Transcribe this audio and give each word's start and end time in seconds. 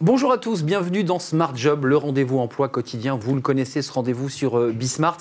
Bonjour 0.00 0.30
à 0.30 0.38
tous, 0.38 0.62
bienvenue 0.62 1.02
dans 1.02 1.18
Smart 1.18 1.56
Job, 1.56 1.84
le 1.84 1.96
rendez-vous 1.96 2.38
emploi 2.38 2.68
quotidien. 2.68 3.18
Vous 3.20 3.34
le 3.34 3.40
connaissez, 3.40 3.82
ce 3.82 3.90
rendez-vous 3.90 4.28
sur 4.28 4.56
euh, 4.56 4.70
Bismart. 4.70 5.18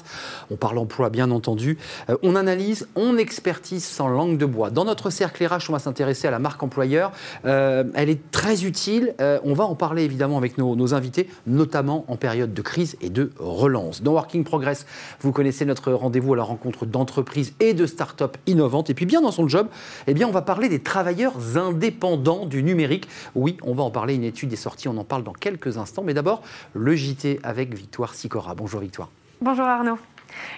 On 0.52 0.56
parle 0.56 0.78
emploi, 0.78 1.10
bien 1.10 1.32
entendu. 1.32 1.80
Euh, 2.12 2.18
on 2.22 2.36
analyse, 2.36 2.88
on 2.96 3.18
expertise 3.18 3.84
sans 3.84 4.08
langue 4.08 4.38
de 4.38 4.46
bois. 4.46 4.70
Dans 4.70 4.86
notre 4.86 5.10
cercle 5.10 5.44
RH, 5.44 5.70
on 5.70 5.72
va 5.72 5.80
s'intéresser 5.80 6.28
à 6.28 6.32
la 6.32 6.38
marque 6.38 6.62
employeur. 6.62 7.12
Euh, 7.46 7.86
elle 7.96 8.08
est 8.12 8.30
très 8.30 8.66
utile. 8.66 9.16
on 9.20 9.54
va 9.56 9.64
en 9.64 9.74
parler 9.74 10.04
évidemment 10.04 10.38
avec 10.38 10.60
nos, 10.60 10.94
invités, 10.94 11.28
notamment 11.48 12.06
en 12.08 12.16
période 12.16 12.54
de 12.54 12.62
crise 12.62 12.98
et 13.02 13.10
de 13.10 13.32
relance. 13.40 14.04
Dans 14.04 14.12
Working 14.12 14.44
Progress, 14.44 14.86
vous 15.22 15.32
connaissez 15.32 15.66
notre 15.66 15.92
rendez-vous 15.92 16.36
à 16.36 16.38
la 16.38 16.44
rencontre 16.44 16.86
d'entreprises 16.86 17.56
et 17.60 17.74
de 17.74 17.88
start-up 17.88 18.38
innovantes. 18.46 18.92
Et 18.92 18.94
puis 18.94 19.08
bien 19.08 19.22
dans 19.22 19.32
son 19.32 19.48
job, 19.48 19.70
eh 20.06 20.14
bien, 20.14 20.28
on 20.28 20.32
va 20.32 20.44
parler 20.44 20.70
des 20.70 20.84
travailleurs 20.84 21.58
indépendants 21.58 22.46
du 22.46 22.62
numérique. 22.62 23.08
Oui, 23.34 23.58
on 23.64 23.74
va 23.74 23.82
en 23.82 23.90
parler. 23.90 24.14
Une 24.14 24.24
étude 24.24 24.54
est 24.54 24.68
on 24.86 24.98
en 24.98 25.04
parle 25.04 25.24
dans 25.24 25.34
quelques 25.34 25.78
instants. 25.78 26.04
Mais 26.04 26.14
d'abord, 26.14 26.44
le 26.74 26.96
JT 26.96 27.40
avec 27.44 27.74
Victoire 27.74 28.14
Sicora. 28.14 28.54
Bonjour 28.54 28.82
Victoire. 28.82 29.10
Bonjour 29.42 29.66
Arnaud. 29.66 29.98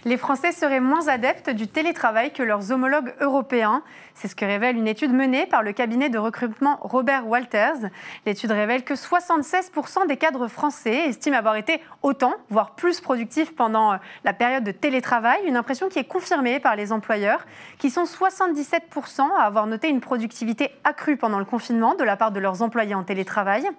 Les 0.05 0.17
Français 0.17 0.51
seraient 0.51 0.79
moins 0.79 1.07
adeptes 1.07 1.49
du 1.49 1.67
télétravail 1.67 2.31
que 2.31 2.43
leurs 2.43 2.71
homologues 2.71 3.13
européens. 3.19 3.83
C'est 4.13 4.27
ce 4.27 4.35
que 4.35 4.45
révèle 4.45 4.75
une 4.75 4.88
étude 4.88 5.13
menée 5.13 5.45
par 5.45 5.63
le 5.63 5.71
cabinet 5.71 6.09
de 6.09 6.17
recrutement 6.17 6.77
Robert 6.81 7.27
Walters. 7.27 7.89
L'étude 8.25 8.52
révèle 8.52 8.83
que 8.83 8.93
76% 8.93 10.07
des 10.07 10.17
cadres 10.17 10.47
français 10.47 11.07
estiment 11.07 11.38
avoir 11.38 11.55
été 11.55 11.81
autant, 12.02 12.33
voire 12.49 12.71
plus 12.71 12.99
productifs 12.99 13.55
pendant 13.55 13.93
euh, 13.93 13.97
la 14.25 14.33
période 14.33 14.63
de 14.63 14.71
télétravail, 14.71 15.39
une 15.45 15.55
impression 15.55 15.88
qui 15.88 15.99
est 15.99 16.03
confirmée 16.03 16.59
par 16.59 16.75
les 16.75 16.91
employeurs, 16.91 17.45
qui 17.77 17.89
sont 17.89 18.03
77% 18.03 19.21
à 19.38 19.43
avoir 19.43 19.67
noté 19.67 19.88
une 19.88 20.02
productivité 20.02 20.72
accrue 20.83 21.16
pendant 21.16 21.39
le 21.39 21.45
confinement 21.45 21.95
de 21.95 22.03
la 22.03 22.17
part 22.17 22.31
de 22.31 22.39
leurs 22.39 22.61
employés 22.61 22.95
en 22.95 23.03
télétravail. 23.03 23.69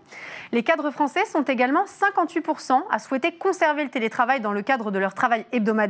Les 0.52 0.62
cadres 0.62 0.90
français 0.90 1.24
sont 1.26 1.42
également 1.42 1.84
58% 1.84 2.80
à 2.90 2.98
souhaiter 2.98 3.32
conserver 3.32 3.84
le 3.84 3.90
télétravail 3.90 4.40
dans 4.40 4.52
le 4.52 4.62
cadre 4.62 4.90
de 4.90 4.98
leur 4.98 5.14
travail 5.14 5.44
hebdomadaire, 5.52 5.89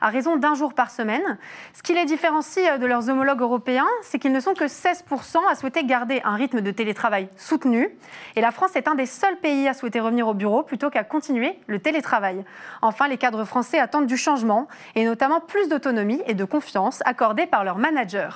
à 0.00 0.08
raison 0.08 0.36
d'un 0.36 0.54
jour 0.54 0.74
par 0.74 0.90
semaine. 0.90 1.38
Ce 1.74 1.82
qui 1.82 1.94
les 1.94 2.04
différencie 2.04 2.66
euh, 2.68 2.78
de 2.78 2.86
leurs 2.86 3.08
homologues 3.08 3.40
européens, 3.40 3.88
c'est 4.02 4.18
qu'ils 4.18 4.32
ne 4.32 4.40
sont 4.40 4.54
que 4.54 4.64
16% 4.64 5.38
à 5.50 5.54
souhaiter 5.54 5.84
garder 5.84 6.20
un 6.24 6.34
rythme 6.34 6.60
de 6.60 6.70
télétravail 6.70 7.28
soutenu. 7.36 7.90
Et 8.36 8.40
la 8.40 8.50
France 8.50 8.76
est 8.76 8.88
un 8.88 8.94
des 8.94 9.06
seuls 9.06 9.38
pays 9.38 9.68
à 9.68 9.74
souhaiter 9.74 10.00
revenir 10.00 10.28
au 10.28 10.34
bureau 10.34 10.62
plutôt 10.62 10.90
qu'à 10.90 11.04
continuer 11.04 11.58
le 11.66 11.78
télétravail. 11.78 12.44
Enfin, 12.82 13.08
les 13.08 13.18
cadres 13.18 13.44
français 13.44 13.78
attendent 13.78 14.06
du 14.06 14.16
changement 14.16 14.68
et 14.94 15.04
notamment 15.04 15.40
plus 15.40 15.68
d'autonomie 15.68 16.22
et 16.26 16.34
de 16.34 16.44
confiance 16.44 17.00
accordée 17.04 17.46
par 17.46 17.64
leurs 17.64 17.78
managers. 17.78 18.30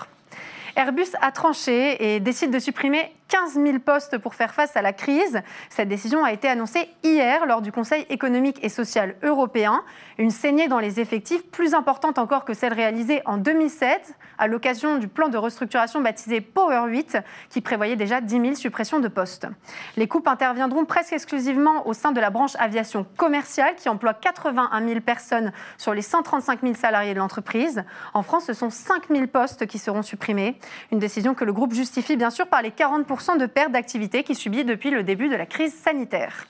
Airbus 0.76 1.14
a 1.20 1.30
tranché 1.30 2.14
et 2.14 2.20
décide 2.20 2.50
de 2.50 2.58
supprimer 2.58 3.14
15 3.28 3.54
000 3.54 3.78
postes 3.78 4.18
pour 4.18 4.34
faire 4.34 4.54
face 4.54 4.76
à 4.76 4.82
la 4.82 4.92
crise. 4.92 5.40
Cette 5.70 5.88
décision 5.88 6.24
a 6.24 6.32
été 6.32 6.48
annoncée 6.48 6.88
hier 7.02 7.46
lors 7.46 7.62
du 7.62 7.72
Conseil 7.72 8.06
économique 8.08 8.58
et 8.62 8.68
social 8.68 9.16
européen. 9.22 9.82
Une 10.18 10.30
saignée 10.30 10.68
dans 10.68 10.78
les 10.78 11.00
effectifs 11.00 11.44
plus 11.50 11.74
importante 11.74 12.18
encore 12.18 12.44
que 12.44 12.54
celle 12.54 12.72
réalisée 12.72 13.22
en 13.24 13.36
2007 13.36 14.14
à 14.38 14.46
l'occasion 14.46 14.98
du 14.98 15.08
plan 15.08 15.28
de 15.28 15.38
restructuration 15.38 16.00
baptisé 16.00 16.40
Power 16.40 16.88
8 16.88 17.18
qui 17.50 17.60
prévoyait 17.60 17.96
déjà 17.96 18.20
10 18.20 18.40
000 18.40 18.54
suppressions 18.54 19.00
de 19.00 19.08
postes. 19.08 19.46
Les 19.96 20.08
coupes 20.08 20.28
interviendront 20.28 20.84
presque 20.84 21.12
exclusivement 21.12 21.86
au 21.86 21.94
sein 21.94 22.12
de 22.12 22.20
la 22.20 22.30
branche 22.30 22.56
aviation 22.58 23.06
commerciale 23.16 23.74
qui 23.76 23.88
emploie 23.88 24.14
81 24.14 24.86
000 24.86 25.00
personnes 25.00 25.52
sur 25.78 25.94
les 25.94 26.02
135 26.02 26.60
000 26.62 26.74
salariés 26.74 27.14
de 27.14 27.18
l'entreprise. 27.18 27.84
En 28.12 28.22
France, 28.22 28.44
ce 28.46 28.52
sont 28.52 28.70
5 28.70 29.08
000 29.10 29.26
postes 29.28 29.66
qui 29.66 29.78
seront 29.78 30.02
supprimés. 30.02 30.58
Une 30.92 30.98
décision 30.98 31.34
que 31.34 31.44
le 31.44 31.52
groupe 31.52 31.72
justifie 31.72 32.16
bien 32.16 32.30
sûr 32.30 32.46
par 32.46 32.62
les 32.62 32.70
40 32.70 33.06
de 33.14 33.46
perte 33.46 33.70
d'activité 33.70 34.24
qu'il 34.24 34.34
subit 34.34 34.64
depuis 34.64 34.90
le 34.90 35.04
début 35.04 35.28
de 35.28 35.36
la 35.36 35.46
crise 35.46 35.72
sanitaire. 35.72 36.46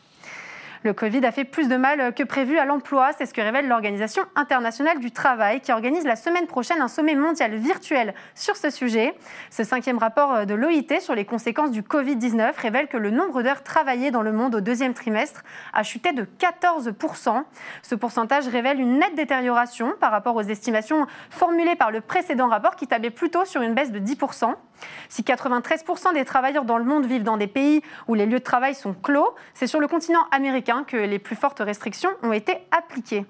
Le 0.83 0.93
Covid 0.93 1.25
a 1.25 1.33
fait 1.33 1.45
plus 1.45 1.69
de 1.69 1.77
mal 1.77 2.13
que 2.13 2.23
prévu 2.23 2.59
à 2.59 2.67
l'emploi, 2.67 3.13
c'est 3.17 3.25
ce 3.25 3.33
que 3.33 3.41
révèle 3.41 3.69
l'Organisation 3.69 4.23
internationale 4.35 4.99
du 4.99 5.13
travail 5.13 5.63
qui 5.63 5.73
organise 5.73 6.05
la 6.05 6.17
semaine 6.17 6.47
prochaine 6.47 6.83
un 6.83 6.89
sommet 6.89 7.15
mondial 7.15 7.55
virtuel 7.55 8.15
sur 8.35 8.57
ce 8.57 8.69
sujet. 8.69 9.15
Ce 9.49 9.65
cinquième 9.65 9.97
rapport 9.97 10.45
de 10.45 10.53
l'OIT 10.55 11.01
sur 11.01 11.15
les 11.15 11.25
conséquences 11.25 11.71
du 11.71 11.81
Covid-19 11.81 12.53
révèle 12.59 12.89
que 12.89 12.99
le 12.99 13.11
nombre 13.11 13.43
d'heures 13.43 13.63
travaillées 13.63 14.11
dans 14.11 14.21
le 14.21 14.33
monde 14.33 14.55
au 14.57 14.61
deuxième 14.61 14.93
trimestre 14.93 15.43
a 15.73 15.83
chuté 15.83 16.13
de 16.13 16.27
14%. 16.39 17.45
Ce 17.83 17.95
pourcentage 17.95 18.47
révèle 18.49 18.79
une 18.79 18.99
nette 18.99 19.15
détérioration 19.15 19.95
par 20.01 20.11
rapport 20.11 20.37
aux 20.37 20.43
estimations 20.43 21.07
formulées 21.31 21.77
par 21.77 21.93
le 21.93 22.03
précédent 22.03 22.49
rapport 22.49 22.77
qui 22.77 22.87
tablait 22.87 23.09
plutôt 23.09 23.47
sur 23.47 23.63
une 23.63 23.73
baisse 23.73 23.91
de 23.91 24.01
10%. 24.01 24.55
Si 25.09 25.23
93% 25.23 26.15
des 26.15 26.25
travailleurs 26.25 26.65
dans 26.65 26.79
le 26.79 26.85
monde 26.85 27.07
vivent 27.07 27.23
dans 27.23 27.37
des 27.37 27.47
pays 27.47 27.83
où 28.09 28.15
les 28.15 28.27
lieux 28.27 28.39
de 28.39 28.45
travail 28.45 28.75
sont 28.75 28.95
clos, 28.95 29.35
c'est 29.55 29.67
sur 29.67 29.81
le 29.81 29.87
continent 29.87 30.27
américain 30.31 30.85
que 30.87 30.97
les 30.97 31.19
plus 31.19 31.37
fortes 31.37 31.61
restrictions 31.61 32.11
ont 32.23 32.33
été 32.33 32.59
appliquées. 32.71 33.25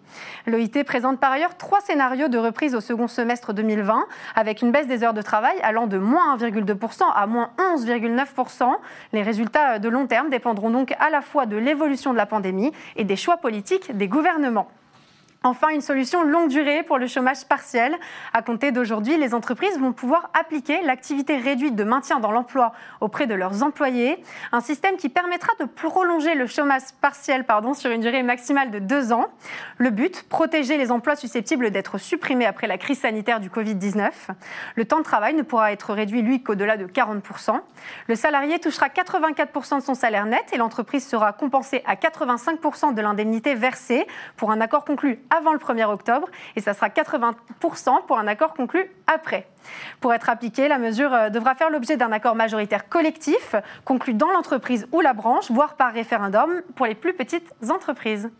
L'OIT 0.46 0.84
présente 0.84 1.20
par 1.20 1.32
ailleurs 1.32 1.56
trois 1.56 1.80
scénarios 1.80 2.28
de 2.28 2.38
reprise 2.38 2.74
au 2.74 2.80
second 2.80 3.08
semestre 3.08 3.52
2020, 3.52 4.06
avec 4.34 4.62
une 4.62 4.72
baisse 4.72 4.86
des 4.86 5.02
heures 5.02 5.14
de 5.14 5.22
travail 5.22 5.56
allant 5.62 5.86
de 5.86 5.98
moins 5.98 6.36
1,2% 6.36 7.02
à 7.14 7.26
moins 7.26 7.50
11,9%. 7.58 8.72
Les 9.12 9.22
résultats 9.22 9.78
de 9.78 9.88
long 9.88 10.06
terme 10.06 10.30
dépendront 10.30 10.70
donc 10.70 10.94
à 10.98 11.10
la 11.10 11.20
fois 11.20 11.46
de 11.46 11.56
l'évolution 11.56 12.12
de 12.12 12.18
la 12.18 12.26
pandémie 12.26 12.72
et 12.96 13.04
des 13.04 13.16
choix 13.16 13.36
politiques 13.36 13.96
des 13.96 14.08
gouvernements. 14.08 14.68
Enfin, 15.46 15.68
une 15.68 15.82
solution 15.82 16.22
longue 16.22 16.48
durée 16.48 16.82
pour 16.82 16.96
le 16.96 17.06
chômage 17.06 17.44
partiel. 17.44 17.94
À 18.32 18.40
compter 18.40 18.72
d'aujourd'hui, 18.72 19.18
les 19.18 19.34
entreprises 19.34 19.78
vont 19.78 19.92
pouvoir 19.92 20.30
appliquer 20.32 20.80
l'activité 20.80 21.36
réduite 21.36 21.76
de 21.76 21.84
maintien 21.84 22.18
dans 22.18 22.32
l'emploi 22.32 22.72
auprès 23.02 23.26
de 23.26 23.34
leurs 23.34 23.62
employés, 23.62 24.24
un 24.52 24.62
système 24.62 24.96
qui 24.96 25.10
permettra 25.10 25.52
de 25.60 25.66
prolonger 25.66 26.34
le 26.34 26.46
chômage 26.46 26.94
partiel 27.02 27.44
pardon, 27.44 27.74
sur 27.74 27.90
une 27.90 28.00
durée 28.00 28.22
maximale 28.22 28.70
de 28.70 28.78
deux 28.78 29.12
ans. 29.12 29.26
Le 29.76 29.90
but, 29.90 30.22
protéger 30.30 30.78
les 30.78 30.90
emplois 30.90 31.14
susceptibles 31.14 31.70
d'être 31.70 31.98
supprimés 31.98 32.46
après 32.46 32.66
la 32.66 32.78
crise 32.78 33.00
sanitaire 33.00 33.38
du 33.38 33.50
Covid-19. 33.50 34.12
Le 34.76 34.84
temps 34.86 35.00
de 35.00 35.04
travail 35.04 35.34
ne 35.34 35.42
pourra 35.42 35.72
être 35.72 35.92
réduit, 35.92 36.22
lui, 36.22 36.42
qu'au-delà 36.42 36.78
de 36.78 36.86
40%. 36.86 37.60
Le 38.06 38.14
salarié 38.14 38.60
touchera 38.60 38.88
84% 38.88 39.76
de 39.76 39.82
son 39.82 39.94
salaire 39.94 40.24
net 40.24 40.54
et 40.54 40.56
l'entreprise 40.56 41.06
sera 41.06 41.34
compensée 41.34 41.82
à 41.84 41.96
85% 41.96 42.94
de 42.94 43.02
l'indemnité 43.02 43.54
versée 43.54 44.06
pour 44.38 44.50
un 44.50 44.62
accord 44.62 44.86
conclu 44.86 45.18
avant 45.36 45.52
le 45.52 45.58
1er 45.58 45.84
octobre 45.84 46.28
et 46.56 46.60
ça 46.60 46.74
sera 46.74 46.88
80% 46.88 48.06
pour 48.06 48.18
un 48.18 48.26
accord 48.26 48.54
conclu 48.54 48.90
après. 49.06 49.46
Pour 50.00 50.12
être 50.12 50.28
appliquée, 50.28 50.68
la 50.68 50.78
mesure 50.78 51.12
euh, 51.12 51.30
devra 51.30 51.54
faire 51.54 51.70
l'objet 51.70 51.96
d'un 51.96 52.12
accord 52.12 52.34
majoritaire 52.34 52.88
collectif 52.88 53.54
conclu 53.84 54.14
dans 54.14 54.30
l'entreprise 54.30 54.86
ou 54.92 55.00
la 55.00 55.12
branche, 55.12 55.50
voire 55.50 55.74
par 55.74 55.92
référendum 55.92 56.62
pour 56.74 56.86
les 56.86 56.94
plus 56.94 57.14
petites 57.14 57.52
entreprises. 57.70 58.30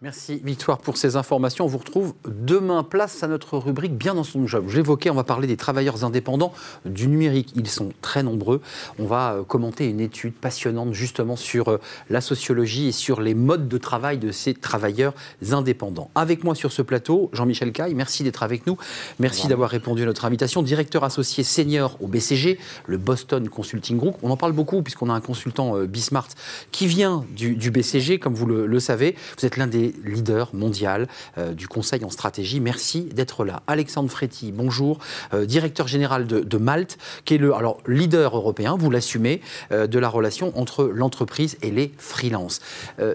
Merci 0.00 0.40
Victoire 0.44 0.78
pour 0.78 0.96
ces 0.96 1.16
informations. 1.16 1.64
On 1.64 1.68
vous 1.68 1.78
retrouve 1.78 2.14
demain. 2.24 2.84
Place 2.84 3.24
à 3.24 3.26
notre 3.26 3.58
rubrique 3.58 3.96
Bien 3.96 4.14
dans 4.14 4.22
son 4.22 4.46
job. 4.46 4.66
J'évoquais, 4.68 5.10
on 5.10 5.14
va 5.14 5.24
parler 5.24 5.48
des 5.48 5.56
travailleurs 5.56 6.04
indépendants 6.04 6.52
du 6.84 7.08
numérique. 7.08 7.52
Ils 7.56 7.68
sont 7.68 7.88
très 8.00 8.22
nombreux. 8.22 8.60
On 9.00 9.06
va 9.06 9.32
euh, 9.32 9.42
commenter 9.42 9.88
une 9.88 9.98
étude 9.98 10.34
passionnante 10.34 10.94
justement 10.94 11.34
sur 11.34 11.66
euh, 11.66 11.80
la 12.10 12.20
sociologie 12.20 12.86
et 12.86 12.92
sur 12.92 13.20
les 13.20 13.34
modes 13.34 13.66
de 13.66 13.76
travail 13.76 14.18
de 14.18 14.30
ces 14.30 14.54
travailleurs 14.54 15.14
indépendants. 15.50 16.12
Avec 16.14 16.44
moi 16.44 16.54
sur 16.54 16.70
ce 16.70 16.82
plateau, 16.82 17.28
Jean-Michel 17.32 17.72
Caille, 17.72 17.94
merci 17.94 18.22
d'être 18.22 18.44
avec 18.44 18.68
nous. 18.68 18.78
Merci 19.18 19.48
d'avoir 19.48 19.68
répondu 19.68 20.04
à 20.04 20.06
notre 20.06 20.24
invitation. 20.26 20.62
Directeur 20.62 21.02
associé 21.02 21.42
senior 21.42 21.96
au 22.00 22.06
BCG, 22.06 22.60
le 22.86 22.98
Boston 22.98 23.48
Consulting 23.48 23.96
Group. 23.96 24.16
On 24.22 24.30
en 24.30 24.36
parle 24.36 24.52
beaucoup 24.52 24.80
puisqu'on 24.80 25.10
a 25.10 25.14
un 25.14 25.20
consultant 25.20 25.76
euh, 25.76 25.86
Bismart 25.86 26.28
qui 26.70 26.86
vient 26.86 27.24
du, 27.34 27.72
BCG, 27.72 28.20
comme 28.20 28.34
vous 28.34 28.46
le, 28.46 28.66
le 28.68 28.78
savez. 28.78 29.16
Vous 29.36 29.44
êtes 29.44 29.56
l'un 29.56 29.66
des 29.66 29.87
leader 30.04 30.54
mondial 30.54 31.08
euh, 31.36 31.52
du 31.52 31.68
Conseil 31.68 32.04
en 32.04 32.10
stratégie. 32.10 32.60
Merci 32.60 33.02
d'être 33.02 33.44
là. 33.44 33.62
Alexandre 33.66 34.10
Fréty, 34.10 34.52
bonjour, 34.52 34.98
euh, 35.34 35.46
directeur 35.46 35.88
général 35.88 36.26
de, 36.26 36.58
Malte, 36.58 36.98
qui 37.24 37.34
est 37.34 37.38
le 37.38 37.52
leader 37.86 38.36
européen, 38.36 38.76
vous 38.78 38.90
l'assumez, 38.90 39.40
euh, 39.72 39.86
de 39.86 39.98
la 39.98 40.08
relation 40.08 40.56
entre 40.58 40.84
l'entreprise 40.84 41.56
et 41.62 41.70
les 41.70 41.92
freelances. 41.98 42.60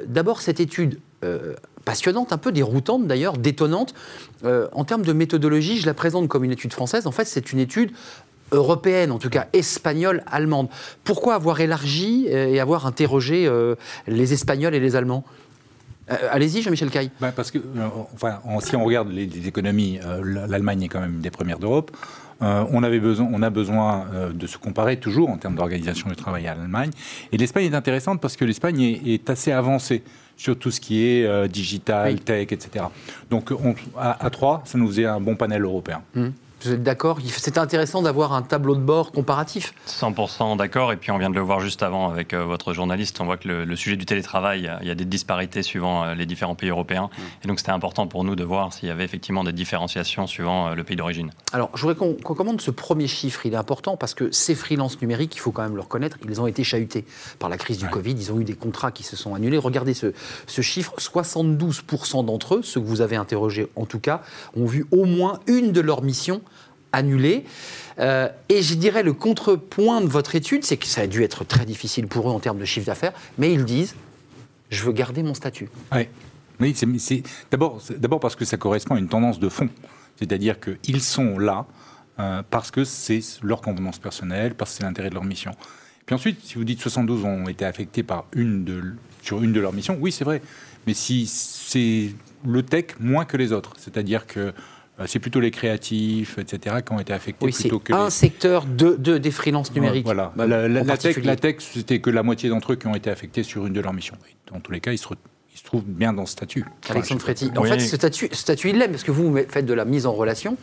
D'abord, 0.07 0.41
cette 0.41 0.59
étude 0.59 0.99
passionnante, 1.85 2.33
un 2.33 2.37
peu 2.37 2.51
déroutante 2.51 3.07
d'ailleurs, 3.07 3.37
détonnante. 3.37 3.93
en 4.43 4.83
termes 4.85 5.03
de 5.03 5.13
méthodologie, 5.13 5.79
je 5.79 5.85
la 5.85 5.93
présente 5.93 6.27
comme 6.27 6.43
une 6.43 6.51
étude 6.51 6.73
française. 6.73 7.07
En 7.07 7.11
fait, 7.11 7.25
c'est 7.25 7.51
une 7.51 7.59
étude 7.59 7.91
européenne, 8.51 9.11
en 9.11 9.19
tout 9.19 9.29
cas 9.29 9.47
espagnole, 9.53 10.23
allemande. 10.27 10.69
Pourquoi 11.03 11.35
avoir 11.35 11.59
élargi 11.59 12.27
et 12.27 12.59
avoir 12.59 12.85
interrogé 12.85 13.49
les 14.07 14.33
Espagnols 14.33 14.75
et 14.75 14.79
les 14.79 14.95
Allemands? 14.95 15.23
Euh, 16.11 16.15
allez-y, 16.31 16.61
Jean-Michel 16.61 16.89
Caille. 16.89 17.11
Ben, 17.21 17.31
parce 17.31 17.51
que, 17.51 17.57
euh, 17.57 17.87
enfin, 18.13 18.39
si 18.61 18.75
on 18.75 18.83
regarde 18.83 19.11
les, 19.11 19.47
économies, 19.47 19.99
euh, 20.03 20.47
l'Allemagne 20.47 20.83
est 20.83 20.87
quand 20.87 20.99
même 20.99 21.19
des 21.19 21.31
premières 21.31 21.59
d'Europe. 21.59 21.95
on, 22.41 22.83
avait 22.83 22.99
besoin, 22.99 23.29
on 23.31 23.41
a 23.41 23.49
besoin 23.49 24.05
de 24.33 24.47
se 24.47 24.57
comparer 24.57 24.97
toujours 24.97 25.29
en 25.29 25.37
termes 25.37 25.55
d'organisation 25.55 26.09
du 26.09 26.15
travail 26.15 26.47
à 26.47 26.55
l'Allemagne. 26.55 26.91
Et 27.31 27.37
l'Espagne 27.37 27.65
est 27.65 27.75
intéressante 27.75 28.19
parce 28.19 28.35
que 28.35 28.43
l'Espagne 28.43 28.81
est, 28.81 29.29
assez 29.29 29.51
avancée 29.51 30.03
sur 30.35 30.57
tout 30.57 30.71
ce 30.71 30.81
qui 30.81 31.05
est 31.05 31.47
digital, 31.47 32.19
tech, 32.19 32.51
etc. 32.51 32.85
Donc 33.29 33.53
à, 33.97 34.29
trois, 34.29 34.61
ça 34.65 34.77
nous 34.77 34.87
faisait 34.87 35.05
un 35.05 35.21
bon 35.21 35.35
panel 35.37 35.63
européen. 35.63 36.01
Mmh. 36.15 36.27
Vous 36.63 36.71
êtes 36.71 36.83
d'accord 36.83 37.17
C'était 37.25 37.59
intéressant 37.59 38.01
d'avoir 38.01 38.31
un 38.31 38.41
tableau 38.41 38.75
de 38.75 38.81
bord 38.81 39.11
comparatif. 39.11 39.73
100% 39.85 40.55
d'accord. 40.55 40.93
Et 40.93 40.97
puis 40.97 41.11
on 41.11 41.17
vient 41.17 41.29
de 41.29 41.35
le 41.35 41.41
voir 41.41 41.59
juste 41.59 41.83
avant 41.83 42.09
avec 42.09 42.33
euh, 42.33 42.45
votre 42.45 42.73
journaliste. 42.73 43.19
On 43.19 43.25
voit 43.25 43.35
que 43.35 43.49
le, 43.49 43.75
sujet 43.75 43.97
du 43.97 44.05
télétravail, 44.05 44.71
il 44.81 44.87
y 44.87 44.91
a 44.91 44.95
des 44.95 45.03
disparités 45.03 45.61
suivant 45.61 46.05
euh, 46.05 46.15
les 46.15 46.25
différents 46.25 46.55
pays 46.55 46.69
européens. 46.69 47.09
Mm. 47.11 47.21
Et 47.43 47.47
donc 47.49 47.59
c'était 47.59 47.71
important 47.71 48.07
pour 48.07 48.23
nous 48.23 48.37
de 48.37 48.45
voir 48.45 48.71
s'il 48.71 48.87
y 48.87 48.91
avait 48.91 49.03
effectivement 49.03 49.43
des 49.43 49.51
différenciations 49.51 50.25
suivant 50.25 50.67
euh, 50.67 50.75
le 50.75 50.85
pays 50.85 50.95
d'origine. 50.95 51.31
Alors 51.51 51.69
je 51.75 51.81
voudrais 51.81 51.95
qu'on 51.95 52.13
commande 52.33 52.61
ce 52.61 52.71
premier 52.71 53.07
chiffre. 53.07 53.45
Il 53.45 53.53
est 53.53 53.57
important 53.57 53.97
parce 53.97 54.13
que 54.13 54.31
ces 54.31 54.55
freelances 54.55 55.01
numériques, 55.01 55.35
il 55.35 55.39
faut 55.39 55.51
quand 55.51 55.63
même 55.63 55.75
le 55.75 55.81
reconnaître, 55.81 56.17
ils 56.25 56.39
ont 56.39 56.47
été 56.47 56.63
chahutés 56.63 57.03
par 57.39 57.49
la 57.49 57.57
crise 57.57 57.77
du 57.77 57.89
Covid. 57.89 58.13
Ils 58.13 58.31
ont 58.31 58.39
eu 58.39 58.45
des 58.45 58.55
contrats 58.55 58.93
qui 58.93 59.03
se 59.03 59.17
sont 59.17 59.35
annulés. 59.35 59.57
Regardez 59.57 59.93
ce, 59.93 60.13
ce 60.47 60.61
chiffre 60.61 60.93
72% 60.97 62.23
d'entre 62.23 62.55
eux, 62.55 62.61
ceux 62.63 62.79
que 62.79 62.85
vous 62.85 63.01
avez 63.01 63.17
interrogés 63.17 63.67
en 63.75 63.85
tout 63.85 63.99
cas, 63.99 64.21
ont 64.55 64.65
vu 64.65 64.85
au 64.91 65.03
moins 65.03 65.41
une 65.47 65.73
de 65.73 65.81
leurs 65.81 66.03
missions 66.03 66.41
annulé. 66.93 67.43
Euh, 67.99 68.29
et 68.49 68.61
je 68.61 68.75
dirais 68.75 69.03
le 69.03 69.13
contrepoint 69.13 70.01
de 70.01 70.07
votre 70.07 70.35
étude, 70.35 70.63
c'est 70.63 70.77
que 70.77 70.85
ça 70.85 71.01
a 71.01 71.07
dû 71.07 71.23
être 71.23 71.43
très 71.43 71.65
difficile 71.65 72.07
pour 72.07 72.29
eux 72.29 72.31
en 72.31 72.39
termes 72.39 72.59
de 72.59 72.65
chiffre 72.65 72.87
d'affaires, 72.87 73.13
mais 73.37 73.51
ils 73.51 73.65
disent 73.65 73.95
je 74.69 74.83
veux 74.83 74.93
garder 74.93 75.21
mon 75.21 75.33
statut. 75.33 75.69
Oui, 76.59 76.73
c'est 76.75 77.23
d'abord 77.51 78.19
parce 78.19 78.35
que 78.35 78.45
ça 78.45 78.57
correspond 78.57 78.95
à 78.95 78.99
une 78.99 79.09
tendance 79.09 79.39
de 79.39 79.49
fond. 79.49 79.69
C'est-à-dire 80.17 80.57
qu'ils 80.59 81.01
sont 81.01 81.37
là 81.37 81.65
euh, 82.19 82.41
parce 82.49 82.71
que 82.71 82.83
c'est 82.83 83.19
leur 83.41 83.61
convenance 83.61 83.99
personnelle, 83.99 84.55
parce 84.55 84.71
que 84.71 84.77
c'est 84.77 84.83
l'intérêt 84.83 85.09
de 85.09 85.15
leur 85.15 85.23
mission. 85.23 85.51
Puis 86.05 86.15
ensuite, 86.15 86.39
si 86.43 86.55
vous 86.55 86.63
dites 86.63 86.81
72 86.81 87.23
ont 87.25 87.47
été 87.47 87.65
affectés 87.65 88.03
par 88.03 88.25
une 88.33 88.95
sur 89.21 89.41
une 89.41 89.53
de 89.53 89.59
leurs 89.59 89.73
missions, 89.73 89.97
oui, 89.99 90.11
c'est 90.11 90.25
vrai. 90.25 90.41
Mais 90.85 90.93
si 90.93 91.27
c'est 91.27 92.13
le 92.45 92.63
tech 92.63 92.95
moins 92.99 93.25
que 93.25 93.37
les 93.37 93.53
autres, 93.53 93.73
c'est-à-dire 93.77 94.27
que 94.27 94.53
c'est 95.07 95.19
plutôt 95.19 95.39
les 95.39 95.51
créatifs, 95.51 96.37
etc., 96.37 96.77
qui 96.85 96.93
ont 96.93 96.99
été 96.99 97.13
affectés 97.13 97.45
oui, 97.45 97.51
plutôt 97.51 97.79
que 97.79 97.93
un 97.93 98.09
secteur 98.09 98.65
de, 98.65 98.95
des 98.95 99.31
freelances 99.31 99.73
numériques. 99.73 100.05
Voilà. 100.05 100.31
Bah, 100.35 100.45
la, 100.45 100.97
tech, 100.97 101.17
la, 101.23 101.35
tech, 101.35 101.55
c'était 101.59 101.99
que 101.99 102.09
la 102.09 102.23
moitié 102.23 102.49
d'entre 102.49 102.73
eux 102.73 102.75
qui 102.75 102.87
ont 102.87 102.95
été 102.95 103.09
affectés 103.09 103.43
sur 103.43 103.65
une 103.65 103.73
de 103.73 103.81
leurs 103.81 103.93
missions. 103.93 104.17
Dans 104.51 104.59
tous 104.59 104.71
les 104.71 104.79
cas, 104.79 104.91
ils 104.91 104.99
se, 104.99 105.07
trouvent 105.63 105.83
bien 105.85 106.13
dans 106.13 106.25
ce 106.25 106.33
statut. 106.33 106.65
Alexandre 106.89 107.21
Fréty. 107.21 107.49
En 107.55 107.63
fait, 107.63 107.79
ce 107.79 107.95
statut, 107.95 108.29
ce 108.31 108.37
statut, 108.37 108.69
il 108.69 108.77
l'aime, 108.77 108.91
parce 108.91 109.03
que 109.03 109.11
vous 109.11 109.35
faites 109.49 109.65
de 109.65 109.73
la 109.73 109.85
mise 109.85 110.05
en 110.05 110.13
relation. 110.13 110.57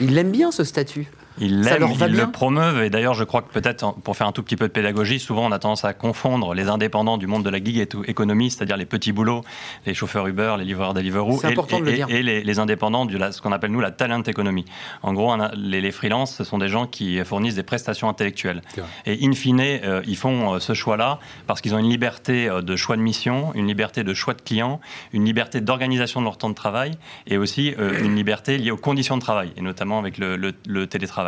Il 0.00 0.14
l'aime 0.14 0.30
bien, 0.30 0.52
ce 0.52 0.62
statut. 0.64 1.08
Ils 1.38 1.62
l'aiment, 1.62 1.88
ils 2.00 2.16
le 2.16 2.30
promeuvent. 2.30 2.82
Et 2.82 2.90
d'ailleurs, 2.90 3.14
je 3.14 3.24
crois 3.24 3.42
que 3.42 3.52
peut-être, 3.52 3.94
pour 4.00 4.16
faire 4.16 4.26
un 4.26 4.32
tout 4.32 4.42
petit 4.42 4.56
peu 4.56 4.68
de 4.68 4.72
pédagogie, 4.72 5.18
souvent 5.18 5.46
on 5.46 5.52
a 5.52 5.58
tendance 5.58 5.84
à 5.84 5.92
confondre 5.94 6.54
les 6.54 6.68
indépendants 6.68 7.18
du 7.18 7.26
monde 7.26 7.44
de 7.44 7.50
la 7.50 7.62
gig 7.62 7.86
économie, 8.06 8.50
c'est-à-dire 8.50 8.76
les 8.76 8.86
petits 8.86 9.12
boulots, 9.12 9.42
les 9.86 9.94
chauffeurs 9.94 10.26
Uber, 10.26 10.54
les 10.58 10.64
livreurs 10.64 10.94
Deliveroo, 10.94 11.40
et, 11.44 12.04
et, 12.08 12.22
les, 12.22 12.58
indépendants 12.58 13.04
de 13.04 13.18
ce 13.30 13.40
qu'on 13.40 13.52
appelle 13.52 13.72
nous 13.72 13.80
la 13.80 13.90
talent 13.90 14.22
économie. 14.22 14.64
En 15.02 15.12
gros, 15.12 15.34
les, 15.56 15.80
les 15.80 15.90
freelances, 15.90 16.36
ce 16.36 16.44
sont 16.44 16.58
des 16.58 16.68
gens 16.68 16.86
qui 16.86 17.22
fournissent 17.24 17.56
des 17.56 17.62
prestations 17.62 18.08
intellectuelles. 18.08 18.62
Et 19.06 19.26
in 19.26 19.32
fine, 19.32 19.60
euh, 19.60 20.02
ils 20.06 20.16
font 20.16 20.54
euh, 20.54 20.58
ce 20.60 20.74
choix-là 20.74 21.18
parce 21.46 21.60
qu'ils 21.60 21.74
ont 21.74 21.78
une 21.78 21.88
liberté 21.88 22.48
euh, 22.48 22.62
de 22.62 22.76
choix 22.76 22.96
de 22.96 23.02
mission, 23.02 23.52
une 23.54 23.66
liberté 23.66 24.04
de 24.04 24.14
choix 24.14 24.34
de 24.34 24.42
clients, 24.42 24.80
une 25.12 25.24
liberté 25.24 25.60
d'organisation 25.60 26.20
de 26.20 26.26
leur 26.26 26.38
temps 26.38 26.50
de 26.50 26.54
travail, 26.54 26.92
et 27.26 27.38
aussi 27.38 27.74
une 27.78 28.14
liberté 28.14 28.58
liée 28.58 28.70
aux 28.70 28.76
conditions 28.76 29.16
de 29.16 29.22
travail, 29.22 29.52
et 29.56 29.62
notamment 29.62 29.98
avec 29.98 30.18
le 30.18 30.86
télétravail. 30.86 31.23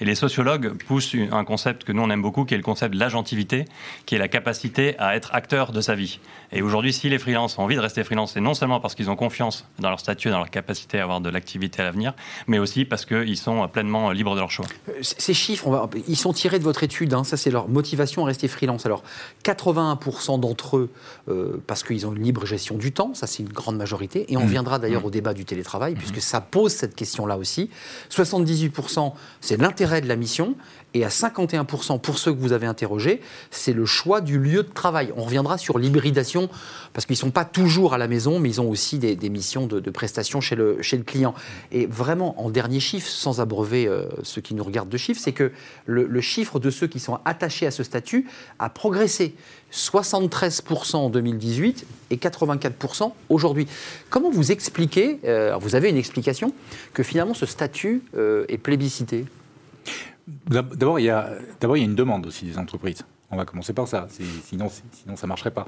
Et 0.00 0.04
les 0.04 0.14
sociologues 0.14 0.74
poussent 0.84 1.16
un 1.30 1.44
concept 1.44 1.84
que 1.84 1.92
nous 1.92 2.02
on 2.02 2.10
aime 2.10 2.22
beaucoup, 2.22 2.44
qui 2.44 2.54
est 2.54 2.58
le 2.58 2.62
concept 2.62 2.94
de 2.94 2.98
l'agentivité, 3.00 3.64
qui 4.06 4.14
est 4.14 4.18
la 4.18 4.28
capacité 4.28 4.98
à 4.98 5.16
être 5.16 5.34
acteur 5.34 5.72
de 5.72 5.80
sa 5.80 5.94
vie. 5.94 6.20
Et 6.52 6.62
aujourd'hui, 6.62 6.92
si 6.92 7.08
les 7.08 7.18
freelances 7.18 7.58
ont 7.58 7.62
envie 7.62 7.76
de 7.76 7.80
rester 7.80 8.04
freelance, 8.04 8.32
c'est 8.32 8.40
non 8.40 8.54
seulement 8.54 8.80
parce 8.80 8.94
qu'ils 8.94 9.10
ont 9.10 9.16
confiance 9.16 9.66
dans 9.78 9.90
leur 9.90 10.00
statut, 10.00 10.30
dans 10.30 10.38
leur 10.38 10.50
capacité 10.50 10.98
à 10.98 11.02
avoir 11.02 11.20
de 11.20 11.28
l'activité 11.28 11.82
à 11.82 11.84
l'avenir, 11.84 12.14
mais 12.46 12.58
aussi 12.58 12.84
parce 12.84 13.04
qu'ils 13.04 13.36
sont 13.36 13.68
pleinement 13.68 14.10
libres 14.10 14.34
de 14.34 14.40
leur 14.40 14.50
choix. 14.50 14.66
Euh, 14.88 14.92
ces 15.02 15.34
chiffres, 15.34 15.88
ils 16.06 16.16
sont 16.16 16.32
tirés 16.32 16.58
de 16.58 16.64
votre 16.64 16.84
étude, 16.84 17.12
hein. 17.14 17.24
ça 17.24 17.36
c'est 17.36 17.50
leur 17.50 17.68
motivation 17.68 18.24
à 18.24 18.26
rester 18.28 18.48
freelance. 18.48 18.86
Alors, 18.86 19.02
81% 19.44 20.40
d'entre 20.40 20.78
eux, 20.78 20.90
euh, 21.28 21.62
parce 21.66 21.82
qu'ils 21.82 22.06
ont 22.06 22.14
une 22.14 22.22
libre 22.22 22.46
gestion 22.46 22.76
du 22.76 22.92
temps, 22.92 23.12
ça 23.14 23.26
c'est 23.26 23.42
une 23.42 23.52
grande 23.52 23.76
majorité, 23.76 24.32
et 24.32 24.36
on 24.36 24.44
mmh. 24.44 24.48
viendra 24.48 24.78
d'ailleurs 24.78 25.02
mmh. 25.02 25.06
au 25.06 25.10
débat 25.10 25.34
du 25.34 25.44
télétravail, 25.44 25.94
puisque 25.94 26.18
mmh. 26.18 26.20
ça 26.20 26.40
pose 26.40 26.72
cette 26.72 26.94
question-là 26.94 27.36
aussi. 27.36 27.70
78% 28.10 29.12
c'est 29.40 29.60
l'intérêt 29.60 30.00
de 30.00 30.08
la 30.08 30.16
mission. 30.16 30.56
Et 30.94 31.04
à 31.04 31.08
51% 31.08 32.00
pour 32.00 32.18
ceux 32.18 32.32
que 32.32 32.38
vous 32.38 32.52
avez 32.52 32.66
interrogés, 32.66 33.20
c'est 33.50 33.74
le 33.74 33.84
choix 33.84 34.22
du 34.22 34.38
lieu 34.38 34.62
de 34.62 34.72
travail. 34.72 35.12
On 35.16 35.24
reviendra 35.24 35.58
sur 35.58 35.78
l'hybridation, 35.78 36.48
parce 36.94 37.04
qu'ils 37.04 37.14
ne 37.14 37.18
sont 37.18 37.30
pas 37.30 37.44
toujours 37.44 37.92
à 37.92 37.98
la 37.98 38.08
maison, 38.08 38.40
mais 38.40 38.48
ils 38.48 38.60
ont 38.62 38.70
aussi 38.70 38.98
des, 38.98 39.16
missions 39.28 39.66
de, 39.66 39.90
prestation 39.90 40.40
chez 40.40 40.56
le, 40.56 40.80
chez 40.80 40.96
le 40.96 41.02
client. 41.02 41.34
Et 41.72 41.84
vraiment, 41.84 42.40
en 42.42 42.48
dernier 42.48 42.80
chiffre, 42.80 43.06
sans 43.06 43.40
abreuver 43.40 43.86
euh, 43.86 44.06
ceux 44.22 44.40
qui 44.40 44.54
nous 44.54 44.64
regardent 44.64 44.88
de 44.88 44.96
chiffres, 44.96 45.20
c'est 45.22 45.32
que 45.32 45.52
le, 45.84 46.20
chiffre 46.22 46.58
de 46.58 46.70
ceux 46.70 46.86
qui 46.86 47.00
sont 47.00 47.18
attachés 47.26 47.66
à 47.66 47.70
ce 47.70 47.82
statut 47.82 48.26
a 48.58 48.70
progressé. 48.70 49.34
73% 49.72 50.96
en 50.96 51.10
2018 51.10 51.86
et 52.10 52.16
84% 52.16 53.12
aujourd'hui. 53.28 53.66
Comment 54.10 54.30
vous 54.30 54.52
expliquez, 54.52 55.20
euh, 55.24 55.56
vous 55.60 55.74
avez 55.74 55.90
une 55.90 55.96
explication, 55.96 56.52
que 56.94 57.02
finalement 57.02 57.34
ce 57.34 57.46
statut 57.46 58.02
euh, 58.16 58.44
est 58.48 58.58
plébiscité? 58.58 59.26
D'abord, 60.46 61.00
il 61.00 61.04
y, 61.04 61.10
a, 61.10 61.30
il 61.62 61.68
y 61.68 61.72
a 61.72 61.76
une 61.76 61.94
demande 61.94 62.26
aussi 62.26 62.44
des 62.44 62.58
entreprises. 62.58 63.02
On 63.30 63.36
va 63.36 63.44
commencer 63.44 63.72
par 63.72 63.88
ça, 63.88 64.08
sinon, 64.44 64.70
sinon 64.92 65.16
ça 65.16 65.26
ne 65.26 65.28
marcherait 65.28 65.50
pas. 65.50 65.66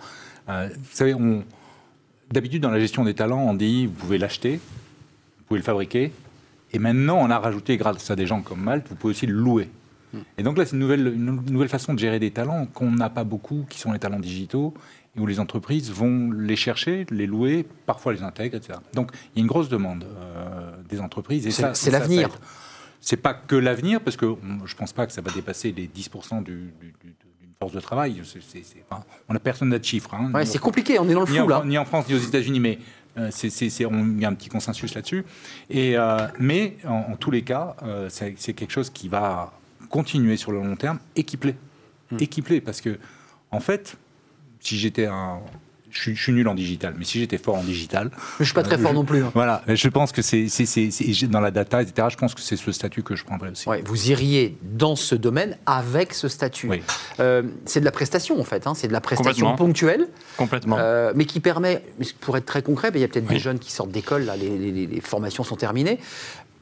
Euh, 0.48 0.68
vous 0.68 0.96
savez, 0.96 1.14
d'habitude, 2.30 2.62
dans 2.62 2.70
la 2.70 2.80
gestion 2.80 3.04
des 3.04 3.14
talents, 3.14 3.42
on 3.42 3.54
dit 3.54 3.86
vous 3.86 3.92
pouvez 3.92 4.18
l'acheter, 4.18 4.56
vous 4.56 5.44
pouvez 5.46 5.60
le 5.60 5.64
fabriquer, 5.64 6.12
et 6.72 6.78
maintenant, 6.78 7.18
on 7.20 7.30
a 7.30 7.38
rajouté, 7.38 7.76
grâce 7.76 8.10
à 8.10 8.16
des 8.16 8.26
gens 8.26 8.42
comme 8.42 8.60
Malte, 8.60 8.86
vous 8.88 8.94
pouvez 8.94 9.12
aussi 9.12 9.26
le 9.26 9.34
louer. 9.34 9.68
Hmm. 10.12 10.18
Et 10.38 10.42
donc 10.42 10.58
là, 10.58 10.64
c'est 10.64 10.72
une 10.72 10.80
nouvelle, 10.80 11.06
une 11.06 11.40
nouvelle 11.50 11.68
façon 11.68 11.94
de 11.94 11.98
gérer 11.98 12.18
des 12.18 12.30
talents 12.30 12.66
qu'on 12.66 12.90
n'a 12.90 13.10
pas 13.10 13.24
beaucoup, 13.24 13.64
qui 13.68 13.78
sont 13.78 13.92
les 13.92 13.98
talents 13.98 14.20
digitaux, 14.20 14.74
et 15.16 15.20
où 15.20 15.26
les 15.26 15.40
entreprises 15.40 15.90
vont 15.90 16.30
les 16.30 16.56
chercher, 16.56 17.06
les 17.10 17.26
louer, 17.26 17.66
parfois 17.86 18.12
les 18.12 18.22
intègrent, 18.22 18.56
etc. 18.56 18.78
Donc 18.94 19.10
il 19.34 19.38
y 19.38 19.40
a 19.40 19.42
une 19.42 19.48
grosse 19.48 19.68
demande 19.68 20.04
euh, 20.04 20.72
des 20.88 21.00
entreprises. 21.00 21.46
Et 21.46 21.50
c'est, 21.50 21.74
c'est 21.74 21.90
l'avenir. 21.90 22.28
C'est 23.00 23.16
pas 23.16 23.32
que 23.32 23.56
l'avenir, 23.56 24.00
parce 24.02 24.16
que 24.16 24.26
je 24.64 24.74
ne 24.74 24.78
pense 24.78 24.92
pas 24.92 25.06
que 25.06 25.12
ça 25.12 25.22
va 25.22 25.30
dépasser 25.32 25.72
les 25.72 25.88
10% 25.88 26.42
d'une 26.42 26.70
force 27.58 27.72
de 27.72 27.80
travail. 27.80 28.22
on 29.28 29.32
n'a 29.32 29.38
personne 29.38 29.68
n'a 29.70 29.78
de 29.78 29.84
chiffres. 29.84 30.14
Hein. 30.14 30.32
c'est 30.44 30.58
compliqué, 30.58 30.98
on 30.98 31.08
est 31.08 31.14
dans 31.14 31.20
le 31.20 31.26
flou 31.26 31.48
là. 31.48 31.62
Ni 31.64 31.78
en 31.78 31.84
France 31.84 32.08
ni 32.08 32.14
aux 32.14 32.18
États-Unis, 32.18 32.60
mais 32.60 32.78
euh, 33.18 33.28
c'est, 33.30 33.84
on, 33.84 34.04
il 34.04 34.20
y 34.20 34.24
a 34.24 34.28
un 34.28 34.34
petit 34.34 34.48
consensus 34.48 34.94
là-dessus. 34.94 35.24
Et, 35.68 35.96
euh, 35.96 36.26
mais 36.38 36.76
en, 36.86 37.16
tous 37.16 37.30
les 37.30 37.42
cas, 37.42 37.76
euh, 37.82 38.08
c'est, 38.08 38.34
quelque 38.34 38.70
chose 38.70 38.90
qui 38.90 39.08
va 39.08 39.52
continuer 39.90 40.38
sur 40.38 40.52
le 40.52 40.58
long 40.58 40.76
terme 40.76 40.98
et 41.16 41.24
qui 41.24 41.36
plaît. 41.36 41.56
Hmm. 42.10 42.16
parce 42.64 42.80
que, 42.80 42.98
en 43.50 43.60
fait, 43.60 43.96
si 44.60 44.78
j'étais 44.78 45.06
un, 45.06 45.40
je 45.90 46.12
suis, 46.14 46.32
nul 46.32 46.48
en 46.48 46.54
digital, 46.54 46.94
mais 46.96 47.04
si 47.04 47.18
j'étais 47.18 47.38
fort 47.38 47.56
en 47.56 47.64
digital. 47.64 48.10
Je 48.12 48.18
je 48.40 48.44
suis 48.44 48.54
pas 48.54 48.62
très 48.62 48.78
fort 48.78 48.94
non 48.94 49.04
plus. 49.04 49.24
Hein. 49.24 49.30
Voilà, 49.34 49.62
je 49.66 49.88
pense 49.88 50.12
que 50.12 50.22
c'est 50.22 50.46
dans 51.28 51.40
la 51.40 51.50
data, 51.50 51.82
etc. 51.82 52.08
Je 52.10 52.16
pense 52.16 52.34
que 52.34 52.40
c'est 52.40 52.56
ce 52.56 52.72
statut 52.72 53.02
que 53.02 53.16
je 53.16 53.24
prendrais 53.24 53.50
aussi. 53.50 53.68
Ouais, 53.68 53.82
vous 53.84 54.10
iriez 54.10 54.56
dans 54.62 54.96
ce 54.96 55.14
domaine 55.14 55.56
avec 55.66 56.14
ce 56.14 56.28
statut. 56.28 56.70
Euh, 57.18 57.42
c'est 57.64 57.80
de 57.80 57.84
la 57.84 57.90
prestation 57.90 58.40
en 58.40 58.44
fait, 58.44 58.66
hein. 58.66 58.74
c'est 58.74 58.88
de 58.88 58.92
la 58.92 59.00
prestation 59.00 59.54
ponctuelle. 59.56 60.08
Complètement. 60.36 60.76
Euh, 60.78 61.12
mais 61.14 61.24
qui 61.24 61.40
permet, 61.40 61.82
pour 62.20 62.36
être 62.36 62.46
très 62.46 62.62
concret, 62.62 62.90
il 62.94 63.00
y 63.00 63.04
a 63.04 63.08
peut-être 63.08 63.26
des 63.26 63.38
jeunes 63.38 63.58
qui 63.58 63.72
sortent 63.72 63.90
d'école, 63.90 64.24
là, 64.24 64.36
les, 64.36 65.00
formations 65.02 65.44
sont 65.44 65.56
terminées 65.56 65.98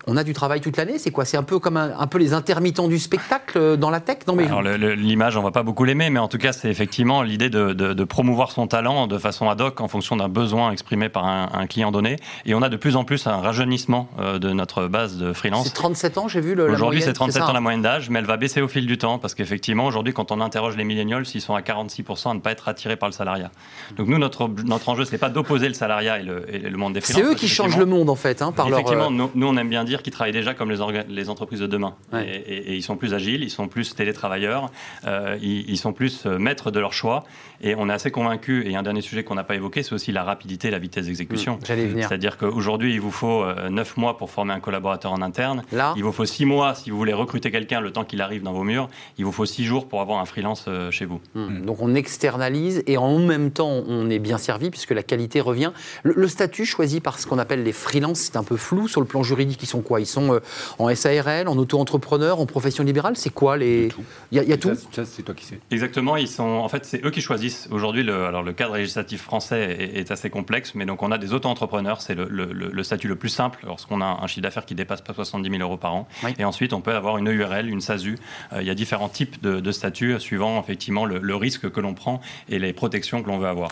on 0.09 0.17
a 0.17 0.25
du 0.25 0.33
travail 0.33 0.61
toute 0.61 0.77
l'année 0.77 0.99
C'est 0.99 1.11
quoi? 1.11 1.25
C'est 1.25 1.37
un 1.37 1.43
peu 1.43 1.59
comme 1.59 1.77
un, 1.77 2.07
peu 2.07 2.19
les 2.19 2.33
intermittents 2.33 2.89
du 2.89 2.99
spectacle 2.99 3.59
euh, 3.59 3.77
dans 3.77 3.91
la 3.91 4.01
tech? 4.01 4.19
Non, 4.27 4.35
mais... 4.35 4.49
L'image, 4.97 5.37
on 5.37 5.43
va 5.43 5.51
pas 5.51 5.63
beaucoup 5.63 5.85
l'aimer, 5.85 6.11
mais 6.11 6.19
en 6.19 6.29
tout 6.29 6.39
cas, 6.39 6.53
c'est 6.53 6.69
effectivement 6.69 7.23
l'idée 7.23 7.51
de, 7.51 8.05
promouvoir 8.05 8.51
son 8.51 8.67
talent 8.67 9.07
de 9.07 9.19
façon 9.19 9.51
ad 9.51 9.61
hoc 9.61 9.81
en 9.81 9.89
fonction 9.89 10.17
d'un 10.17 10.29
besoin 10.29 10.73
exprimé 10.73 11.09
par 11.09 11.27
un, 11.27 11.67
client 11.67 11.93
donné. 11.93 12.17
Et 12.47 12.55
on 12.55 12.63
a 12.63 12.71
de 12.71 12.77
plus 12.77 12.97
en 12.97 13.05
plus 13.05 13.27
un 13.27 13.37
rajeunissement 13.37 14.09
euh, 14.19 14.39
de 14.39 14.53
notre 14.53 14.87
base 14.87 15.19
de 15.19 15.33
freelance. 15.35 15.67
C'est 15.67 15.75
37 15.75 16.19
ans, 16.19 16.29
j'ai 16.29 16.41
vu 16.41 16.55
le. 16.55 16.71
Aujourd'hui, 16.71 17.03
c'est 17.03 17.13
37 17.13 17.43
ans 17.43 17.53
la 17.53 17.61
moyenne 17.61 17.83
d'âge, 17.83 18.09
mais 18.09 18.21
elle 18.21 18.25
va 18.25 18.39
baisser 18.39 18.63
au 18.63 18.69
fil 18.69 18.87
du 18.87 18.97
temps 18.97 19.19
parce 19.19 19.35
qu'effectivement, 19.35 19.85
aujourd'hui, 19.85 20.15
quand 20.15 20.33
on 20.33 20.41
interroge 20.41 20.77
les 20.77 20.85
millennials, 20.85 21.25
ils 21.35 21.41
sont 21.41 21.55
à 21.55 21.61
46% 21.61 22.31
à 22.31 22.35
ne 22.35 22.41
pas 22.41 22.53
être 22.53 22.69
attirés 22.69 22.97
par 22.97 23.09
le 23.09 23.13
salariat. 23.13 23.51
Donc 23.97 24.09
nous, 24.09 24.19
notre, 24.19 24.49
notre 24.65 24.89
enjeu, 24.89 25.05
c'est 25.05 25.19
pas 25.19 25.29
d'opposer 25.29 25.69
le 25.69 25.75
salariat 25.75 26.19
et 26.21 26.23
le, 26.23 26.77
monde 26.79 26.95
des 26.95 27.01
freelances. 27.01 27.23
C'est 27.23 27.31
eux 27.31 27.35
qui 27.35 27.49
changent 27.49 27.77
le 27.77 27.87
monde 27.87 28.09
en 28.09 28.15
fait, 28.15 28.41
hein, 28.41 28.53
par 28.53 28.71
leur. 28.71 28.79
Effectivement, 28.79 29.11
nous, 29.11 29.47
on 29.47 29.57
aime 29.57 29.69
bien 29.69 29.85
dire 29.85 29.98
qui 30.03 30.11
travaillent 30.11 30.33
déjà 30.33 30.55
comme 30.55 30.71
les, 30.71 30.79
les 31.09 31.29
entreprises 31.31 31.61
de 31.61 31.67
demain. 31.67 31.95
Et, 32.15 32.77
ils 32.77 32.83
sont 32.83 32.97
plus 32.97 33.15
agiles, 33.15 33.43
ils 33.43 33.51
sont 33.51 33.69
plus 33.69 33.95
télétravailleurs, 33.95 34.71
euh, 35.07 35.39
ils, 35.41 35.79
sont 35.79 35.93
plus 35.93 36.27
euh, 36.27 36.39
maîtres 36.39 36.71
de 36.71 36.81
leur 36.81 36.93
choix. 36.93 37.25
Et 37.61 37.75
on 37.75 37.89
est 37.89 37.93
assez 37.93 38.11
convaincus, 38.11 38.65
et 38.67 38.77
un 38.77 38.83
dernier 38.83 39.01
sujet 39.01 39.25
qu'on 39.25 39.35
n'a 39.35 39.45
pas 39.45 39.57
évoqué, 39.57 39.83
c'est 39.83 39.93
aussi 39.93 40.13
la 40.13 40.23
rapidité 40.23 40.69
et 40.69 40.71
la 40.71 40.79
vitesse 40.79 41.07
d'exécution. 41.07 41.57
Mmh, 41.57 42.03
C'est-à-dire 42.03 42.37
qu'aujourd'hui, 42.37 42.95
il 42.95 43.01
vous 43.01 43.11
faut 43.11 43.45
9 43.45 43.49
euh, 43.97 44.01
mois 44.01 44.17
pour 44.17 44.31
former 44.31 44.55
un 44.55 44.61
collaborateur 44.61 45.13
en 45.13 45.23
interne. 45.23 45.63
Là, 45.73 45.95
il 45.97 46.05
vous 46.05 46.13
faut 46.13 46.25
6 46.25 46.45
mois 46.45 46.75
si 46.75 46.91
vous 46.91 46.97
voulez 46.97 47.13
recruter 47.13 47.51
quelqu'un 47.51 47.81
le 47.81 47.91
temps 47.91 48.05
qu'il 48.05 48.21
arrive 48.23 48.43
dans 48.43 48.53
vos 48.53 48.65
murs. 48.65 48.89
Il 49.19 49.25
vous 49.25 49.33
faut 49.33 49.47
6 49.47 49.65
jours 49.65 49.89
pour 49.89 50.01
avoir 50.01 50.21
un 50.21 50.25
freelance 50.25 50.69
chez 50.91 51.05
vous. 51.05 51.21
Mmh. 51.35 51.65
Donc 51.65 51.81
on 51.81 51.95
externalise 51.95 52.83
et 52.87 52.97
en 52.97 53.19
même 53.19 53.51
temps 53.51 53.83
on 53.87 54.09
est 54.11 54.19
bien 54.19 54.39
servi 54.39 54.71
puisque 54.71 54.93
la 54.93 55.03
qualité 55.03 55.41
revient. 55.41 55.73
Le, 56.03 56.15
le 56.17 56.29
statut 56.29 56.65
choisi 56.65 57.01
par 57.01 57.19
ce 57.19 57.27
qu'on 57.27 57.39
appelle 57.39 57.63
les 57.63 57.73
freelances, 57.73 58.21
c'est 58.21 58.37
un 58.37 58.45
peu 58.45 58.57
flou 58.57 58.89
sur 58.89 59.01
le 59.01 59.07
plan 59.07 59.23
juridique. 59.23 59.63
Ils 59.63 59.67
sont 59.67 59.81
quoi 59.89 60.01
Ils 60.01 60.07
sont 60.07 60.41
en 60.79 60.95
SARL, 60.95 61.49
en 61.49 61.57
auto-entrepreneur, 61.57 62.41
en 62.41 62.47
profession 62.47 62.85
libérale 62.85 63.17
C'est 63.17 63.33
quoi 63.33 63.57
les 63.57 63.89
Il 64.31 64.43
y 64.43 64.53
a, 64.53 64.57
tout. 64.57 64.73
c'est 64.93 65.23
toi 65.23 65.35
qui 65.35 65.47
sais. 65.47 65.59
Exactement. 65.71 66.17
Ils 66.17 66.29
sont, 66.29 66.43
en 66.43 66.69
fait, 66.69 66.85
c'est 66.85 67.05
eux 67.05 67.11
qui 67.11 67.23
choisissent. 67.23 67.69
Aujourd'hui, 67.71 68.03
le, 68.03 68.27
alors 68.27 68.43
le 68.43 68.53
cadre 68.53 68.77
législatif 68.77 69.23
français 69.23 69.91
est, 69.95 70.11
assez 70.11 70.31
complexe, 70.31 70.75
mais 70.75 70.87
donc 70.87 71.03
on 71.03 71.11
a 71.11 71.19
des 71.19 71.33
auto-entrepreneurs. 71.33 72.01
C'est 72.01 72.15
le, 72.15 72.83
statut 72.83 73.09
le 73.09 73.17
plus 73.17 73.29
simple 73.29 73.61
lorsqu'on 73.67 74.01
a 74.01 74.19
un 74.23 74.27
chiffre 74.27 74.43
d'affaires 74.43 74.65
qui 74.65 74.75
dépasse 74.75 75.01
pas 75.01 75.15
70 75.15 75.51
000 75.51 75.63
euros 75.63 75.77
par 75.77 75.95
an. 75.95 76.09
Et 76.39 76.45
ensuite, 76.45 76.73
on 76.73 76.81
peut 76.81 76.95
avoir 76.95 77.19
une 77.19 77.29
URL, 77.29 77.69
une 77.69 77.81
SASU. 77.81 78.19
il 78.55 78.67
y 78.67 78.71
a 78.71 78.75
différents 78.75 79.09
types 79.09 79.43
de, 79.43 79.73
statuts 79.73 80.19
suivant 80.19 80.61
effectivement 80.61 81.05
le, 81.05 81.37
risque 81.39 81.71
que 81.71 81.81
l'on 81.81 81.95
prend 81.95 82.21
et 82.49 82.59
les 82.59 82.73
protections 82.73 83.23
que 83.23 83.29
l'on 83.29 83.39
veut 83.39 83.47
avoir. 83.47 83.71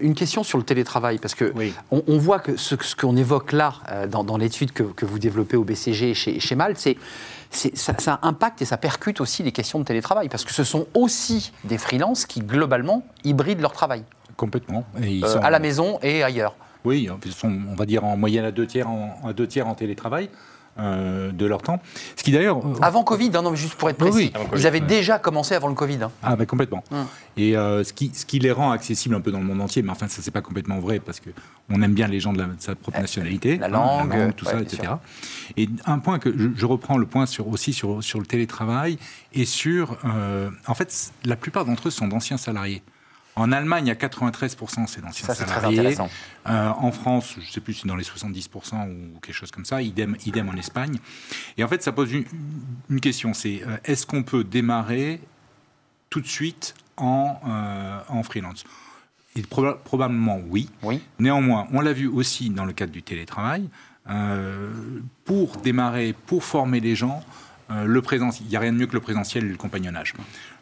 une 0.00 0.14
question 0.14 0.42
sur 0.42 0.58
le 0.58 0.64
télétravail, 0.64 1.18
parce 1.18 1.34
que 1.34 1.52
on, 1.90 2.18
voit 2.18 2.38
que 2.38 2.56
ce, 2.56 2.74
qu'on 2.94 3.16
évoque 3.16 3.52
là 3.52 3.74
dans, 4.08 4.36
l'étude 4.36 4.72
que, 4.72 5.04
vous 5.04 5.18
développez 5.18 5.37
au 5.40 5.64
BCG 5.64 6.14
chez, 6.14 6.40
chez 6.40 6.54
Malte, 6.54 6.78
c'est 6.78 7.76
ça, 7.76 8.18
impacte 8.22 8.62
et 8.62 8.64
ça 8.64 8.76
percute 8.76 9.20
aussi 9.20 9.42
les 9.42 9.52
questions 9.52 9.78
de 9.78 9.84
télétravail, 9.84 10.28
parce 10.28 10.44
que 10.44 10.52
ce 10.52 10.64
sont 10.64 10.86
aussi 10.94 11.52
des 11.64 11.78
freelances 11.78 12.26
qui, 12.26 12.40
globalement, 12.40 13.04
hybrident 13.24 13.62
leur 13.62 13.72
travail. 13.72 14.04
Complètement. 14.36 14.84
ils 15.02 15.24
euh, 15.24 15.40
À 15.42 15.50
la 15.50 15.58
maison 15.58 15.98
et 16.02 16.22
ailleurs. 16.22 16.54
Oui, 16.84 17.08
ils 17.24 17.32
sont, 17.32 17.52
on 17.68 17.74
va 17.74 17.86
dire, 17.86 18.04
en 18.04 18.16
moyenne 18.16 18.44
à 18.44 18.52
deux 18.52 18.66
tiers 18.66 18.88
en, 18.88 19.32
deux 19.32 19.46
tiers 19.46 19.66
en 19.66 19.74
télétravail. 19.74 20.30
Euh, 20.78 21.32
de 21.32 21.44
leur 21.44 21.60
temps. 21.62 21.82
Ce 22.14 22.22
qui 22.22 22.30
d'ailleurs. 22.30 22.58
Euh, 22.58 22.74
avant 22.82 23.02
Covid, 23.02 23.32
hein, 23.34 23.42
non, 23.42 23.52
juste 23.56 23.74
pour 23.74 23.90
être 23.90 23.96
précis. 23.96 24.32
ils 24.54 24.64
avaient 24.64 24.80
déjà 24.80 25.18
commencé 25.18 25.56
avant 25.56 25.66
le 25.66 25.74
Covid. 25.74 25.98
Hein. 26.04 26.12
Ah, 26.22 26.36
mais 26.38 26.46
complètement. 26.46 26.84
Hum. 26.92 27.04
Et 27.36 27.56
euh, 27.56 27.82
ce, 27.82 27.92
qui, 27.92 28.12
ce 28.14 28.24
qui 28.24 28.38
les 28.38 28.52
rend 28.52 28.70
accessibles 28.70 29.16
un 29.16 29.20
peu 29.20 29.32
dans 29.32 29.40
le 29.40 29.44
monde 29.44 29.60
entier, 29.60 29.82
mais 29.82 29.90
enfin, 29.90 30.06
ça, 30.06 30.22
c'est 30.22 30.30
pas 30.30 30.40
complètement 30.40 30.78
vrai 30.78 31.00
parce 31.00 31.20
qu'on 31.20 31.82
aime 31.82 31.94
bien 31.94 32.06
les 32.06 32.20
gens 32.20 32.32
de, 32.32 32.44
sa 32.60 32.76
propre 32.76 33.00
nationalité. 33.00 33.58
La 33.58 33.66
langue, 33.66 34.14
hein, 34.14 34.30
tout 34.36 34.44
ça, 34.44 34.60
etc. 34.60 34.92
Et 35.56 35.68
un 35.84 35.98
point 35.98 36.20
que 36.20 36.32
je, 36.54 36.66
reprends 36.66 36.96
le 36.96 37.06
point 37.06 37.26
sur, 37.26 37.48
aussi 37.48 37.72
sur, 37.72 38.04
sur 38.04 38.20
le 38.20 38.26
télétravail 38.26 38.98
et 39.34 39.46
sur. 39.46 39.96
en 40.66 40.74
fait, 40.74 41.12
la 41.24 41.34
plupart 41.34 41.64
d'entre 41.64 41.88
eux 41.88 41.90
sont 41.90 42.06
d'anciens 42.06 42.36
salariés. 42.36 42.82
En 43.38 43.52
Allemagne, 43.52 43.88
à 43.88 43.94
93%, 43.94 44.88
c'est 44.88 45.00
d'anciens 45.00 45.32
salariés. 45.32 45.96
Euh, 46.48 46.68
en 46.70 46.90
France, 46.90 47.34
je 47.38 47.46
ne 47.46 47.52
sais 47.52 47.60
plus 47.60 47.74
si 47.74 47.86
dans 47.86 47.94
les 47.94 48.02
70% 48.02 48.90
ou 48.90 49.20
quelque 49.20 49.34
chose 49.34 49.52
comme 49.52 49.64
ça, 49.64 49.80
idem, 49.80 50.16
idem 50.26 50.48
en 50.48 50.54
Espagne. 50.54 50.98
Et 51.56 51.62
en 51.62 51.68
fait, 51.68 51.80
ça 51.80 51.92
pose 51.92 52.12
une, 52.12 53.00
question, 53.00 53.34
c'est 53.34 53.62
euh, 53.62 53.76
est-ce 53.84 54.06
qu'on 54.06 54.24
peut 54.24 54.42
démarrer 54.42 55.20
tout 56.10 56.20
de 56.20 56.26
suite 56.26 56.74
en, 56.96 57.38
euh, 57.46 58.00
en 58.08 58.24
freelance? 58.24 58.64
Et 59.36 59.42
Probablement 59.42 60.40
oui. 60.48 60.68
oui. 60.82 61.00
Néanmoins, 61.20 61.68
on 61.72 61.80
l'a 61.80 61.92
vu 61.92 62.08
aussi 62.08 62.50
dans 62.50 62.64
le 62.64 62.72
cadre 62.72 62.92
du 62.92 63.04
télétravail, 63.04 63.68
pour 65.26 65.58
démarrer, 65.58 66.14
pour 66.26 66.42
former 66.42 66.80
les 66.80 66.96
gens, 66.96 67.22
le 67.70 68.00
présentiel, 68.00 68.46
il 68.46 68.50
n'y 68.50 68.56
a 68.56 68.60
rien 68.60 68.72
de 68.72 68.78
mieux 68.78 68.86
que 68.86 68.94
le 68.94 69.00
présentiel 69.00 69.44
et 69.44 69.48
le 69.48 69.56
compagnonnage. 69.56 70.14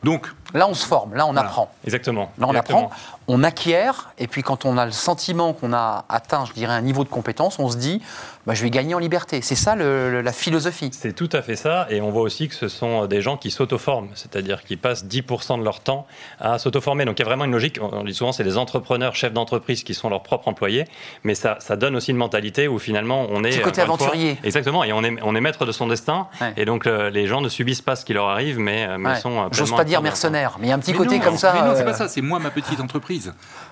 Donc 0.05 0.33
là, 0.55 0.69
on 0.69 0.75
se 0.75 0.87
forme, 0.87 1.15
là, 1.15 1.27
on 1.27 1.37
apprend. 1.37 1.71
Exactement. 1.85 2.31
Là, 2.39 2.47
on 2.49 2.55
apprend, 2.55 2.91
on 3.29 3.43
acquiert, 3.43 4.11
et 4.19 4.27
puis 4.27 4.43
quand 4.43 4.65
on 4.65 4.79
a 4.79 4.87
le 4.87 4.93
sentiment 4.93 5.53
qu'on 5.53 5.73
a 5.73 6.05
atteint, 6.09 6.45
je 6.45 6.53
dirais, 6.53 6.75
un 6.75 6.81
niveau 6.81 7.05
de 7.05 7.09
compétence, 7.09 7.59
on 7.59 7.69
se 7.69 7.77
dit, 7.77 8.01
bah, 8.47 8.55
je 8.55 8.63
vais 8.63 8.71
gagner 8.71 8.95
en 8.95 8.99
liberté. 8.99 9.41
C'est 9.43 9.57
ça 9.57 9.75
la 9.75 10.33
philosophie. 10.33 10.91
C'est 10.93 11.13
tout 11.13 11.29
à 11.33 11.43
fait 11.43 11.57
ça, 11.57 11.87
et 11.91 12.01
on 12.01 12.11
voit 12.11 12.23
aussi 12.23 12.49
que 12.49 12.55
ce 12.55 12.69
sont 12.69 13.07
des 13.07 13.21
gens 13.21 13.37
qui 13.37 13.51
s'auto-forment, 13.51 14.09
c'est-à-dire 14.15 14.63
qui 14.63 14.77
passent 14.77 15.05
10% 15.05 15.59
de 15.59 15.65
leur 15.65 15.81
temps 15.81 16.07
à 16.41 16.59
s'auto-former. 16.59 17.05
Donc 17.05 17.19
il 17.19 17.23
y 17.23 17.25
a 17.25 17.29
vraiment 17.29 17.45
une 17.45 17.53
logique. 17.53 17.79
On 17.83 18.05
dit 18.05 18.15
souvent, 18.15 18.33
c'est 18.33 18.45
des 18.45 18.57
entrepreneurs, 18.57 19.17
chefs 19.17 19.33
d'entreprise 19.33 19.83
qui 19.83 19.95
sont 19.95 20.09
leurs 20.09 20.23
propres 20.23 20.49
employés, 20.49 20.85
mais 21.25 21.35
ça, 21.35 21.57
ça 21.61 21.77
donne 21.77 21.97
aussi 21.97 22.13
une 22.13 22.17
mentalité 22.17 22.69
où 22.69 22.79
finalement 22.79 23.27
on 23.31 23.43
est. 23.43 23.51
Petit 23.51 23.61
côté 23.61 23.81
aventurier. 23.81 24.39
exactement, 24.45 24.85
et 24.85 24.93
on 24.93 25.03
est, 25.03 25.17
on 25.23 25.35
est 25.35 25.41
maître 25.41 25.67
de 25.67 25.73
son 25.73 25.89
destin, 25.89 26.29
et 26.57 26.65
donc 26.65 26.87
les 26.87 27.27
gens 27.27 27.41
ne 27.41 27.49
subissent 27.49 27.83
pas 27.83 27.97
ce 27.97 28.05
qui 28.05 28.13
leur 28.13 28.29
arrive, 28.29 28.59
mais, 28.59 28.97
mais 28.99 29.17
sont. 29.21 29.49
J'ose 29.53 29.75
pas 29.75 29.85
dire 29.85 30.03
mercenaire, 30.03 30.57
mais 30.61 30.69
il 30.69 30.71
y 30.71 30.73
a 30.73 30.77
un 30.77 30.81
petit 30.81 30.93
côté 30.93 31.19
comme 31.19 31.37
ça. 31.37 31.53
Mais 31.53 31.69
non, 31.69 31.75
c'est 31.77 31.85
pas 31.85 31.91
euh, 31.91 31.95
ça, 31.95 32.09
c'est 32.09 32.21
moi 32.21 32.39
ma 32.39 32.51
petite 32.51 32.81
entreprise. 32.81 33.16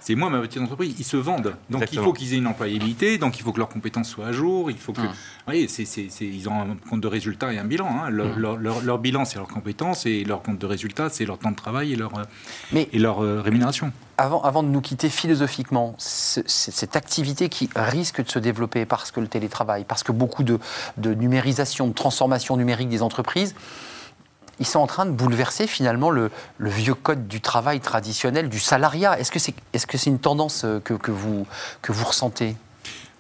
C'est 0.01 0.15
moi 0.15 0.31
ma 0.31 0.41
petite 0.41 0.61
entreprise. 0.61 0.95
Ils 0.99 1.05
se 1.05 1.17
vendent. 1.17 1.55
Donc 1.71 1.85
il 1.93 1.99
faut 1.99 2.13
qu'ils 2.13 2.35
aient 2.35 2.39
une 2.39 2.47
employabilité, 2.47 3.19
donc 3.19 3.39
il 3.39 3.43
faut 3.43 3.53
que 3.53 3.59
leurs 3.59 3.69
compétences 3.69 4.09
soient 4.09 4.27
à 4.27 4.33
jour, 4.33 4.71
il 4.71 4.79
faut 4.79 4.93
que. 4.93 5.01
Hum. 5.01 5.13
Oui, 5.49 5.69
c'est, 5.69 5.85
ils 6.23 6.49
ont 6.49 6.63
un 6.63 6.77
compte 6.89 7.01
de 7.01 7.09
résultat 7.09 7.53
et 7.53 7.59
un 7.59 7.65
bilan. 7.65 7.89
Hein. 7.89 8.09
Hum. 8.09 8.59
Leur, 8.85 8.99
bilan, 8.99 9.25
c'est 9.25 9.37
leurs 9.37 9.49
compétences, 9.49 10.07
et 10.07 10.25
leur 10.25 10.43
compte 10.43 10.59
de 10.59 10.67
résultat, 10.67 11.09
c'est 11.11 11.25
leur 11.25 11.39
temps 11.39 11.51
de 11.51 11.57
travail 11.57 11.93
et 11.93 11.97
leur, 11.97 12.13
mais 12.73 12.89
et 12.93 12.99
leur 12.99 13.23
euh, 13.23 13.41
rémunération. 13.41 13.93
Avant, 14.17 14.43
avant 14.43 14.63
de 14.63 14.69
nous 14.69 14.81
quitter 14.81 15.09
philosophiquement, 15.09 15.95
cette 15.99 16.97
activité 16.97 17.49
qui 17.49 17.69
risque 17.75 18.23
de 18.23 18.31
se 18.31 18.39
développer 18.39 18.87
parce 18.87 19.11
que 19.11 19.21
le 19.21 19.27
télétravail, 19.27 19.85
parce 19.85 20.03
que 20.03 20.13
beaucoup 20.13 20.45
de, 20.45 20.61
de 20.99 21.15
numérisation, 21.15 21.89
de 21.89 21.93
transformation 21.93 22.57
numérique 22.57 22.89
des 22.89 23.03
entreprises, 23.03 23.55
ils 24.61 24.67
sont 24.67 24.81
en 24.81 24.87
train 24.87 25.07
de 25.07 25.11
bouleverser 25.11 25.67
finalement 25.67 26.11
le, 26.11 26.31
vieux 26.59 26.95
code 26.95 27.27
du 27.29 27.41
travail 27.41 27.81
traditionnel, 27.81 28.49
du 28.49 28.59
salariat. 28.59 29.19
Est-ce 29.19 29.31
que 29.31 29.39
c'est 29.39 29.55
est 29.73 29.79
-ce 29.79 29.97
c'est 29.97 30.11
une 30.11 30.19
tendance 30.19 30.65
euh, 30.65 30.81
que, 30.81 30.95
que, 30.95 31.11
vous, 31.11 31.47
que 31.83 31.93
vous 31.93 32.05
ressentez? 32.05 32.57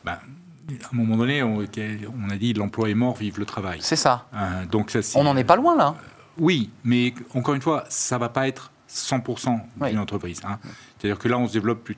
Ben, 0.04 0.12
À 0.12 0.88
un 0.92 0.96
moment 0.96 1.16
donné, 1.16 1.42
on, 1.42 1.58
on 1.58 2.30
a 2.30 2.36
dit 2.36 2.52
l'emploi 2.52 2.90
est 2.90 2.94
mort, 2.94 3.16
vive 3.16 3.38
le 3.38 3.46
travail. 3.46 3.78
C'est 3.82 3.96
ça. 3.96 4.26
Euh, 4.34 4.66
donc 4.66 4.90
ça 4.90 5.00
on 5.18 5.24
n'en 5.24 5.36
est 5.36 5.44
pas 5.44 5.56
loin 5.56 5.76
là. 5.76 5.88
Euh, 5.88 6.14
oui, 6.38 6.70
mais 6.82 7.14
encore 7.34 7.54
une 7.54 7.62
fois, 7.62 7.84
ça 7.88 8.16
ne 8.16 8.20
va 8.20 8.28
pas 8.28 8.48
être 8.48 8.72
100% 8.90 9.60
d'une 9.86 9.98
entreprise. 9.98 10.40
Hein. 10.44 10.58
C'est-à-dire 10.98 11.18
que 11.18 11.28
là, 11.28 11.38
on 11.38 11.46
se 11.46 11.52
développe 11.52 11.84
plus. 11.84 11.96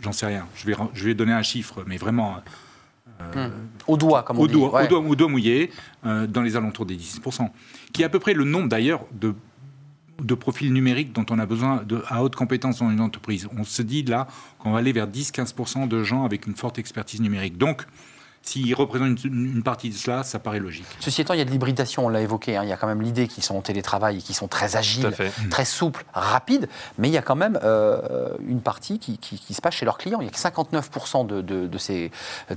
J'en 0.00 0.12
sais 0.12 0.26
rien. 0.26 0.46
Je 0.54 0.66
vais, 0.66 0.74
je 0.94 1.04
vais 1.04 1.14
donner 1.14 1.32
un 1.32 1.42
chiffre, 1.42 1.82
mais 1.86 1.96
vraiment. 1.96 2.36
Hmm. 3.34 3.50
Au 3.86 3.96
doigt, 3.96 4.22
comme 4.22 4.38
on 4.38 4.42
au 4.42 4.46
dit. 4.46 4.52
Doigt, 4.54 4.84
au, 4.84 5.14
doigt, 5.14 5.28
mouillé, 5.28 5.70
dans 6.04 6.42
les 6.42 6.56
alentours 6.56 6.86
des 6.86 6.96
10% 6.96 7.48
qui 7.92 8.02
est 8.02 8.04
à 8.04 8.08
peu 8.08 8.18
près 8.18 8.34
le 8.34 8.44
nombre 8.44 8.68
d'ailleurs 8.68 9.04
de, 9.12 9.34
de 10.20 10.34
profils 10.34 10.72
numériques 10.72 11.12
dont 11.12 11.26
on 11.30 11.38
a 11.38 11.46
besoin 11.46 11.82
de, 11.84 12.02
à 12.08 12.22
haute 12.22 12.34
compétence 12.34 12.78
dans 12.78 12.90
une 12.90 13.00
entreprise. 13.00 13.48
On 13.56 13.64
se 13.64 13.82
dit 13.82 14.02
là 14.02 14.26
qu'on 14.58 14.72
va 14.72 14.78
aller 14.78 14.92
vers 14.92 15.06
10-15% 15.06 15.88
de 15.88 16.02
gens 16.02 16.24
avec 16.24 16.46
une 16.46 16.54
forte 16.54 16.78
expertise 16.78 17.20
numérique. 17.20 17.58
Donc, 17.58 17.86
s'ils 18.42 18.74
représentent 18.74 19.24
une, 19.24 19.62
partie 19.62 19.90
de 19.90 19.94
cela, 19.94 20.24
ça 20.24 20.38
paraît 20.38 20.58
logique. 20.58 20.86
Ceci 21.00 21.20
étant, 21.20 21.34
il 21.34 21.38
y 21.38 21.40
a 21.40 21.44
de 21.44 21.50
l'hybridation, 21.50 22.06
on 22.06 22.08
l'a 22.08 22.20
évoqué. 22.20 22.56
Hein. 22.56 22.64
il 22.64 22.68
y 22.68 22.72
a 22.72 22.76
quand 22.76 22.88
même 22.88 23.00
l'idée 23.00 23.28
qu'ils 23.28 23.44
sont 23.44 23.56
en 23.56 23.60
télétravail 23.60 24.18
et 24.18 24.20
qu'ils 24.20 24.34
sont 24.34 24.48
très 24.48 24.76
agiles, 24.76 25.10
très 25.50 25.64
souples, 25.64 26.04
rapides. 26.12 26.68
Mais 26.98 27.08
il 27.08 27.12
y 27.12 27.18
a 27.18 27.22
quand 27.22 27.36
même 27.36 27.58
euh, 27.62 28.30
une 28.46 28.60
partie 28.60 28.98
qui, 28.98 29.18
se 29.54 29.60
passe 29.60 29.74
chez 29.74 29.84
leurs 29.84 29.98
clients. 29.98 30.20
Il 30.20 30.24
y 30.24 30.28
a 30.28 30.30
que 30.30 30.36
59% 30.36 31.26
de, 31.26 31.40
de, 31.40 31.78
ces 31.78 32.10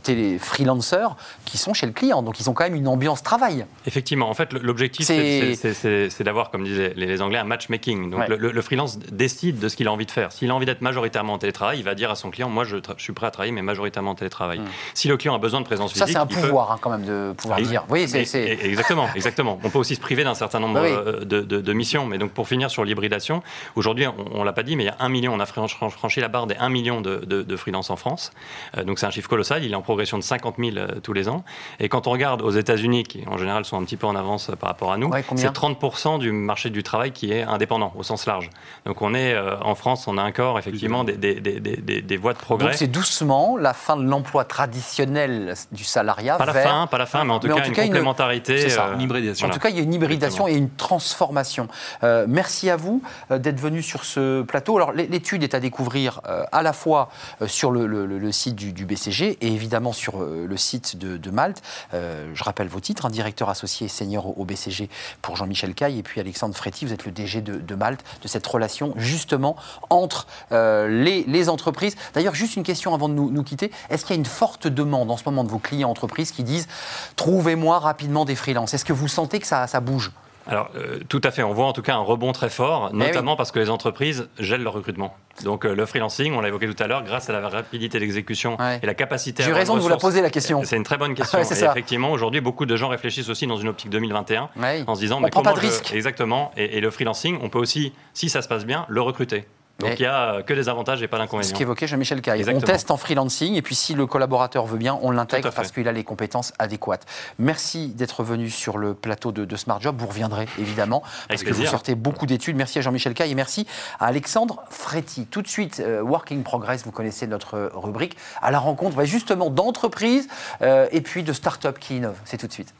télé 0.04 0.39
freelancers 0.39 1.15
qui 1.46 1.58
sont 1.58 1.74
chez 1.74 1.86
le 1.86 1.92
client. 1.92 2.24
Donc 2.24 2.39
ils 2.39 2.50
ont 2.50 2.54
quand 2.54 2.63
même 2.63 2.75
une 2.75 2.88
ambiance 2.88 3.22
travail. 3.22 3.65
Effectivement. 3.86 4.30
En 4.30 4.34
fait, 4.34 4.54
l'objectif, 4.54 5.06
c'est 5.06 6.24
d'avoir, 6.24 6.50
comme 6.50 6.63
disaient 6.63 6.94
les 6.96 7.22
Anglais, 7.22 7.38
un 7.39 7.44
matchmaking. 7.44 8.10
Donc 8.10 8.27
le, 8.27 8.62
freelance 8.62 8.98
décide 8.98 9.60
de 9.60 9.70
ce 9.70 9.75
qu'il 9.75 9.88
a 9.88 9.92
envie 9.92 10.08
de 10.08 10.12
faire. 10.12 10.32
S'il 10.32 10.50
a 10.50 10.56
envie 10.56 10.65
d'être 10.65 10.82
majoritairement 10.82 11.34
en 11.34 11.38
télétravail, 11.38 11.77
il 11.77 11.84
va 11.84 11.94
dire 11.94 12.10
à 12.10 12.15
son 12.15 12.32
client 12.32 12.50
Moi, 12.50 12.63
je, 12.63 12.77
suis 12.98 13.13
prêt 13.13 13.27
à 13.27 13.32
travailler, 13.32 13.51
mais 13.51 13.62
majoritairement 13.62 14.12
en 14.12 14.15
télétravail. 14.15 14.60
Hum. 14.60 14.65
Si 14.94 15.08
le 15.08 15.18
client 15.18 15.36
a 15.36 15.39
besoin 15.39 15.62
de 15.62 15.65
ça, 15.75 16.08
c'est 16.08 16.17
un 16.17 16.25
pouvoir 16.25 16.72
hein, 16.72 16.77
quand 16.79 16.89
même 16.89 17.05
de 17.05 17.34
pouvoir 17.38 17.62
dire. 17.62 17.84
Oui, 17.89 18.08
c'est, 18.08 18.25
Exactement, 18.63 19.08
exactement. 19.15 19.60
On 19.63 19.70
peut 19.70 19.79
aussi 19.79 19.96
se 19.96 20.00
priver 20.00 20.24
d'un 20.24 20.34
certain 20.34 20.60
nombre 20.60 20.79
euh, 20.82 21.24
de, 21.24 21.74
missions. 21.74 22.05
Mais 22.05 22.17
donc, 22.17 22.32
pour 22.32 22.48
finir 22.48 22.70
sur 22.70 22.84
l'hybridation, 22.84 23.41
aujourd'hui, 23.75 24.08
on 24.08 24.39
ne 24.39 24.46
l'a 24.46 24.53
pas 24.53 24.63
dit, 24.63 24.75
mais 24.75 24.84
il 24.84 24.88
y 24.88 24.89
a 24.89 24.98
un 25.00 25.10
million, 25.10 25.34
on 25.34 25.39
a 25.39 25.46
franchi 25.46 26.20
la 26.20 26.27
barre 26.27 26.48
des 26.48 26.55
1 26.55 26.70
million 26.70 27.01
de, 27.01 27.55
freelance 27.55 27.89
en 27.89 27.96
France. 27.96 28.32
Euh, 28.77 28.84
donc, 28.84 29.00
c'est 29.00 29.05
un 29.05 29.12
chiffre 29.12 29.29
colossal. 29.29 29.63
Il 29.63 29.72
est 29.72 29.75
en 29.75 29.82
progression 29.82 30.17
de 30.17 30.24
50 30.24 30.55
000 30.58 30.77
euh, 30.77 31.00
tous 31.01 31.13
les 31.13 31.29
ans. 31.29 31.44
Et 31.79 31.89
quand 31.89 32.08
on 32.08 32.12
regarde 32.12 32.41
aux 32.41 32.51
États-Unis, 32.51 33.03
qui 33.03 33.24
en 33.27 33.38
général 33.38 33.65
sont 33.65 33.79
un 33.79 33.84
petit 33.84 33.98
peu 33.98 34.08
en 34.08 34.15
avance 34.15 34.51
par 34.60 34.70
rapport 34.70 34.91
à 34.91 34.98
nous, 34.98 35.12
c'est 35.36 35.48
30% 35.48 36.20
du 36.20 36.32
marché 36.32 36.70
du 36.70 36.84
travail 36.84 37.12
qui 37.12 37.32
est 37.32 37.44
indépendant 37.44 37.94
au 37.96 38.03
sens 38.03 38.25
large. 38.25 38.50
Donc, 38.86 39.01
on 39.01 39.13
est 39.13 39.38
en 39.38 39.75
France, 39.75 40.08
on 40.08 40.17
a 40.17 40.24
encore 40.24 40.60
effectivement 40.60 41.03
des, 41.03 41.17
des, 41.17 41.39
des, 41.39 42.01
des 42.01 42.17
voies 42.17 42.34
de 42.34 42.38
progrès. 42.38 42.67
Donc, 42.67 42.75
c'est 42.75 42.88
doucement 42.88 43.58
la 43.58 43.74
fin 43.74 43.98
de 43.98 44.03
l'emploi 44.03 44.44
traditionnel 44.46 45.53
du 45.72 45.84
salariat 45.84 46.38
pas 46.38 46.46
la 46.46 46.54
fin, 46.54 46.88
pas 46.88 46.98
la 46.98 47.06
fin, 47.06 47.24
mais 47.24 47.34
en 47.34 47.40
tout 47.40 47.48
cas, 47.48 47.66
une 47.66 47.74
complémentarité. 47.74 48.68
Une, 48.94 49.02
hybridation. 49.02 49.48
En 49.48 49.52
tout 49.52 49.60
cas, 49.60 49.70
il 49.70 49.76
y 49.76 49.80
a 49.80 49.84
une 49.84 49.94
hybridation 49.94 50.48
et 50.48 50.54
une 50.54 50.70
transformation. 50.70 51.68
Euh, 52.04 52.26
merci 52.28 52.70
à 52.70 52.76
vous 52.76 53.02
euh, 53.32 53.38
d'être 53.38 53.60
venu 53.60 53.82
sur 53.82 54.06
ce 54.06 54.42
plateau. 54.42 54.78
Alors, 54.78 54.92
l'étude 54.92 55.44
est 55.44 55.54
à 55.54 55.60
découvrir 55.60 56.22
euh, 56.28 56.44
à 56.52 56.62
la 56.62 56.74
fois 56.74 57.10
sur 57.48 57.72
le, 57.72 58.32
site 58.32 58.56
du, 58.56 58.86
BCG 58.86 59.38
et 59.42 59.48
évidemment 59.48 59.94
sur 59.94 60.20
le 60.20 60.58
site 60.58 60.98
de, 60.98 61.30
Malte. 61.30 61.62
je 61.92 62.44
rappelle 62.44 62.68
vos 62.68 62.80
titres, 62.80 63.06
un 63.06 63.10
hein, 63.10 63.12
directeur 63.12 63.50
associé 63.50 63.88
senior 63.88 64.38
au, 64.38 64.46
BCG 64.46 64.90
pour 65.22 65.36
Jean-Michel 65.36 65.74
Caille 65.74 66.00
et 66.00 66.04
puis 66.04 66.22
Alexandre 66.22 66.56
Fréty, 66.56 66.86
vous 66.86 66.94
êtes 66.94 67.06
le 67.06 67.12
DG 67.12 67.42
de, 67.42 67.76
Malte, 67.76 68.04
de 68.22 68.28
cette 68.28 68.46
relation 68.46 68.94
justement 68.98 69.56
entre 69.90 70.28
les, 70.52 71.50
entreprises. 71.50 71.96
D'ailleurs, 72.14 72.36
juste 72.36 72.56
une 72.56 72.64
question 72.64 72.94
avant 72.94 73.10
de 73.10 73.14
nous, 73.14 73.30
nous 73.30 73.44
quitter. 73.44 73.72
Est-ce 73.90 74.06
qu'il 74.06 74.16
y 74.16 74.18
a 74.18 74.20
une 74.20 74.26
forte 74.26 74.68
demande 74.68 75.12
en 75.12 75.18
ce 75.18 75.24
moment 75.26 75.44
de 75.44 75.50
vos 75.56 75.60
clients 75.60 75.90
entreprises 75.90 76.32
qui 76.32 76.44
disent 76.44 76.68
trouvez-moi 77.16 77.80
rapidement 77.80 78.26
des 78.26 78.36
freelances 78.36 78.74
Est-ce 78.74 78.86
que 78.86 78.94
vous 78.94 79.08
sentez 79.08 79.40
que 79.40 79.48
ça, 79.48 79.68
ça 79.68 79.80
bouge? 79.80 80.12
Alors, 80.48 80.70
euh, 80.76 81.00
tout 81.10 81.22
à 81.24 81.32
fait. 81.32 81.42
On 81.42 81.54
voit 81.54 81.66
en 81.66 81.74
tout 81.74 81.82
cas 81.82 81.96
un 81.96 82.04
rebond 82.04 82.32
très 82.32 82.50
fort, 82.50 82.92
eh 82.94 82.96
notamment 82.96 83.36
parce 83.36 83.52
que 83.52 83.58
les 83.58 83.72
entreprises 83.72 84.28
gèlent 84.38 84.62
leur 84.62 84.74
recrutement. 84.74 85.16
Donc, 85.44 85.64
le 85.64 85.86
freelancing, 85.88 86.34
on 86.34 86.42
l'a 86.42 86.50
évoqué 86.50 86.72
tout 86.72 86.84
à 86.84 86.86
l'heure, 86.86 87.04
grâce 87.04 87.32
à 87.32 87.34
la 87.34 87.50
rapidité 87.50 88.00
d'exécution 88.00 88.58
et 88.82 88.86
la 88.86 88.94
capacité 88.94 89.42
J'ai 89.42 89.54
raison 89.54 89.76
de 89.76 89.80
vous 89.80 89.90
la 89.90 89.98
poser 89.98 90.22
la 90.22 90.30
question. 90.30 90.62
C'est 90.64 90.78
une 90.78 90.84
très 90.84 90.98
bonne 90.98 91.16
question. 91.20 91.40
et 91.40 91.42
effectivement, 91.42 92.12
aujourd'hui, 92.12 92.42
beaucoup 92.42 92.68
de 92.68 92.76
gens 92.76 92.90
réfléchissent 92.90 93.30
aussi 93.30 93.48
dans 93.48 93.58
une 93.58 93.70
optique 93.70 93.90
2021 93.90 94.50
en 94.86 94.96
se 94.96 95.00
disant, 95.00 95.18
on 95.18 95.22
mais 95.22 95.32
prend 95.32 95.42
pas 95.42 95.54
de 95.54 95.60
risque. 95.60 95.94
Exactement. 95.94 96.52
Et, 96.58 96.78
et 96.78 96.80
le 96.80 96.92
freelancing, 96.92 97.40
on 97.42 97.50
peut 97.50 97.60
aussi, 97.60 97.94
si 98.14 98.30
ça 98.30 98.44
se 98.44 98.48
passe 98.48 98.66
bien, 98.66 98.86
le 98.88 99.02
recruter. 99.02 99.48
Donc 99.79 100.00
il 100.00 100.03
n'y 100.03 100.08
a 100.08 100.41
que 100.41 100.53
des 100.53 100.70
avantages 100.70 101.01
et 101.01 101.08
pas 101.08 101.17
d'inconvénients. 101.17 101.50
Ce 101.50 101.53
qu'évoquait 101.53 101.88
Jean-Michel 101.88 102.22
Caille. 102.22 102.46
On 102.48 102.62
teste 102.62 102.91
en 102.91 102.98
freelancing 102.98 103.55
et 103.55 103.62
puis 103.62 103.75
si 103.75 103.94
le 103.94 104.05
collaborateur 104.05 104.65
veut 104.65 104.77
bien, 104.77 104.98
on 105.01 105.12
l'intègre 105.12 105.51
parce 105.51 105.72
qu'il 105.72 105.88
a 105.88 105.91
les 105.91 106.03
compétences 106.03 106.53
adéquates. 106.60 107.05
Merci 107.39 107.89
d'être 107.89 108.24
venu 108.24 108.50
sur 108.50 108.77
le 108.77 108.94
plateau 108.94 109.32
de, 109.32 109.55
Smart 109.55 109.82
Job. 109.82 109.96
Vous 110.00 110.08
reviendrez 110.08 110.48
évidemment 110.60 111.03
parce 111.27 111.44
que 111.44 111.53
vous 111.53 111.65
sortez 111.65 111.96
beaucoup 111.96 112.25
d'études. 112.25 112.55
Merci 112.55 112.79
à 112.79 112.82
Jean-Michel 112.82 113.13
Caille 113.13 113.32
et 113.32 113.36
merci 113.36 113.67
à 114.00 114.08
Alexandre 114.08 114.63
Fréty. 114.70 115.25
Tout 115.25 115.41
de 115.41 115.48
suite, 115.48 115.82
euh, 115.82 116.01
Working 116.01 116.44
Progress, 116.44 116.84
vous 116.86 116.91
connaissez 116.91 117.27
notre 117.27 117.72
rubrique, 117.74 118.17
à 118.41 118.51
la 118.51 118.60
rencontre 118.60 119.03
justement 119.03 119.50
d'entreprises 119.50 120.27
euh, 120.62 120.88
et 120.91 121.01
puis 121.01 121.24
de 121.24 121.34
start-up 121.34 121.79
qui 121.79 121.98
innovent. 121.98 122.20
C'est 122.25 122.38
tout 122.38 122.48
de 122.48 122.53
suite. 122.53 122.74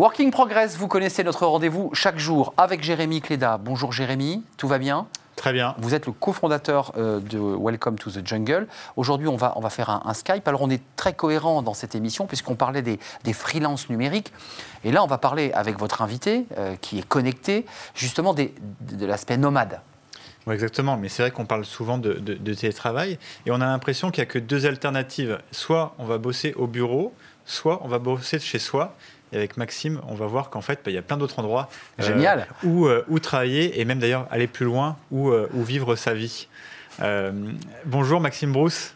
Working 0.00 0.30
Progress, 0.30 0.78
vous 0.78 0.88
connaissez 0.88 1.22
notre 1.24 1.44
rendez-vous 1.44 1.90
chaque 1.92 2.18
jour 2.18 2.54
avec 2.56 2.82
Jérémy 2.82 3.20
Cléda. 3.20 3.58
Bonjour 3.58 3.92
Jérémy, 3.92 4.42
tout 4.56 4.66
va 4.66 4.78
bien? 4.78 5.06
Très 5.36 5.52
bien. 5.52 5.74
Vous 5.76 5.94
êtes 5.94 6.06
le 6.06 6.12
cofondateur 6.12 6.92
euh, 6.96 7.20
de 7.20 7.38
Welcome 7.38 7.98
to 7.98 8.10
the 8.10 8.26
Jungle. 8.26 8.66
Aujourd'hui, 8.96 9.28
on 9.28 9.36
va, 9.36 9.52
on 9.56 9.60
va 9.60 9.68
faire 9.68 9.90
un, 9.90 10.14
Skype. 10.14 10.48
Alors, 10.48 10.62
on 10.62 10.70
est 10.70 10.80
très 10.96 11.12
cohérent 11.12 11.60
dans 11.60 11.74
cette 11.74 11.94
émission 11.94 12.24
puisqu'on 12.24 12.54
parlait 12.54 12.80
des, 12.80 12.98
des 13.24 13.34
freelances 13.34 13.90
numériques. 13.90 14.32
Et 14.84 14.90
là, 14.90 15.04
on 15.04 15.06
va 15.06 15.18
parler 15.18 15.52
avec 15.52 15.78
votre 15.78 16.00
invité 16.00 16.46
euh, 16.56 16.76
qui 16.80 17.00
est 17.00 17.06
connecté, 17.06 17.66
justement 17.94 18.32
de 18.32 18.50
l'aspect 19.04 19.36
nomade. 19.36 19.82
Oui, 20.46 20.54
exactement. 20.54 20.96
Mais 20.96 21.08
c'est 21.08 21.22
vrai 21.22 21.30
qu'on 21.30 21.44
parle 21.44 21.64
souvent 21.64 21.98
de, 21.98 22.14
de, 22.14 22.54
télétravail 22.54 23.18
et 23.44 23.50
on 23.50 23.56
a 23.56 23.66
l'impression 23.66 24.10
qu'il 24.10 24.22
n'y 24.22 24.28
a 24.28 24.32
que 24.32 24.38
deux 24.38 24.64
alternatives. 24.64 25.38
Soit 25.52 25.94
on 25.98 26.06
va 26.06 26.16
bosser 26.16 26.54
au 26.54 26.66
bureau, 26.66 27.14
soit 27.44 27.80
on 27.84 27.88
va 27.88 27.98
bosser 27.98 28.38
de 28.38 28.42
chez 28.42 28.58
soi. 28.58 28.96
Et 29.32 29.36
avec 29.36 29.56
Maxime, 29.56 30.00
on 30.08 30.14
va 30.14 30.26
voir 30.26 30.50
qu'en 30.50 30.60
fait, 30.60 30.80
bah, 30.84 30.90
il 30.90 30.94
y 30.94 30.98
a 30.98 31.02
plein 31.02 31.16
d'autres 31.16 31.38
endroits 31.38 31.68
euh, 32.00 32.02
Génial. 32.04 32.46
où, 32.64 32.86
euh, 32.86 33.04
où, 33.08 33.18
travailler 33.18 33.80
et 33.80 33.84
même 33.84 33.98
d'ailleurs 33.98 34.26
aller 34.30 34.46
plus 34.46 34.66
loin, 34.66 34.96
où, 35.10 35.30
euh, 35.30 35.48
où 35.54 35.62
vivre 35.62 35.96
sa 35.96 36.14
vie. 36.14 36.48
bonjour 37.84 38.20
Maxime 38.20 38.52
Brousse. 38.52 38.94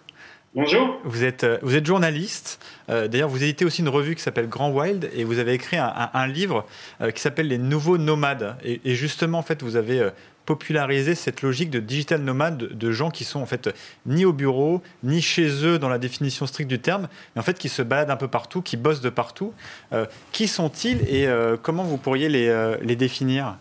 Bonjour. 0.54 1.00
Vous 1.04 1.24
êtes, 1.24 1.44
vous 1.62 1.74
êtes 1.74 1.84
journaliste. 1.84 2.64
D'ailleurs, 2.86 3.28
vous 3.28 3.42
éditez 3.42 3.64
aussi 3.64 3.80
une 3.80 3.88
revue 3.88 4.14
qui 4.14 4.22
s'appelle 4.22 4.48
Grand 4.48 4.70
Wild 4.70 5.10
et 5.12 5.24
vous 5.24 5.40
avez 5.40 5.52
écrit 5.52 5.78
un, 5.78 6.10
un, 6.12 6.26
livre 6.28 6.64
qui 7.12 7.20
s'appelle 7.20 7.48
Les 7.48 7.58
Nouveaux 7.58 7.98
Nomades. 7.98 8.56
Et, 8.62 8.80
et, 8.84 8.94
justement, 8.94 9.38
en 9.38 9.42
fait, 9.42 9.64
vous 9.64 9.74
avez 9.74 10.10
populariser 10.46 11.14
cette 11.14 11.42
logique 11.42 11.70
de 11.70 11.80
digital 11.80 12.20
nomade 12.20 12.56
de, 12.58 12.90
gens 12.92 13.10
qui 13.10 13.24
sont 13.24 13.40
en 13.40 13.46
fait 13.46 13.74
ni 14.06 14.24
au 14.24 14.32
bureau, 14.32 14.82
ni 15.02 15.22
chez 15.22 15.64
eux 15.64 15.78
dans 15.78 15.88
la 15.88 15.98
définition 15.98 16.46
stricte 16.46 16.68
du 16.68 16.78
terme, 16.78 17.08
mais 17.34 17.40
en 17.40 17.44
fait 17.44 17.58
qui 17.58 17.68
se 17.68 17.82
baladent 17.82 18.10
un 18.10 18.16
peu 18.16 18.28
partout, 18.28 18.62
qui 18.62 18.76
bossent 18.76 19.00
de 19.00 19.10
partout. 19.10 19.52
Euh, 19.92 20.06
qui 20.32 20.46
sont-ils 20.48 21.00
et 21.08 21.26
euh, 21.26 21.56
comment 21.60 21.82
vous 21.82 21.96
pourriez 21.96 22.28
les, 22.28 22.48
euh, 22.48 22.76
définir? 22.94 23.56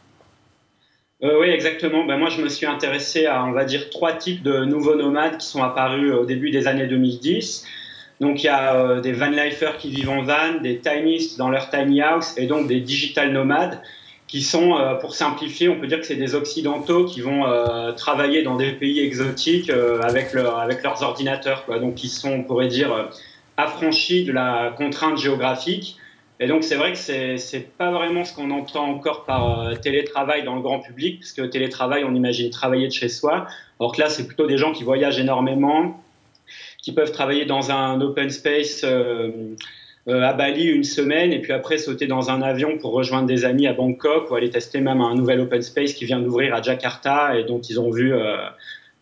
Oui, 1.22 1.48
exactement. 1.48 2.04
Ben, 2.04 2.18
moi, 2.18 2.30
je 2.30 2.42
me 2.42 2.50
suis 2.50 2.66
intéressé 2.66 3.28
à, 3.28 3.46
on 3.46 3.54
va 3.54 3.64
dire, 3.64 3.90
trois 3.90 4.12
types 4.12 4.44
de 4.44 4.66
nouveaux 4.66 4.96
nomades 4.96 5.38
qui 5.38 5.48
sont 5.48 5.64
apparus 5.64 6.12
au 6.12 6.26
début 6.26 6.52
des 6.52 6.68
années 6.68 6.86
2010. 6.86 7.66
Donc, 8.20 8.44
il 8.44 8.48
y 8.48 8.50
a 8.50 9.00
des 9.00 9.14
van 9.14 9.30
lifers 9.30 9.78
qui 9.78 9.90
vivent 9.90 10.10
en 10.10 10.24
van, 10.24 10.60
des 10.62 10.80
tinysts 10.80 11.38
dans 11.38 11.50
leur 11.50 11.70
tiny 11.70 12.02
house 12.02 12.34
et 12.38 12.46
donc 12.46 12.68
des 12.68 12.82
digital 12.82 13.32
nomades 13.32 13.82
qui 14.34 14.42
sont, 14.42 14.76
euh, 14.76 14.96
pour 14.96 15.14
simplifier, 15.14 15.70
on 15.70 15.80
peut 15.80 15.86
dire 15.86 16.00
que 16.00 16.08
c'est 16.08 16.16
des 16.16 16.34
Occidentaux 16.34 17.06
qui 17.06 17.22
vont 17.22 17.46
euh, 17.46 17.92
travailler 17.92 18.42
dans 18.42 18.56
des 18.56 18.72
pays 18.72 19.00
exotiques 19.00 19.70
euh, 19.70 20.02
avec, 20.02 20.34
leur, 20.34 20.58
avec 20.58 20.82
leurs 20.82 21.04
ordinateurs. 21.04 21.64
Donc, 21.80 22.04
ils 22.04 22.10
sont, 22.10 22.32
on 22.32 22.44
pourrait 22.44 22.68
dire, 22.68 23.12
affranchis 23.58 24.24
de 24.24 24.32
la 24.32 24.74
contrainte 24.76 25.20
géographique. 25.20 25.98
Et 26.40 26.48
donc, 26.48 26.64
c'est 26.64 26.78
vrai 26.78 26.94
que 26.94 26.98
c'est 26.98 27.78
pas 27.78 27.92
vraiment 27.92 28.26
ce 28.26 28.34
qu'on 28.34 28.50
entend 28.50 28.86
encore 28.86 29.26
par 29.26 29.80
télétravail 29.82 30.44
dans 30.44 30.56
le 30.56 30.62
grand 30.62 30.80
public, 30.80 31.20
puisque 31.20 31.48
télétravail, 31.52 32.04
on 32.04 32.16
imagine 32.16 32.50
travailler 32.50 32.88
de 32.88 32.94
chez 32.94 33.10
soi. 33.10 33.46
Alors 33.80 33.96
que 33.96 34.02
là, 34.02 34.10
c'est 34.10 34.26
plutôt 34.26 34.48
des 34.48 34.58
gens 34.58 34.72
qui 34.72 34.84
voyagent 34.84 35.20
énormément, 35.20 36.04
qui 36.82 36.92
peuvent 36.92 37.12
travailler 37.12 37.46
dans 37.46 37.70
un 37.70 38.02
open 38.02 38.32
space 38.32 38.84
à 40.08 40.34
Bali 40.34 40.66
une 40.66 40.84
semaine 40.84 41.32
et 41.32 41.40
puis 41.40 41.54
après 41.54 41.78
sauter 41.78 42.08
dans 42.08 42.30
un 42.30 42.42
avion 42.42 42.78
pour 42.78 42.92
rejoindre 42.92 43.28
des 43.28 43.46
amis 43.46 43.68
à 43.68 43.74
Bangkok 43.74 44.30
ou 44.30 44.36
aller 44.36 44.50
tester 44.50 44.82
même 44.82 45.00
un 45.00 45.16
nouvel 45.16 45.40
open 45.40 45.62
space 45.62 45.94
qui 45.94 46.06
vient 46.06 46.20
d'ouvrir 46.20 46.54
à 46.54 46.62
Jakarta 46.62 47.38
et 47.38 47.46
dont 47.46 47.62
ils 47.62 47.80
ont 47.80 47.90
vu 47.90 48.14
euh, 48.14 48.36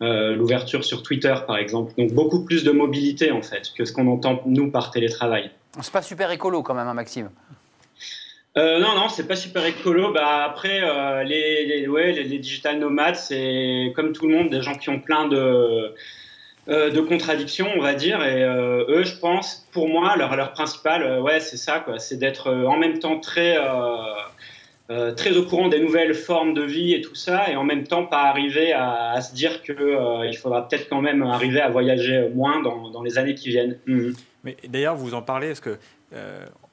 euh, 0.03 0.35
l'ouverture 0.35 0.83
sur 0.83 1.01
Twitter 1.01 1.33
par 1.47 1.57
exemple. 1.57 1.93
Donc 1.97 2.13
beaucoup 2.13 2.45
plus 2.45 2.63
de 2.63 2.71
mobilité 2.71 3.31
en 3.31 3.41
fait 3.41 3.71
que 3.75 3.83
ce 3.83 3.93
qu'on 3.93 4.07
entend 4.07 4.43
nous 4.45 4.69
par 4.69 4.91
télétravail. 4.91 5.49
C'est 5.81 5.93
pas 5.93 6.03
super 6.03 6.29
écolo 6.29 6.61
quand 6.61 6.75
même, 6.75 6.87
hein, 6.87 6.93
Maxime. 6.93 7.29
Euh, 8.57 8.79
non, 8.79 8.93
non, 8.95 9.07
c'est 9.07 9.27
pas 9.27 9.37
super 9.37 9.65
écolo. 9.65 10.11
Bah 10.11 10.43
après, 10.43 10.81
les, 11.23 11.65
les, 11.65 11.87
ouais, 11.87 12.11
les, 12.11 12.25
les 12.25 12.37
digital 12.37 12.77
nomades, 12.77 13.15
c'est 13.15 13.93
comme 13.95 14.11
tout 14.11 14.27
le 14.27 14.35
monde, 14.35 14.49
des 14.49 14.61
gens 14.61 14.75
qui 14.75 14.89
ont 14.89 14.99
plein 14.99 15.27
de 15.29 15.93
euh, 16.67 16.91
de 16.91 17.01
contradictions, 17.01 17.67
on 17.75 17.81
va 17.81 17.95
dire. 17.95 18.23
Et 18.23 18.43
euh, 18.43 18.85
eux, 18.87 19.03
je 19.03 19.15
pense, 19.15 19.67
pour 19.71 19.89
moi, 19.89 20.15
leur, 20.15 20.35
leur 20.35 20.51
principal, 20.53 21.01
euh, 21.01 21.19
ouais, 21.19 21.39
c'est 21.39 21.57
ça. 21.57 21.83
C'est 21.97 22.17
d'être 22.17 22.51
en 22.51 22.77
même 22.77 22.99
temps 22.99 23.19
très, 23.19 23.57
très 25.15 25.37
au 25.37 25.43
courant 25.43 25.69
des 25.69 25.79
nouvelles 25.79 26.13
formes 26.13 26.53
de 26.53 26.63
vie 26.63 26.93
et 26.93 27.01
tout 27.01 27.15
ça, 27.15 27.49
et 27.49 27.55
en 27.55 27.63
même 27.63 27.85
temps 27.85 28.05
pas 28.05 28.23
arriver 28.23 28.73
à, 28.73 29.19
se 29.21 29.33
dire 29.33 29.61
qu'il 29.63 29.75
il 29.79 30.37
faudra 30.37 30.67
peut-être 30.67 30.89
quand 30.89 31.01
même 31.01 31.23
arriver 31.23 31.61
à 31.61 31.69
voyager 31.69 32.29
moins 32.33 32.61
dans, 32.61 33.01
les 33.01 33.17
années 33.17 33.35
qui 33.35 33.49
viennent. 33.49 33.77
Mmh. 33.87 34.11
Mais 34.43 34.57
d'ailleurs, 34.67 34.95
vous 34.95 35.13
en 35.13 35.21
parlez, 35.21 35.49
est-ce 35.49 35.61
que 35.61 35.77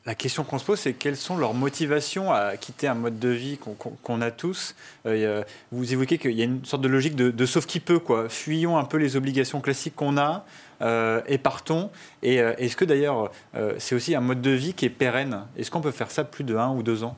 la 0.08 0.14
question 0.14 0.42
qu'on 0.42 0.58
se 0.58 0.64
pose, 0.64 0.78
c'est 0.78 0.94
quelles 0.94 1.18
sont 1.18 1.36
leurs 1.36 1.52
motivations 1.52 2.32
à 2.32 2.56
quitter 2.56 2.88
un 2.88 2.94
mode 2.94 3.18
de 3.18 3.28
vie 3.28 3.58
qu'on 4.02 4.22
a 4.22 4.30
tous 4.30 4.74
euh, 5.04 5.44
Vous 5.70 5.92
évoquez 5.92 6.16
qu'il 6.16 6.30
y 6.30 6.40
a 6.40 6.46
une 6.46 6.64
sorte 6.64 6.82
de 6.82 6.88
logique 6.88 7.14
de, 7.14 7.46
sauf 7.46 7.66
qui 7.66 7.78
peut, 7.78 7.98
quoi. 7.98 8.30
Fuyons 8.30 8.78
un 8.78 8.84
peu 8.84 8.96
les 8.96 9.16
obligations 9.16 9.60
classiques 9.60 9.94
qu'on 9.94 10.16
a 10.16 10.46
euh, 10.80 11.20
et 11.26 11.36
partons. 11.36 11.90
Et 12.22 12.40
euh, 12.40 12.54
est-ce 12.56 12.74
que 12.74 12.86
d'ailleurs, 12.86 13.30
c'est 13.76 13.94
aussi 13.94 14.14
un 14.14 14.22
mode 14.22 14.40
de 14.40 14.50
vie 14.50 14.72
qui 14.72 14.86
est 14.86 14.90
pérenne? 14.90 15.42
Est-ce 15.58 15.70
qu'on 15.70 15.82
peut 15.82 15.90
faire 15.90 16.10
ça 16.10 16.24
plus 16.24 16.42
de 16.42 16.56
un 16.56 16.70
ou 16.70 16.82
deux 16.82 17.04
ans? 17.04 17.14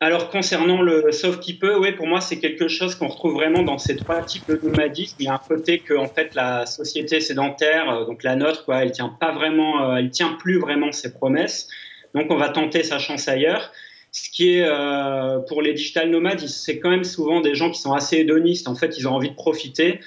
Alors 0.00 0.28
concernant 0.28 0.82
le 0.82 1.12
sauf 1.12 1.40
qui 1.40 1.56
peut, 1.56 1.78
oui, 1.78 1.92
pour 1.92 2.06
moi 2.06 2.20
c'est 2.20 2.38
quelque 2.38 2.68
chose 2.68 2.94
qu'on 2.94 3.08
retrouve 3.08 3.34
vraiment 3.34 3.62
dans 3.62 3.78
ces 3.78 3.96
trois 3.96 4.22
types 4.22 4.46
de 4.48 4.60
nomadisme. 4.62 5.16
Il 5.20 5.26
y 5.26 5.28
a 5.28 5.34
un 5.34 5.38
côté 5.38 5.78
que 5.78 5.94
en 5.94 6.08
fait 6.08 6.34
la 6.34 6.66
société 6.66 7.20
sédentaire, 7.20 7.88
euh, 7.88 8.04
donc 8.04 8.22
la 8.22 8.36
nôtre, 8.36 8.64
quoi, 8.64 8.82
elle 8.82 8.92
tient 8.92 9.08
pas 9.08 9.32
vraiment, 9.32 9.92
euh, 9.92 9.96
elle 9.96 10.10
tient 10.10 10.36
plus 10.38 10.58
vraiment 10.58 10.92
ses 10.92 11.14
promesses. 11.14 11.68
Donc 12.14 12.26
on 12.30 12.36
va 12.36 12.48
tenter 12.48 12.82
sa 12.82 12.98
chance 12.98 13.28
ailleurs. 13.28 13.72
Ce 14.12 14.30
qui 14.30 14.56
est 14.56 14.66
euh, 14.66 15.38
pour 15.48 15.62
les 15.62 15.72
digital 15.72 16.10
nomades, 16.10 16.40
c'est 16.40 16.78
quand 16.80 16.90
même 16.90 17.04
souvent 17.04 17.40
des 17.40 17.54
gens 17.54 17.70
qui 17.70 17.80
sont 17.80 17.92
assez 17.92 18.18
hédonistes. 18.18 18.68
En 18.68 18.74
fait, 18.74 18.98
ils 18.98 19.08
ont 19.08 19.12
envie 19.12 19.30
de 19.30 19.34
profiter, 19.34 19.98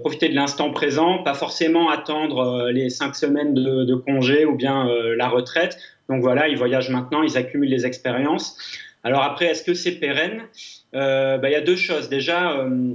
profiter 0.00 0.30
de 0.30 0.34
l'instant 0.34 0.70
présent, 0.70 1.22
pas 1.24 1.34
forcément 1.34 1.90
attendre 1.90 2.70
les 2.70 2.88
cinq 2.88 3.14
semaines 3.14 3.52
de, 3.52 3.84
de 3.84 3.94
congé 3.96 4.46
ou 4.46 4.54
bien 4.56 4.88
la 5.14 5.28
retraite. 5.28 5.76
Donc 6.08 6.22
voilà, 6.22 6.48
ils 6.48 6.56
voyagent 6.56 6.88
maintenant, 6.88 7.22
ils 7.22 7.36
accumulent 7.36 7.68
les 7.68 7.84
expériences. 7.84 8.56
Alors 9.02 9.22
après, 9.22 9.46
est-ce 9.46 9.62
que 9.62 9.74
c'est 9.74 9.92
pérenne? 9.92 10.42
Euh, 10.94 11.38
bah, 11.38 11.48
Il 11.48 11.52
y 11.52 11.56
a 11.56 11.60
deux 11.60 11.76
choses. 11.76 12.08
Déjà, 12.08 12.52
euh, 12.52 12.94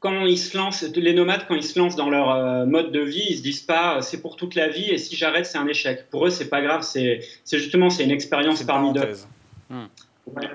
quand 0.00 0.24
ils 0.26 0.38
se 0.38 0.56
lancent, 0.56 0.82
les 0.82 1.14
nomades, 1.14 1.46
quand 1.46 1.54
ils 1.54 1.64
se 1.64 1.78
lancent 1.78 1.96
dans 1.96 2.10
leur 2.10 2.30
euh, 2.30 2.66
mode 2.66 2.92
de 2.92 3.00
vie, 3.00 3.24
ils 3.30 3.36
se 3.36 3.42
disent 3.42 3.62
pas 3.62 4.02
c'est 4.02 4.20
pour 4.20 4.36
toute 4.36 4.54
la 4.54 4.68
vie 4.68 4.90
et 4.90 4.98
si 4.98 5.16
j'arrête, 5.16 5.46
c'est 5.46 5.58
un 5.58 5.66
échec. 5.66 6.10
Pour 6.10 6.26
eux, 6.26 6.30
c'est 6.30 6.48
pas 6.48 6.62
grave. 6.62 6.82
C'est 6.82 7.20
justement 7.50 7.90
c'est 7.90 8.04
une 8.04 8.10
expérience 8.10 8.62
parmi 8.64 8.92
d'autres. 8.92 9.28
Hmm. 9.70 9.86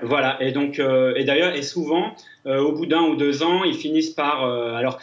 Voilà. 0.02 0.42
Et 0.42 0.52
donc, 0.52 0.78
et 0.78 1.24
d'ailleurs, 1.24 1.54
et 1.54 1.62
souvent, 1.62 2.14
au 2.44 2.72
bout 2.72 2.86
d'un 2.86 3.02
ou 3.02 3.16
deux 3.16 3.42
ans, 3.42 3.62
ils 3.64 3.76
finissent 3.76 4.10
par 4.10 4.44
alors 4.44 4.98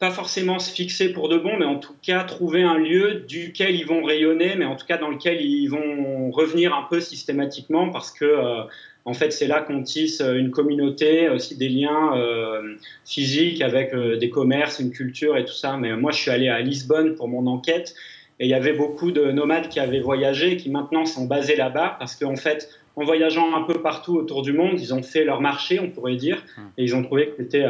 pas 0.00 0.10
forcément 0.10 0.58
se 0.58 0.72
fixer 0.72 1.12
pour 1.12 1.28
de 1.28 1.36
bon, 1.36 1.58
mais 1.58 1.66
en 1.66 1.78
tout 1.78 1.94
cas 2.02 2.24
trouver 2.24 2.62
un 2.62 2.78
lieu 2.78 3.22
duquel 3.28 3.76
ils 3.76 3.86
vont 3.86 4.02
rayonner, 4.02 4.54
mais 4.56 4.64
en 4.64 4.74
tout 4.74 4.86
cas 4.86 4.96
dans 4.96 5.10
lequel 5.10 5.42
ils 5.42 5.68
vont 5.68 6.30
revenir 6.30 6.74
un 6.74 6.86
peu 6.88 7.00
systématiquement, 7.00 7.90
parce 7.90 8.10
que 8.10 8.24
euh, 8.24 8.62
en 9.04 9.12
fait 9.12 9.30
c'est 9.30 9.46
là 9.46 9.60
qu'on 9.60 9.82
tisse 9.82 10.22
une 10.22 10.50
communauté, 10.50 11.28
aussi 11.28 11.54
des 11.54 11.68
liens 11.68 12.16
euh, 12.16 12.76
physiques 13.04 13.60
avec 13.60 13.92
euh, 13.92 14.16
des 14.16 14.30
commerces, 14.30 14.78
une 14.78 14.90
culture 14.90 15.36
et 15.36 15.44
tout 15.44 15.52
ça. 15.52 15.76
Mais 15.76 15.94
moi 15.94 16.12
je 16.12 16.18
suis 16.18 16.30
allé 16.30 16.48
à 16.48 16.60
Lisbonne 16.60 17.14
pour 17.14 17.28
mon 17.28 17.46
enquête, 17.46 17.94
et 18.38 18.46
il 18.46 18.50
y 18.50 18.54
avait 18.54 18.72
beaucoup 18.72 19.10
de 19.10 19.30
nomades 19.30 19.68
qui 19.68 19.80
avaient 19.80 20.00
voyagé, 20.00 20.56
qui 20.56 20.70
maintenant 20.70 21.04
sont 21.04 21.26
basés 21.26 21.56
là-bas, 21.56 21.96
parce 21.98 22.16
qu'en 22.16 22.36
fait 22.36 22.70
en 22.96 23.04
voyageant 23.04 23.54
un 23.54 23.64
peu 23.64 23.82
partout 23.82 24.16
autour 24.16 24.40
du 24.40 24.54
monde, 24.54 24.80
ils 24.80 24.94
ont 24.94 25.02
fait 25.02 25.24
leur 25.24 25.42
marché, 25.42 25.78
on 25.78 25.90
pourrait 25.90 26.16
dire, 26.16 26.42
hum. 26.56 26.70
et 26.78 26.84
ils 26.84 26.96
ont 26.96 27.02
trouvé 27.02 27.28
que 27.28 27.42
c'était 27.42 27.66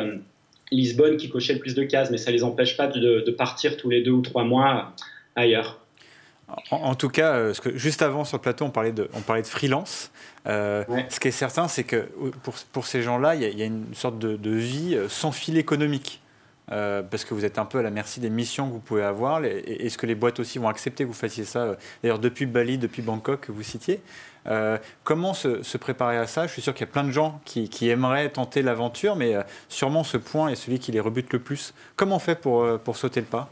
Lisbonne 0.70 1.16
qui 1.16 1.28
cochait 1.28 1.54
le 1.54 1.58
plus 1.58 1.74
de 1.74 1.84
cases, 1.84 2.10
mais 2.10 2.18
ça 2.18 2.30
les 2.30 2.44
empêche 2.44 2.76
pas 2.76 2.86
de, 2.86 3.30
partir 3.30 3.76
tous 3.76 3.90
les 3.90 4.02
deux 4.02 4.12
ou 4.12 4.22
trois 4.22 4.44
mois 4.44 4.92
ailleurs. 5.36 5.78
En, 6.72 6.96
tout 6.96 7.08
cas, 7.08 7.52
que 7.62 7.76
juste 7.76 8.02
avant 8.02 8.24
sur 8.24 8.38
le 8.38 8.42
plateau, 8.42 8.64
on 8.64 8.70
parlait 8.70 8.90
de, 8.90 9.08
on 9.14 9.20
parlait 9.20 9.42
de 9.42 9.46
freelance. 9.46 10.10
Ce 10.46 11.20
qui 11.20 11.28
est 11.28 11.32
certain, 11.32 11.68
c'est 11.68 11.84
que 11.84 12.08
pour, 12.42 12.54
pour 12.72 12.86
ces 12.86 13.02
gens-là, 13.02 13.36
il 13.36 13.58
y, 13.58 13.62
a 13.62 13.66
une 13.66 13.94
sorte 13.94 14.18
de, 14.18 14.36
de 14.36 14.50
vie 14.50 14.98
sans 15.08 15.30
fil 15.30 15.56
économique. 15.58 16.20
Euh, 16.72 17.02
parce 17.02 17.24
que 17.24 17.34
vous 17.34 17.44
êtes 17.44 17.58
un 17.58 17.64
peu 17.64 17.78
à 17.78 17.82
la 17.82 17.90
merci 17.90 18.20
des 18.20 18.30
missions 18.30 18.68
que 18.68 18.72
vous 18.72 18.80
pouvez 18.80 19.02
avoir. 19.02 19.44
Est-ce 19.44 19.98
que 19.98 20.06
les 20.06 20.14
boîtes 20.14 20.38
aussi 20.38 20.58
vont 20.58 20.68
accepter 20.68 21.04
que 21.04 21.08
vous 21.08 21.14
fassiez 21.14 21.44
ça, 21.44 21.60
euh, 21.60 21.74
d'ailleurs 22.02 22.20
depuis 22.20 22.46
Bali, 22.46 22.78
depuis 22.78 23.02
Bangkok 23.02 23.40
que 23.40 23.52
vous 23.52 23.62
citiez 23.62 24.00
euh, 24.46 24.78
Comment 25.02 25.34
se, 25.34 25.76
préparer 25.78 26.16
à 26.16 26.26
ça? 26.28 26.46
Je 26.46 26.52
suis 26.52 26.62
sûr 26.62 26.72
qu'il 26.72 26.86
y 26.86 26.88
a 26.88 26.92
plein 26.92 27.04
de 27.04 27.10
gens 27.10 27.40
qui, 27.44 27.88
aimeraient 27.88 28.28
tenter 28.28 28.62
l'aventure, 28.62 29.16
mais 29.16 29.34
sûrement 29.68 30.04
ce 30.04 30.16
point 30.16 30.48
est 30.48 30.54
celui 30.54 30.78
qui 30.78 30.92
les 30.92 31.00
rebute 31.00 31.32
le 31.32 31.40
plus. 31.40 31.74
Comment 31.96 32.16
on 32.16 32.20
fait 32.20 32.38
pour, 32.40 32.78
pour 32.78 32.96
sauter 32.96 33.20
le 33.20 33.26
pas? 33.26 33.48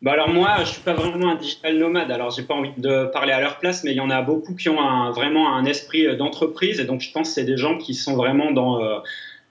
Bah 0.00 0.12
alors 0.12 0.28
moi, 0.28 0.58
je 0.60 0.66
suis 0.66 0.82
pas 0.82 0.92
vraiment 0.92 1.32
un 1.32 1.34
digital 1.34 1.76
nomade, 1.76 2.12
alors 2.12 2.30
j'ai 2.30 2.44
pas 2.44 2.54
envie 2.54 2.70
de 2.76 3.06
parler 3.06 3.32
à 3.32 3.40
leur 3.40 3.58
place, 3.58 3.82
mais 3.82 3.90
il 3.90 3.96
y 3.96 4.00
en 4.00 4.10
a 4.10 4.22
beaucoup 4.22 4.54
qui 4.54 4.68
ont 4.68 5.10
vraiment 5.10 5.52
un 5.52 5.64
esprit 5.64 6.16
d'entreprise, 6.16 6.78
et 6.78 6.84
donc 6.84 7.00
je 7.00 7.10
pense 7.10 7.28
que 7.28 7.34
c'est 7.34 7.44
des 7.44 7.56
gens 7.56 7.78
qui 7.78 7.94
sont 7.94 8.14
vraiment 8.14 8.52
dans 8.52 9.02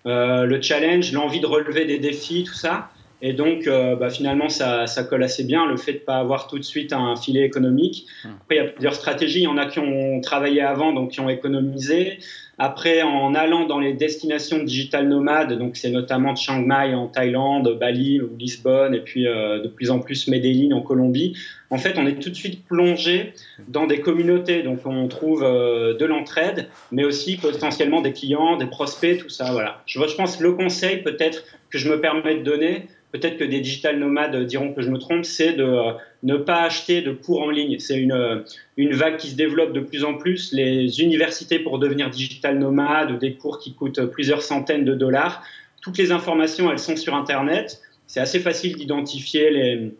le 0.08 0.62
challenge, 0.62 1.12
l'envie 1.12 1.40
de 1.40 1.46
relever 1.46 1.86
des 1.86 2.00
défis, 2.00 2.44
tout 2.44 2.54
ça. 2.54 2.90
Et 3.22 3.34
donc, 3.34 3.66
euh, 3.66 3.96
bah, 3.96 4.10
finalement, 4.10 4.50
ça, 4.50 4.86
colle 5.10 5.24
assez 5.24 5.44
bien, 5.44 5.66
le 5.66 5.78
fait 5.78 5.94
de 5.94 5.98
ne 5.98 6.04
pas 6.04 6.18
avoir 6.18 6.48
tout 6.48 6.60
de 6.60 6.64
suite 6.64 6.94
un 6.94 7.16
filet 7.16 7.44
économique. 7.44 8.06
Hmm. 8.24 8.30
Après, 8.42 8.56
il 8.56 8.58
y 8.58 8.62
a 8.62 8.66
plusieurs 8.66 8.96
stratégies. 8.96 9.40
Il 9.40 9.44
y 9.44 9.48
en 9.48 9.58
a 9.58 9.66
qui 9.66 9.80
ont 9.80 10.22
travaillé 10.22 10.62
avant, 10.62 10.94
donc 10.94 11.12
qui 11.12 11.20
ont 11.20 11.30
économisé. 11.30 12.20
Après, 12.60 13.04
en 13.04 13.36
allant 13.36 13.68
dans 13.68 13.80
les 13.80 13.94
destinations 13.94 14.64
digital 14.64 15.08
nomades, 15.08 15.60
donc 15.60 15.78
c'est 15.78 15.92
notamment 15.92 16.36
Chiang 16.36 16.62
Mai 16.62 16.96
en 16.96 17.08
Thaïlande, 17.08 17.78
Bali 17.80 18.20
ou 18.20 18.36
Lisbonne, 18.36 18.96
et 18.96 19.02
puis 19.02 19.28
euh, 19.28 19.62
de 19.62 19.68
plus 19.68 19.92
en 19.92 20.00
plus 20.00 20.28
Medellin 20.28 20.76
en 20.76 20.82
Colombie, 20.82 21.38
en 21.70 21.78
fait, 21.78 21.98
on 21.98 22.08
est 22.08 22.20
tout 22.20 22.30
de 22.30 22.36
suite 22.36 22.66
plongé 22.66 23.34
dans 23.68 23.86
des 23.86 24.00
communautés. 24.00 24.64
Donc, 24.64 24.80
on 24.86 25.08
trouve 25.08 25.44
euh, 25.44 25.96
de 25.98 26.06
l'entraide, 26.06 26.70
mais 26.92 27.04
aussi 27.04 27.38
potentiellement 27.38 28.02
des 28.02 28.14
clients, 28.14 28.58
des 28.58 28.68
prospects, 28.68 29.20
tout 29.20 29.30
ça. 29.30 29.52
Voilà. 29.52 29.84
Je, 29.86 30.00
je 30.00 30.16
pense 30.16 30.40
le 30.40 30.54
conseil, 30.54 31.04
peut-être, 31.04 31.44
que 31.70 31.78
je 31.78 31.90
me 31.90 32.00
permets 32.00 32.38
de 32.38 32.44
donner, 32.44 32.88
peut-être 33.18 33.38
que 33.38 33.44
des 33.44 33.60
digital 33.60 34.00
nomades 34.00 34.46
diront 34.46 34.74
que 34.74 34.82
je 34.82 34.90
me 34.90 34.98
trompe, 34.98 35.26
c'est 35.26 35.54
de 35.54 35.64
euh, 35.64 35.92
ne 36.24 36.38
pas 36.38 36.62
acheter 36.62 37.02
de 37.02 37.12
cours 37.12 37.42
en 37.42 37.50
ligne. 37.50 37.80
C'est 37.80 37.98
une, 37.98 38.12
euh, 38.12 38.44
une 38.78 38.94
vague 38.94 39.18
qui 39.18 39.30
se 39.30 39.36
développe 39.36 39.74
de 39.74 39.80
plus 39.80 40.04
en 40.04 40.16
plus. 40.16 40.52
Les 40.54 41.02
universités 41.02 41.60
pour 41.60 41.80
devenir 41.80 42.10
digital 42.10 42.58
nomade, 42.58 43.20
des 43.20 43.34
cours 43.34 43.60
qui 43.60 43.74
coûtent 43.74 44.06
plusieurs 44.06 44.42
centaines 44.42 44.86
de 44.86 44.96
dollars. 44.96 45.44
Toutes 45.82 45.98
les 45.98 46.12
informations, 46.12 46.72
elles 46.72 46.80
sont 46.80 46.96
sur 46.96 47.16
Internet. 47.16 47.82
C'est 48.08 48.20
assez 48.20 48.40
facile 48.40 48.76
d'identifier 48.76 49.52
les, 49.52 49.94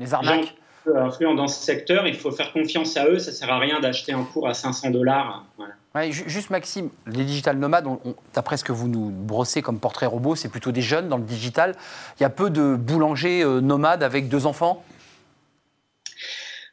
les 0.00 0.14
arnaques. 0.14 0.54
influents 0.94 1.34
dans 1.34 1.48
ce 1.48 1.62
secteur. 1.62 2.06
Il 2.06 2.14
faut 2.14 2.30
faire 2.30 2.52
confiance 2.52 2.96
à 2.96 3.06
eux. 3.08 3.18
Ça 3.18 3.32
sert 3.32 3.50
à 3.50 3.58
rien 3.58 3.80
d'acheter 3.80 4.12
un 4.12 4.24
cours 4.24 4.48
à 4.48 4.54
500 4.54 4.90
dollars. 4.90 5.44
Voilà 5.56 5.74
juste 6.10 6.50
Maxime, 6.50 6.90
les 7.06 7.24
digital 7.24 7.56
nomades, 7.56 7.86
d'après 8.34 8.56
ce 8.56 8.64
que 8.64 8.72
vous 8.72 8.88
nous 8.88 9.10
brossez 9.10 9.62
comme 9.62 9.80
portrait 9.80 10.06
robot, 10.06 10.34
c'est 10.36 10.48
plutôt 10.48 10.72
des 10.72 10.82
jeunes 10.82 11.08
dans 11.08 11.16
le 11.16 11.24
digital. 11.24 11.74
Il 12.18 12.22
y 12.22 12.26
a 12.26 12.30
peu 12.30 12.50
de 12.50 12.74
boulangers 12.74 13.42
euh, 13.42 13.60
nomades 13.60 14.02
avec 14.02 14.28
deux 14.28 14.46
enfants? 14.46 14.84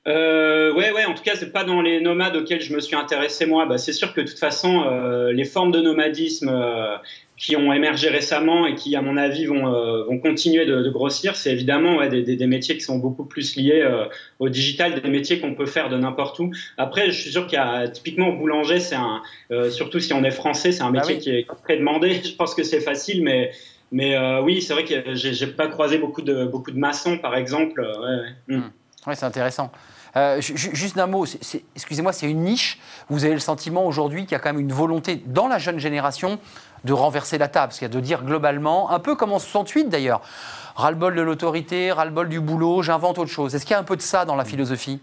Euh, 0.05 0.73
ouais, 0.73 0.91
ouais, 0.91 1.05
en 1.05 1.13
tout 1.13 1.23
cas, 1.23 1.35
c'est 1.35 1.51
pas 1.51 1.63
dans 1.63 1.81
les 1.81 2.01
nomades 2.01 2.35
auxquels 2.35 2.61
je 2.61 2.73
me 2.73 2.81
suis 2.81 2.95
intéressé 2.95 3.45
moi. 3.45 3.65
Bah, 3.65 3.77
c'est 3.77 3.93
sûr 3.93 4.13
que 4.13 4.21
de 4.21 4.27
toute 4.27 4.39
façon, 4.39 4.83
euh, 4.83 5.31
les 5.31 5.45
formes 5.45 5.71
de 5.71 5.79
nomadisme 5.79 6.49
qui 7.35 7.55
ont 7.55 7.73
émergé 7.73 8.09
récemment 8.09 8.67
et 8.67 8.75
qui, 8.75 8.95
à 8.95 9.01
mon 9.01 9.17
avis, 9.17 9.45
vont, 9.45 9.73
euh, 9.73 10.03
vont 10.03 10.19
continuer 10.19 10.65
de, 10.65 10.81
de 10.83 10.89
grossir, 10.89 11.35
c'est 11.35 11.51
évidemment 11.51 11.97
ouais, 11.97 12.09
des, 12.09 12.21
des, 12.21 12.35
des, 12.35 12.47
métiers 12.47 12.75
qui 12.75 12.81
sont 12.81 12.99
beaucoup 12.99 13.25
plus 13.25 13.55
liés 13.55 13.81
euh, 13.81 14.05
au 14.39 14.49
digital, 14.49 15.01
des 15.01 15.09
métiers 15.09 15.39
qu'on 15.39 15.55
peut 15.55 15.65
faire 15.65 15.89
de 15.89 15.97
n'importe 15.97 16.39
où. 16.39 16.51
Après, 16.77 17.11
je 17.11 17.19
suis 17.19 17.31
sûr 17.31 17.47
qu'il 17.47 17.57
y 17.57 17.61
a 17.61 17.87
typiquement 17.87 18.31
boulanger, 18.31 18.79
c'est 18.79 18.95
un, 18.95 19.21
surtout 19.71 19.99
si 19.99 20.13
on 20.13 20.23
est 20.23 20.31
français, 20.31 20.71
c'est 20.71 20.83
un 20.83 20.91
bah 20.91 20.99
métier 20.99 21.17
qui 21.17 21.29
est 21.31 21.47
très 21.63 21.77
demandé. 21.77 22.21
Je 22.23 22.35
pense 22.35 22.53
que 22.53 22.63
c'est 22.63 22.81
facile, 22.81 23.23
mais 23.23 23.51
mais 23.91 24.17
oui, 24.39 24.61
c'est 24.61 24.73
vrai 24.73 24.85
que 24.85 25.13
j'ai 25.13 25.47
pas 25.47 25.67
croisé 25.67 25.99
beaucoup 25.99 26.23
de 26.23 26.45
beaucoup 26.45 26.71
de 26.71 26.79
maçons, 26.79 27.19
par 27.19 27.35
exemple. 27.35 27.79
Ouais, 27.81 28.15
ouais. 28.47 28.57
Hmm. 28.57 28.69
ouais 29.05 29.15
c'est 29.15 29.25
intéressant. 29.25 29.71
Euh, 30.15 30.41
juste 30.41 30.95
d'un 30.95 31.07
mot, 31.07 31.25
excusez-moi, 31.75 32.13
c'est 32.13 32.29
une 32.29 32.41
niche. 32.41 32.79
Vous 33.09 33.25
avez 33.25 33.33
le 33.33 33.39
sentiment 33.39 33.85
aujourd'hui 33.85 34.23
qu'il 34.23 34.33
y 34.33 34.35
a 34.35 34.39
quand 34.39 34.53
même 34.53 34.61
une 34.61 34.73
volonté 34.73 35.21
dans 35.25 35.47
la 35.47 35.57
jeune 35.57 35.79
génération 35.79 36.39
de 36.83 36.93
renverser 36.93 37.37
la 37.37 37.47
table, 37.47 37.73
c'est-à-dire 37.73 37.99
de 37.99 38.05
dire 38.05 38.23
globalement, 38.23 38.91
un 38.91 38.99
peu 38.99 39.15
comme 39.15 39.31
en 39.31 39.39
68 39.39 39.89
d'ailleurs, 39.89 40.21
ras-le-bol 40.75 41.15
de 41.15 41.21
l'autorité, 41.21 41.91
ras-le-bol 41.91 42.29
du 42.29 42.39
boulot, 42.39 42.81
j'invente 42.81 43.17
autre 43.17 43.31
chose. 43.31 43.55
Est-ce 43.55 43.65
qu'il 43.65 43.73
y 43.73 43.77
a 43.77 43.79
un 43.79 43.83
peu 43.83 43.95
de 43.95 44.01
ça 44.01 44.25
dans 44.25 44.35
la 44.35 44.45
philosophie? 44.45 44.99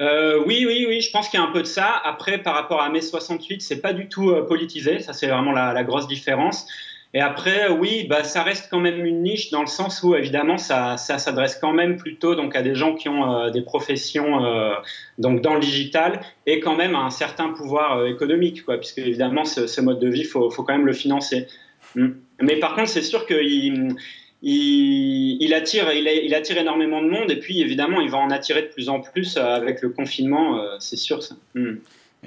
Euh, 0.00 0.42
oui, 0.46 0.64
oui, 0.66 0.86
oui, 0.88 1.00
je 1.00 1.10
pense 1.10 1.28
qu'il 1.28 1.40
y 1.40 1.42
a 1.42 1.46
un 1.46 1.50
peu 1.50 1.60
de 1.60 1.66
ça. 1.66 2.00
Après, 2.04 2.38
par 2.38 2.54
rapport 2.54 2.80
à 2.80 2.88
mai 2.88 3.00
68, 3.00 3.62
c'est 3.62 3.80
pas 3.80 3.92
du 3.92 4.08
tout 4.08 4.30
euh, 4.30 4.46
politisé. 4.46 5.00
Ça, 5.00 5.12
c'est 5.12 5.26
vraiment 5.26 5.52
la, 5.52 5.82
grosse 5.82 6.06
différence. 6.06 6.66
Et 7.14 7.20
après, 7.20 7.70
oui, 7.70 8.06
bah, 8.06 8.22
ça 8.22 8.42
reste 8.42 8.68
quand 8.70 8.80
même 8.80 9.04
une 9.04 9.22
niche 9.22 9.50
dans 9.50 9.62
le 9.62 9.66
sens 9.66 10.02
où, 10.02 10.14
évidemment, 10.14 10.58
ça, 10.58 10.98
ça 10.98 11.18
s'adresse 11.18 11.56
quand 11.56 11.72
même 11.72 11.96
plutôt 11.96 12.34
donc, 12.34 12.54
à 12.54 12.60
des 12.60 12.74
gens 12.74 12.94
qui 12.94 13.08
ont 13.08 13.32
euh, 13.32 13.50
des 13.50 13.62
professions 13.62 14.44
euh, 14.44 14.74
donc, 15.16 15.40
dans 15.40 15.54
le 15.54 15.60
digital 15.60 16.20
et 16.44 16.60
quand 16.60 16.76
même 16.76 16.94
un 16.94 17.08
certain 17.08 17.48
pouvoir 17.48 17.98
euh, 17.98 18.06
économique, 18.06 18.62
quoi, 18.64 18.76
puisque 18.76 18.98
évidemment, 18.98 19.44
ce, 19.44 19.80
mode 19.80 20.00
de 20.00 20.08
vie, 20.08 20.20
il 20.20 20.26
faut, 20.26 20.50
faut, 20.50 20.64
quand 20.64 20.74
même 20.74 20.84
le 20.84 20.92
financer. 20.92 21.46
Mm. 21.94 22.08
Mais 22.42 22.56
par 22.56 22.74
contre, 22.74 22.90
c'est 22.90 23.02
sûr 23.02 23.24
qu'il 23.24 23.96
il, 24.42 25.54
attire, 25.54 25.90
il, 25.94 26.34
attire 26.34 26.58
énormément 26.58 27.00
de 27.00 27.08
monde 27.08 27.30
et 27.30 27.40
puis, 27.40 27.62
évidemment, 27.62 28.02
il 28.02 28.10
va 28.10 28.18
en 28.18 28.30
attirer 28.30 28.62
de 28.62 28.68
plus 28.68 28.90
en 28.90 29.00
plus 29.00 29.38
avec 29.38 29.80
le 29.80 29.88
confinement, 29.88 30.62
c'est 30.78 30.96
sûr 30.96 31.22
ça. 31.22 31.36
Mm. 31.54 31.76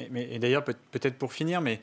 Mais, 0.09 0.27
et 0.31 0.39
d'ailleurs, 0.39 0.63
peut-être 0.63 1.17
pour 1.17 1.33
finir, 1.33 1.61
mais 1.61 1.79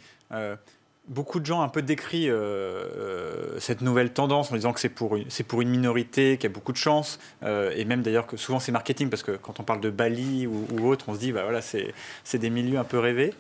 beaucoup 1.09 1.41
de 1.41 1.47
gens 1.47 1.63
un 1.63 1.69
peu 1.69 1.83
décrit 1.83 2.29
euh, 2.29 2.35
euh, 2.37 3.61
cette 3.61 3.81
nouvelle 3.81 4.13
tendance 4.13 4.53
en 4.53 4.55
disant 4.55 4.73
que 4.73 4.81
c'est 4.81 4.89
pour, 4.89 5.17
une, 5.17 5.27
pour 5.47 5.63
une 5.63 5.71
minorité, 5.71 6.37
qu'il 6.37 6.49
y 6.49 6.53
a 6.53 6.55
beaucoup 6.55 6.73
de 6.73 6.77
chance, 6.77 7.19
euh, 7.43 7.73
et 7.75 7.85
même 7.85 8.03
d'ailleurs 8.03 8.27
que 8.27 8.37
souvent 8.37 8.61
c'est 8.61 8.73
marketing, 8.73 9.09
parce 9.09 9.23
que 9.23 9.33
quand 9.33 9.61
on 9.61 9.63
parle 9.63 9.81
de 9.81 9.91
Bali 9.91 10.47
ou, 10.47 10.87
autre, 10.87 11.07
on 11.09 11.15
se 11.15 11.19
dit, 11.19 11.33
bah 11.33 11.43
voilà, 11.45 11.63
c'est, 11.63 11.93
des 12.35 12.51
milieux 12.51 12.79
un 12.79 12.85
peu 12.85 12.99
rêvés. 12.99 13.35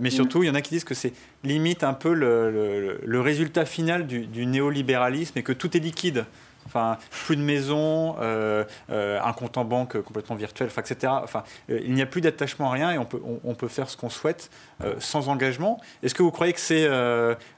mais 0.00 0.10
surtout, 0.10 0.42
il 0.42 0.46
y 0.46 0.50
en 0.50 0.54
a 0.54 0.60
qui 0.60 0.70
disent 0.70 0.84
que 0.84 0.94
c'est 0.94 1.12
limite 1.42 1.84
un 1.84 1.94
peu 1.94 2.12
le, 2.12 3.00
le, 3.02 3.20
résultat 3.20 3.64
final 3.64 4.06
du, 4.06 4.26
du, 4.26 4.46
néolibéralisme 4.46 5.38
et 5.38 5.42
que 5.42 5.52
tout 5.52 5.76
est 5.76 5.80
liquide. 5.80 6.26
Enfin, 6.66 6.98
plus 7.26 7.36
de 7.36 7.42
maison, 7.42 8.16
euh, 8.20 8.64
euh, 8.90 9.20
un 9.22 9.32
compte 9.32 9.56
en 9.56 9.64
banque 9.64 10.00
complètement 10.02 10.34
virtuel, 10.34 10.68
enfin, 10.68 10.82
etc. 10.82 11.12
Enfin, 11.22 11.44
euh, 11.70 11.80
il 11.82 11.94
n'y 11.94 12.02
a 12.02 12.06
plus 12.06 12.20
d'attachement 12.20 12.70
à 12.70 12.74
rien 12.74 12.90
et 12.90 12.98
on 12.98 13.04
peut, 13.04 13.20
on, 13.44 13.54
peut 13.54 13.68
faire 13.68 13.88
ce 13.88 13.96
qu'on 13.96 14.10
souhaite 14.10 14.50
sans 14.98 15.28
engagement. 15.28 15.80
Est-ce 16.02 16.14
que 16.14 16.22
vous 16.22 16.30
croyez 16.30 16.52
que 16.52 16.60
c'est 16.60 16.86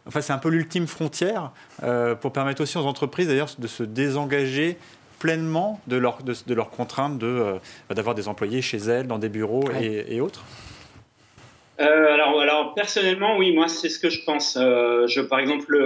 enfin, 0.07 0.21
c'est 0.21 0.33
un 0.33 0.39
peu 0.39 0.51
l'ultime 0.51 0.87
frontière 0.87 1.51
pour 2.21 2.33
permettre 2.33 2.63
aussi 2.63 2.79
aux 2.79 2.87
entreprises 2.87 3.27
d'ailleurs 3.27 3.51
de 3.59 3.67
se 3.67 3.83
désengager 3.83 4.79
pleinement 5.19 5.81
de 5.89 5.97
leurs 5.97 6.23
de, 6.23 6.35
de 6.47 6.55
leur 6.55 6.71
contraintes 6.71 7.19
de, 7.19 7.57
d'avoir 7.91 8.15
des 8.15 8.29
employés 8.29 8.63
chez 8.63 8.79
elles, 8.79 9.07
dans 9.07 9.19
des 9.19 9.29
bureaux 9.29 9.65
et, 9.81 10.21
autres? 10.21 10.45
Alors, 11.79 12.41
alors, 12.41 12.75
personnellement, 12.75 13.37
oui, 13.39 13.53
moi, 13.53 13.69
c'est 13.69 13.89
ce 13.89 13.99
que 13.99 14.11
je 14.11 14.25
pense. 14.25 14.55
je, 14.55 15.21
par 15.21 15.41
exemple, 15.41 15.77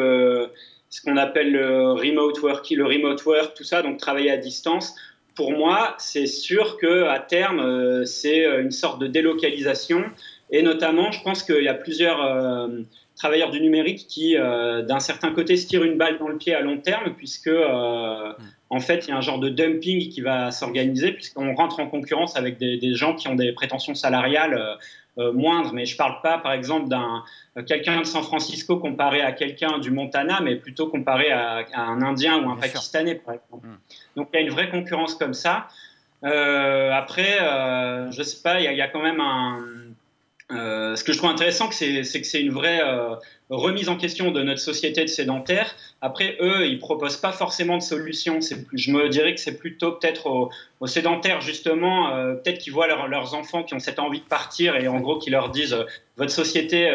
ce 0.92 1.00
qu'on 1.00 1.16
appelle 1.16 1.50
le 1.50 1.92
remote 1.92 2.40
work, 2.42 2.68
le 2.70 2.84
remote 2.84 3.24
work, 3.24 3.54
tout 3.56 3.64
ça, 3.64 3.80
donc 3.80 3.96
travailler 3.96 4.30
à 4.30 4.36
distance. 4.36 4.94
Pour 5.34 5.50
moi, 5.52 5.94
c'est 5.98 6.26
sûr 6.26 6.76
que 6.76 7.04
à 7.04 7.18
terme, 7.18 7.60
euh, 7.60 8.04
c'est 8.04 8.44
une 8.60 8.70
sorte 8.70 9.00
de 9.00 9.06
délocalisation. 9.06 10.04
Et 10.50 10.60
notamment, 10.60 11.10
je 11.10 11.22
pense 11.22 11.42
qu'il 11.42 11.64
y 11.64 11.68
a 11.68 11.74
plusieurs 11.74 12.22
euh, 12.22 12.82
travailleurs 13.16 13.50
du 13.50 13.62
numérique 13.62 14.06
qui, 14.06 14.36
euh, 14.36 14.82
d'un 14.82 15.00
certain 15.00 15.32
côté, 15.32 15.56
se 15.56 15.66
tirent 15.66 15.82
une 15.84 15.96
balle 15.96 16.18
dans 16.18 16.28
le 16.28 16.36
pied 16.36 16.54
à 16.54 16.60
long 16.60 16.76
terme, 16.76 17.14
puisque 17.16 17.50
en 18.68 18.80
fait, 18.80 19.06
il 19.06 19.10
y 19.10 19.12
a 19.14 19.16
un 19.16 19.22
genre 19.22 19.38
de 19.38 19.48
dumping 19.48 20.10
qui 20.10 20.20
va 20.20 20.50
s'organiser, 20.50 21.12
puisqu'on 21.12 21.54
rentre 21.54 21.80
en 21.80 21.88
concurrence 21.88 22.36
avec 22.36 22.58
des, 22.58 22.76
des, 22.76 22.94
gens 22.94 23.14
qui 23.14 23.28
ont 23.28 23.34
des 23.34 23.52
prétentions 23.52 23.94
salariales 23.94 24.78
euh, 25.18 25.32
moindre, 25.32 25.72
mais 25.72 25.84
je 25.84 25.96
parle 25.96 26.20
pas, 26.22 26.38
par 26.38 26.52
exemple, 26.52 26.88
d'un 26.88 27.22
euh, 27.58 27.62
quelqu'un 27.62 28.00
de 28.00 28.04
San 28.04 28.22
Francisco 28.22 28.78
comparé 28.78 29.20
à 29.20 29.32
quelqu'un 29.32 29.78
du 29.78 29.90
Montana, 29.90 30.40
mais 30.40 30.56
plutôt 30.56 30.88
comparé 30.88 31.30
à, 31.30 31.64
un 31.74 32.00
Indien 32.00 32.42
ou 32.42 32.50
un 32.50 32.56
Pakistanais, 32.56 33.16
par 33.16 33.34
exemple. 33.34 33.66
Hmm. 33.66 33.76
Donc 34.16 34.28
il 34.32 34.36
y 34.36 34.38
a 34.38 34.42
une 34.42 34.52
vraie 34.52 34.70
concurrence 34.70 35.14
comme 35.14 35.34
ça. 35.34 35.68
Euh, 36.24 36.92
après, 36.92 37.40
euh, 37.40 38.10
je 38.10 38.22
sais 38.22 38.42
pas, 38.42 38.60
il 38.60 38.72
y, 38.72 38.76
y, 38.76 38.80
a 38.80 38.88
quand 38.88 39.02
même 39.02 39.20
un, 39.20 39.58
euh, 40.50 40.96
ce 40.96 41.04
que 41.04 41.12
je 41.12 41.18
trouve 41.18 41.30
intéressant, 41.30 41.70
c'est 41.70 42.02
que 42.02 42.26
c'est 42.26 42.40
une 42.40 42.52
vraie 42.52 42.80
euh, 42.82 43.14
remise 43.48 43.88
en 43.88 43.96
question 43.96 44.30
de 44.30 44.42
notre 44.42 44.60
société 44.60 45.02
de 45.02 45.08
sédentaire. 45.08 45.74
Après, 46.00 46.36
eux, 46.40 46.66
ils 46.66 46.78
proposent 46.78 47.16
pas 47.16 47.32
forcément 47.32 47.78
de 47.78 47.82
solution. 47.82 48.40
Je 48.72 48.90
me 48.90 49.08
dirais 49.08 49.34
que 49.34 49.40
c'est 49.40 49.56
plutôt 49.56 49.92
peut-être 49.92 50.50
aux, 50.80 50.86
sédentaires, 50.86 51.40
justement, 51.40 52.14
euh, 52.14 52.34
peut-être 52.34 52.58
qu'ils 52.58 52.72
voient 52.72 52.88
leurs 52.88 53.34
enfants 53.34 53.62
qui 53.62 53.74
ont 53.74 53.78
cette 53.78 53.98
envie 53.98 54.20
de 54.20 54.26
partir 54.26 54.76
et 54.76 54.88
en 54.88 55.00
gros 55.00 55.18
qui 55.18 55.30
leur 55.30 55.50
disent 55.50 55.76
Votre 56.16 56.32
société, 56.32 56.92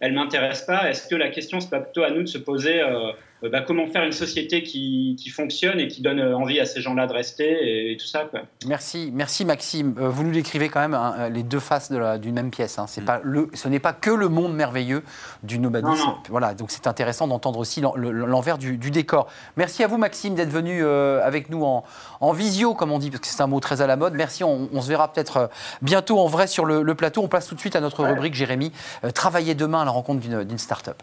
elle 0.00 0.12
m'intéresse 0.12 0.62
pas. 0.62 0.88
Est-ce 0.88 1.08
que 1.08 1.16
la 1.16 1.28
question, 1.28 1.60
c'est 1.60 1.70
pas 1.70 1.80
plutôt 1.80 2.04
à 2.04 2.10
nous 2.10 2.22
de 2.22 2.28
se 2.28 2.38
poser 2.38 2.80
euh, 2.80 3.12
bah, 3.42 3.60
comment 3.60 3.86
faire 3.86 4.04
une 4.04 4.12
société 4.12 4.62
qui, 4.62 5.16
fonctionne 5.34 5.78
et 5.78 5.88
qui 5.88 6.00
donne 6.00 6.20
envie 6.34 6.58
à 6.58 6.64
ces 6.64 6.80
gens-là 6.80 7.06
de 7.06 7.12
rester 7.12 7.92
et, 7.92 7.96
tout 7.96 8.06
ça. 8.06 8.28
Merci, 8.66 9.10
merci 9.12 9.44
Maxime. 9.44 9.94
vous 9.96 10.22
nous 10.22 10.32
décrivez 10.32 10.68
quand 10.68 10.80
même 10.80 10.94
hein, 10.94 11.28
les 11.28 11.42
deux 11.42 11.60
faces 11.60 11.92
d'une 11.92 12.34
même 12.34 12.50
pièce. 12.50 12.78
Hein. 12.78 12.86
C'est 12.88 13.02
mm. 13.02 13.04
pas 13.04 13.20
le, 13.22 13.50
ce 13.54 13.68
n'est 13.68 13.78
pas 13.78 13.92
que 13.92 14.10
le 14.10 14.28
monde 14.28 14.54
merveilleux 14.54 15.02
du 15.42 15.58
nomadisme. 15.58 16.14
Voilà, 16.28 16.54
donc 16.54 16.70
c'est 16.70 16.86
intéressant 16.86 17.28
d'entendre 17.28 17.58
aussi 17.58 17.80
l'envers 17.80 18.58
du, 18.58 18.76
décor. 18.76 19.28
Merci 19.56 19.84
à 19.84 19.86
vous 19.86 19.98
Maxime 19.98 20.34
d'être 20.34 20.50
venu 20.50 20.84
avec 20.84 21.50
nous 21.50 21.64
en, 21.64 21.84
en, 22.20 22.32
visio, 22.32 22.74
comme 22.74 22.90
on 22.90 22.98
dit, 22.98 23.10
parce 23.10 23.20
que 23.20 23.26
c'est 23.26 23.42
un 23.42 23.46
mot 23.46 23.60
très 23.60 23.82
à 23.82 23.86
la 23.86 23.96
mode. 23.96 24.14
Merci, 24.14 24.44
on, 24.44 24.80
se 24.80 24.88
verra 24.88 25.12
peut-être 25.12 25.50
bientôt 25.82 26.18
en 26.18 26.26
vrai 26.26 26.46
sur 26.46 26.64
le, 26.64 26.94
plateau. 26.94 27.22
On 27.22 27.28
passe 27.28 27.46
tout 27.46 27.54
de 27.54 27.60
suite 27.60 27.76
à 27.76 27.80
notre 27.80 28.04
rubrique, 28.04 28.34
Jérémy, 28.34 28.72
travailler 29.14 29.54
demain 29.54 29.82
à 29.82 29.84
la 29.84 29.90
rencontre 29.90 30.20
d'une 30.20 30.58
start-up. 30.58 31.02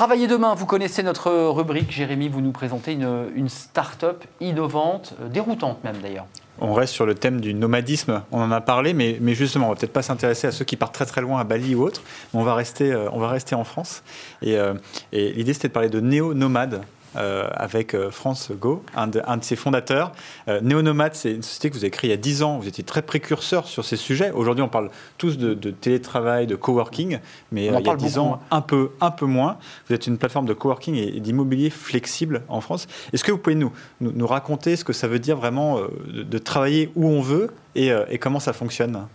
Travailler 0.00 0.28
demain, 0.28 0.54
vous 0.54 0.64
connaissez 0.64 1.02
notre 1.02 1.30
rubrique. 1.50 1.90
Jérémy, 1.90 2.30
vous 2.30 2.40
nous 2.40 2.52
présentez 2.52 2.92
une, 2.92 3.48
start-up 3.50 4.24
innovante, 4.40 5.12
euh, 5.20 5.28
déroutante 5.28 5.84
même 5.84 5.98
d'ailleurs. 5.98 6.24
On 6.58 6.72
reste 6.72 6.94
sur 6.94 7.04
le 7.04 7.14
thème 7.14 7.38
du 7.38 7.52
nomadisme, 7.52 8.22
on 8.32 8.40
en 8.40 8.50
a 8.50 8.62
parlé, 8.62 8.94
mais, 8.94 9.18
justement, 9.34 9.66
on 9.66 9.68
va 9.68 9.74
peut-être 9.74 9.92
pas 9.92 10.00
s'intéresser 10.00 10.46
à 10.46 10.52
ceux 10.52 10.64
qui 10.64 10.76
partent 10.76 10.94
très 10.94 11.04
très 11.04 11.20
loin 11.20 11.38
à 11.38 11.44
Bali 11.44 11.74
ou 11.74 11.82
autre, 11.82 12.00
on 12.32 12.42
va 12.42 12.54
rester, 12.54 12.90
euh, 12.90 13.10
on 13.12 13.18
va 13.18 13.28
rester 13.28 13.54
en 13.54 13.64
France. 13.64 14.02
Et, 14.40 14.56
euh, 14.56 14.72
et 15.12 15.34
l'idée 15.34 15.52
c'était 15.52 15.68
de 15.68 15.74
parler 15.74 15.90
de 15.90 16.00
néo-nomades. 16.00 16.80
Euh, 17.16 17.48
avec 17.54 17.94
euh, 17.94 18.12
France 18.12 18.52
Go, 18.52 18.84
un 18.94 19.08
de, 19.08 19.20
ses 19.40 19.56
fondateurs. 19.56 20.12
Euh, 20.46 20.60
Néonomade, 20.60 21.16
c'est 21.16 21.32
une 21.32 21.42
société 21.42 21.68
que 21.68 21.74
vous 21.74 21.82
avez 21.82 21.90
créée 21.90 22.08
il 22.08 22.12
y 22.12 22.14
a 22.14 22.16
10 22.16 22.44
ans. 22.44 22.58
Vous 22.58 22.68
étiez 22.68 22.84
très 22.84 23.02
précurseur 23.02 23.66
sur 23.66 23.84
ces 23.84 23.96
sujets. 23.96 24.30
Aujourd'hui, 24.30 24.62
on 24.62 24.68
parle 24.68 24.90
tous 25.18 25.36
de, 25.36 25.54
télétravail, 25.72 26.46
de 26.46 26.54
coworking, 26.54 27.18
mais 27.50 27.66
il 27.66 27.72
y 27.72 27.88
a 27.88 27.96
10 27.96 28.18
ans, 28.18 28.40
un 28.52 28.60
peu, 28.60 28.92
un 29.00 29.10
peu 29.10 29.26
moins. 29.26 29.56
Vous 29.88 29.94
êtes 29.96 30.06
une 30.06 30.18
plateforme 30.18 30.46
de 30.46 30.52
coworking 30.52 30.94
et, 30.94 31.18
d'immobilier 31.18 31.70
flexible 31.70 32.42
en 32.48 32.60
France. 32.60 32.86
Est-ce 33.12 33.24
que 33.24 33.32
vous 33.32 33.38
pouvez 33.38 33.56
nous, 33.56 33.72
nous, 34.00 34.26
raconter 34.28 34.76
ce 34.76 34.84
que 34.84 34.92
ça 34.92 35.08
veut 35.08 35.18
dire 35.18 35.36
vraiment 35.36 35.80
de, 36.06 36.38
travailler 36.38 36.92
où 36.94 37.08
on 37.08 37.20
veut 37.20 37.50
et, 37.74 37.90
et 38.08 38.18
comment 38.18 38.38
ça 38.38 38.52
fonctionne? 38.52 39.06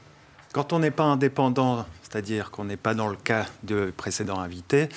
Quand 0.52 0.74
on 0.74 0.80
n'est 0.80 0.92
pas 0.92 1.04
indépendant 1.04 1.86
c'est-à-dire 2.16 2.50
qu'on 2.50 2.64
n'est 2.64 2.78
pas 2.78 2.94
dans 2.94 3.10
le 3.10 3.18
cas 3.18 3.46
de 3.64 3.92
précédent 3.98 4.40
invité. 4.40 4.88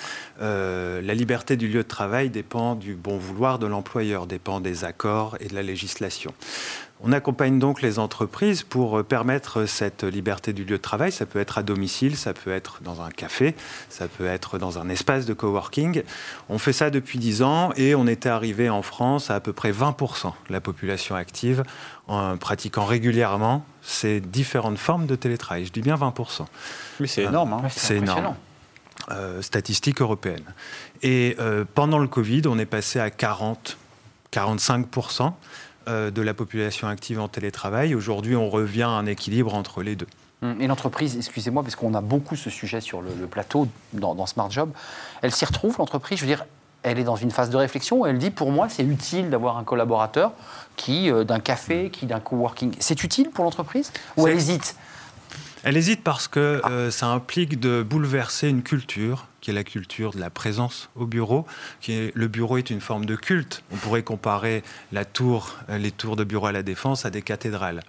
Euh, 0.41 1.03
la 1.03 1.15
liberté 1.15 1.57
du 1.57 1.67
lieu 1.67 1.83
de 1.83 1.89
travail 1.89 2.31
dépend 2.31 2.77
du 2.77 2.95
bon 2.95 3.19
vouloir 3.19 3.59
de 3.59 3.67
l'employeur, 3.67 4.29
dépend 4.29 4.61
des 4.61 4.85
accords 4.85 5.37
et 5.41 5.49
de 5.49 5.55
la 5.57 5.63
législation. 5.63 6.33
On 7.01 7.13
accompagne 7.13 7.61
donc 7.61 7.81
les 7.81 8.01
entreprises 8.01 8.65
pour 8.65 9.05
permettre 9.05 9.67
cette 9.67 10.03
liberté 10.03 10.53
du 10.53 10.65
lieu 10.65 10.79
de 10.79 10.83
travail. 10.83 11.13
Ça 11.13 11.27
peut 11.27 11.39
être 11.39 11.59
à 11.59 11.63
domicile, 11.63 12.17
ça 12.17 12.35
peut 12.35 12.51
être 12.51 12.81
dans 12.83 13.03
un 13.03 13.11
café, 13.11 13.55
ça 13.89 14.09
peut 14.09 14.27
être 14.27 14.59
dans 14.59 14.79
un 14.79 14.89
espace 14.89 15.25
de 15.25 15.33
coworking. 15.33 16.03
On 16.49 16.59
fait 16.59 16.73
ça 16.73 16.91
depuis 16.91 17.21
10 17.21 17.43
ans 17.43 17.73
et 17.77 17.95
on 17.95 18.09
était 18.09 18.29
arrivé 18.29 18.69
en 18.69 18.83
France 18.83 19.31
à 19.31 19.37
à 19.37 19.41
peu 19.41 19.53
près 19.53 19.71
20% 19.71 20.33
de 20.49 20.53
la 20.53 20.61
population 20.61 21.15
active 21.15 21.63
en 22.09 22.37
pratiquant 22.37 22.85
régulièrement 22.85 23.65
ces 23.83 24.21
différentes 24.21 24.79
formes 24.79 25.07
de 25.07 25.15
télétravail. 25.15 25.67
Je 25.67 25.73
dis 25.73 25.83
bien 25.83 25.97
20%. 25.97 26.47
Mais 27.01 27.07
c'est 27.07 27.25
énorme. 27.25 27.53
Hein. 27.53 27.63
c'est 27.71 27.97
énorme. 27.97 28.35
Euh, 29.11 29.41
statistique 29.41 30.03
européenne. 30.03 30.43
Et 31.03 31.37
euh, 31.39 31.65
pendant 31.75 31.99
le 31.99 32.09
Covid, 32.09 32.43
on 32.47 32.59
est 32.59 32.67
passé 32.67 32.99
à 32.99 33.11
40, 33.11 33.79
45% 34.33 35.33
euh, 35.87 36.11
de 36.11 36.21
la 36.21 36.35
population 36.35 36.89
active 36.89 37.19
en 37.19 37.29
télétravail. 37.29 37.95
Aujourd'hui, 37.95 38.37
on 38.37 38.51
revient 38.51 38.83
à 38.83 38.89
un 38.89 39.07
équilibre 39.07 39.55
entre 39.55 39.83
les 39.83 39.97
deux. 39.97 40.09
Hum, 40.43 40.61
et 40.61 40.67
l'entreprise, 40.67 41.17
excusez-moi, 41.17 41.63
parce 41.63 41.75
qu'on 41.75 41.95
a 41.95 42.03
beaucoup 42.03 42.37
ce 42.37 42.51
sujet 42.51 42.83
sur 42.83 43.01
le, 43.01 43.11
plateau 43.27 43.69
dans, 43.95 44.15
dans, 44.15 44.27
Smart 44.27 44.51
Job, 44.51 44.71
elle 45.23 45.33
s'y 45.33 45.47
retrouve, 45.47 45.77
l'entreprise? 45.79 46.19
Je 46.19 46.25
veux 46.25 46.29
dire, 46.29 46.45
elle 46.83 46.99
est 46.99 47.05
dans 47.05 47.17
une 47.17 47.31
phase 47.31 47.51
de 47.51 47.57
réflexion. 47.57 48.07
Elle 48.07 48.19
dit, 48.19 48.31
pour 48.31 48.53
moi, 48.53 48.69
c'est 48.69 48.85
utile 48.85 49.31
d'avoir 49.31 49.59
un 49.59 49.65
collaborateur 49.65 50.33
qui, 50.77 51.11
euh, 51.11 51.25
d'un 51.25 51.41
café, 51.41 51.91
qui 51.91 52.07
d'un 52.07 52.21
coworking. 52.21 52.75
C'est 52.79 53.03
utile 53.05 53.31
pour 53.31 53.45
l'entreprise 53.45 53.93
Ou 54.17 54.27
elle 54.27 54.37
hésite? 54.37 54.77
Elle 55.65 55.77
hésite 55.77 56.05
parce 56.05 56.29
que 56.29 56.63
euh, 56.65 56.91
ça 56.93 57.09
implique 57.09 57.59
de 57.59 57.83
bouleverser 57.83 58.49
une 58.49 58.63
culture, 58.63 59.27
qui 59.41 59.51
est 59.51 59.55
la 59.55 59.65
culture 59.65 60.13
de 60.13 60.21
la 60.21 60.31
présence 60.31 60.89
au 60.95 61.05
bureau. 61.05 61.47
Qui 61.81 61.93
est, 61.93 62.13
le 62.15 62.29
bureau 62.29 62.59
est 62.59 62.71
une 62.71 62.81
forme 62.81 63.07
de 63.07 63.17
culte. 63.17 63.65
On 63.73 63.77
pourrait 63.77 64.05
comparer 64.05 64.63
la 64.93 65.05
tour, 65.05 65.57
euh, 65.69 65.79
les 65.79 65.91
tours 65.91 66.15
de 66.15 66.23
bureau 66.23 66.47
à 66.47 66.53
la 66.53 66.63
défense 66.63 67.05
à 67.05 67.11
des 67.11 67.23
cathédrales. 67.23 67.83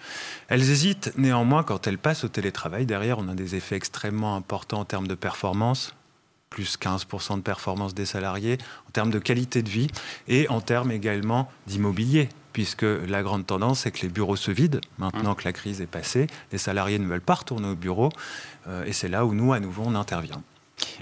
Elles 0.47 0.71
hésitent 0.71 1.13
néanmoins 1.15 1.63
quand 1.63 1.85
elles 1.85 1.99
passent 1.99 2.23
au 2.23 2.27
télétravail. 2.27 2.87
Derrière, 2.87 3.19
on 3.19 3.29
a 3.29 3.35
des 3.35 3.55
effets 3.55 3.75
extrêmement 3.75 4.35
importants 4.35 4.79
en 4.79 4.85
termes 4.85 5.07
de 5.07 5.15
performance 5.15 5.93
plus 6.49 6.77
15% 6.77 7.37
de 7.37 7.41
performance 7.41 7.93
des 7.93 8.05
salariés, 8.05 8.57
en 8.87 8.91
termes 8.91 9.11
de 9.11 9.19
qualité 9.19 9.61
de 9.61 9.69
vie 9.69 9.87
et 10.27 10.49
en 10.49 10.61
termes 10.61 10.91
également 10.91 11.49
d'immobilier 11.67 12.29
puisque 12.53 12.83
la 12.83 13.23
grande 13.23 13.45
tendance, 13.45 13.81
c'est 13.81 13.91
que 13.91 14.01
les 14.01 14.09
bureaux 14.09 14.35
se 14.35 14.51
vident. 14.51 14.81
Maintenant 14.97 15.35
que 15.35 15.45
la 15.45 15.53
crise 15.53 15.81
est 15.81 15.87
passée, 15.87 16.27
les 16.51 16.57
salariés 16.57 16.99
ne 16.99 17.05
veulent 17.05 17.21
pas 17.21 17.35
retourner 17.35 17.69
au 17.69 17.75
bureau, 17.75 18.09
euh, 18.67 18.83
et 18.85 18.91
c'est 18.91 19.07
là 19.07 19.25
où 19.25 19.33
nous, 19.33 19.53
à 19.53 19.59
nouveau, 19.59 19.83
on 19.85 19.95
intervient. 19.95 20.41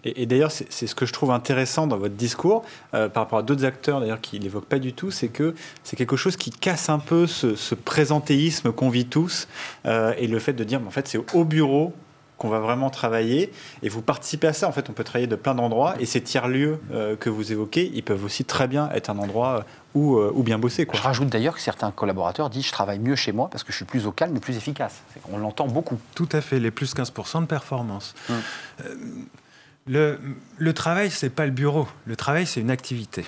Et, 0.04 0.26
d'ailleurs, 0.26 0.52
c'est 0.52 0.88
ce 0.88 0.96
que 0.96 1.06
je 1.06 1.14
trouve 1.14 1.32
intéressant 1.32 1.88
dans 1.88 1.98
votre 1.98 2.16
discours, 2.16 2.64
euh, 2.94 3.10
par 3.10 3.24
rapport 3.24 3.40
à 3.40 3.44
d'autres 3.44 3.66
acteurs 3.66 4.00
d'ailleurs 4.00 4.22
qui 4.22 4.40
l'évoquent 4.40 4.68
pas 4.68 4.80
du 4.80 4.94
tout, 4.94 5.12
c'est 5.12 5.28
que 5.28 5.54
c'est 5.84 5.96
quelque 5.96 6.16
chose 6.16 6.36
qui 6.36 6.50
casse 6.50 6.90
un 6.90 7.00
peu 7.00 7.28
ce, 7.28 7.76
présentéisme 7.76 8.72
qu'on 8.72 8.90
vit 8.90 9.06
tous, 9.06 9.48
euh, 9.86 10.14
et 10.18 10.28
le 10.28 10.40
fait 10.40 10.54
de 10.54 10.64
dire, 10.64 10.82
en 10.86 10.92
fait, 10.92 11.08
c'est 11.08 11.20
au 11.34 11.46
bureau 11.46 11.94
qu'on 12.38 12.50
va 12.50 12.60
vraiment 12.60 12.90
travailler. 12.90 13.52
Et 13.84 13.90
vous 13.90 14.02
participez 14.02 14.48
à 14.48 14.54
ça. 14.54 14.68
En 14.68 14.72
fait, 14.72 14.90
on 14.90 14.94
peut 14.94 15.04
travailler 15.04 15.28
de 15.28 15.36
plein 15.36 15.56
d'endroits. 15.56 15.96
Et 16.00 16.06
ces 16.06 16.22
tiers-lieux 16.22 16.80
euh, 16.92 17.16
que 17.16 17.30
vous 17.30 17.52
évoquez, 17.52 17.92
ils 17.94 18.04
peuvent 18.04 18.24
aussi 18.24 18.46
très 18.46 18.68
bien 18.68 18.90
être 18.92 19.10
un 19.10 19.18
endroit 19.18 19.66
où, 19.96 20.18
euh, 20.18 20.32
où 20.34 20.44
bien 20.44 20.60
bosser. 20.60 20.86
Quoi. 20.86 21.00
Je 21.00 21.04
rajoute 21.04 21.30
d'ailleurs 21.30 21.56
que 21.56 21.62
certains 21.62 21.92
collaborateurs 21.92 22.50
disent 22.50 22.68
je 22.68 22.72
travaille 22.72 23.00
mieux 23.00 23.16
chez 23.16 23.32
moi 23.32 23.50
parce 23.50 23.64
que 23.64 23.72
je 23.72 23.78
suis 23.78 23.86
plus 23.86 24.06
au 24.06 24.12
calme 24.12 24.36
et 24.36 24.40
plus 24.40 24.56
efficace. 24.56 25.02
On 25.32 25.38
l'entend 25.38 25.68
beaucoup. 25.68 25.98
Tout 26.16 26.30
à 26.32 26.42
fait, 26.42 26.60
les 26.60 26.72
plus 26.72 26.94
15% 26.96 27.42
de 27.42 27.46
performance. 27.46 28.14
Hum. 28.30 28.36
Euh, 28.86 28.96
le, 29.88 30.20
le 30.58 30.74
travail, 30.74 31.10
c'est 31.10 31.30
pas 31.30 31.46
le 31.46 31.52
bureau. 31.52 31.88
Le 32.06 32.16
travail, 32.18 32.46
c'est 32.46 32.60
une 32.60 32.72
activité. 32.72 33.26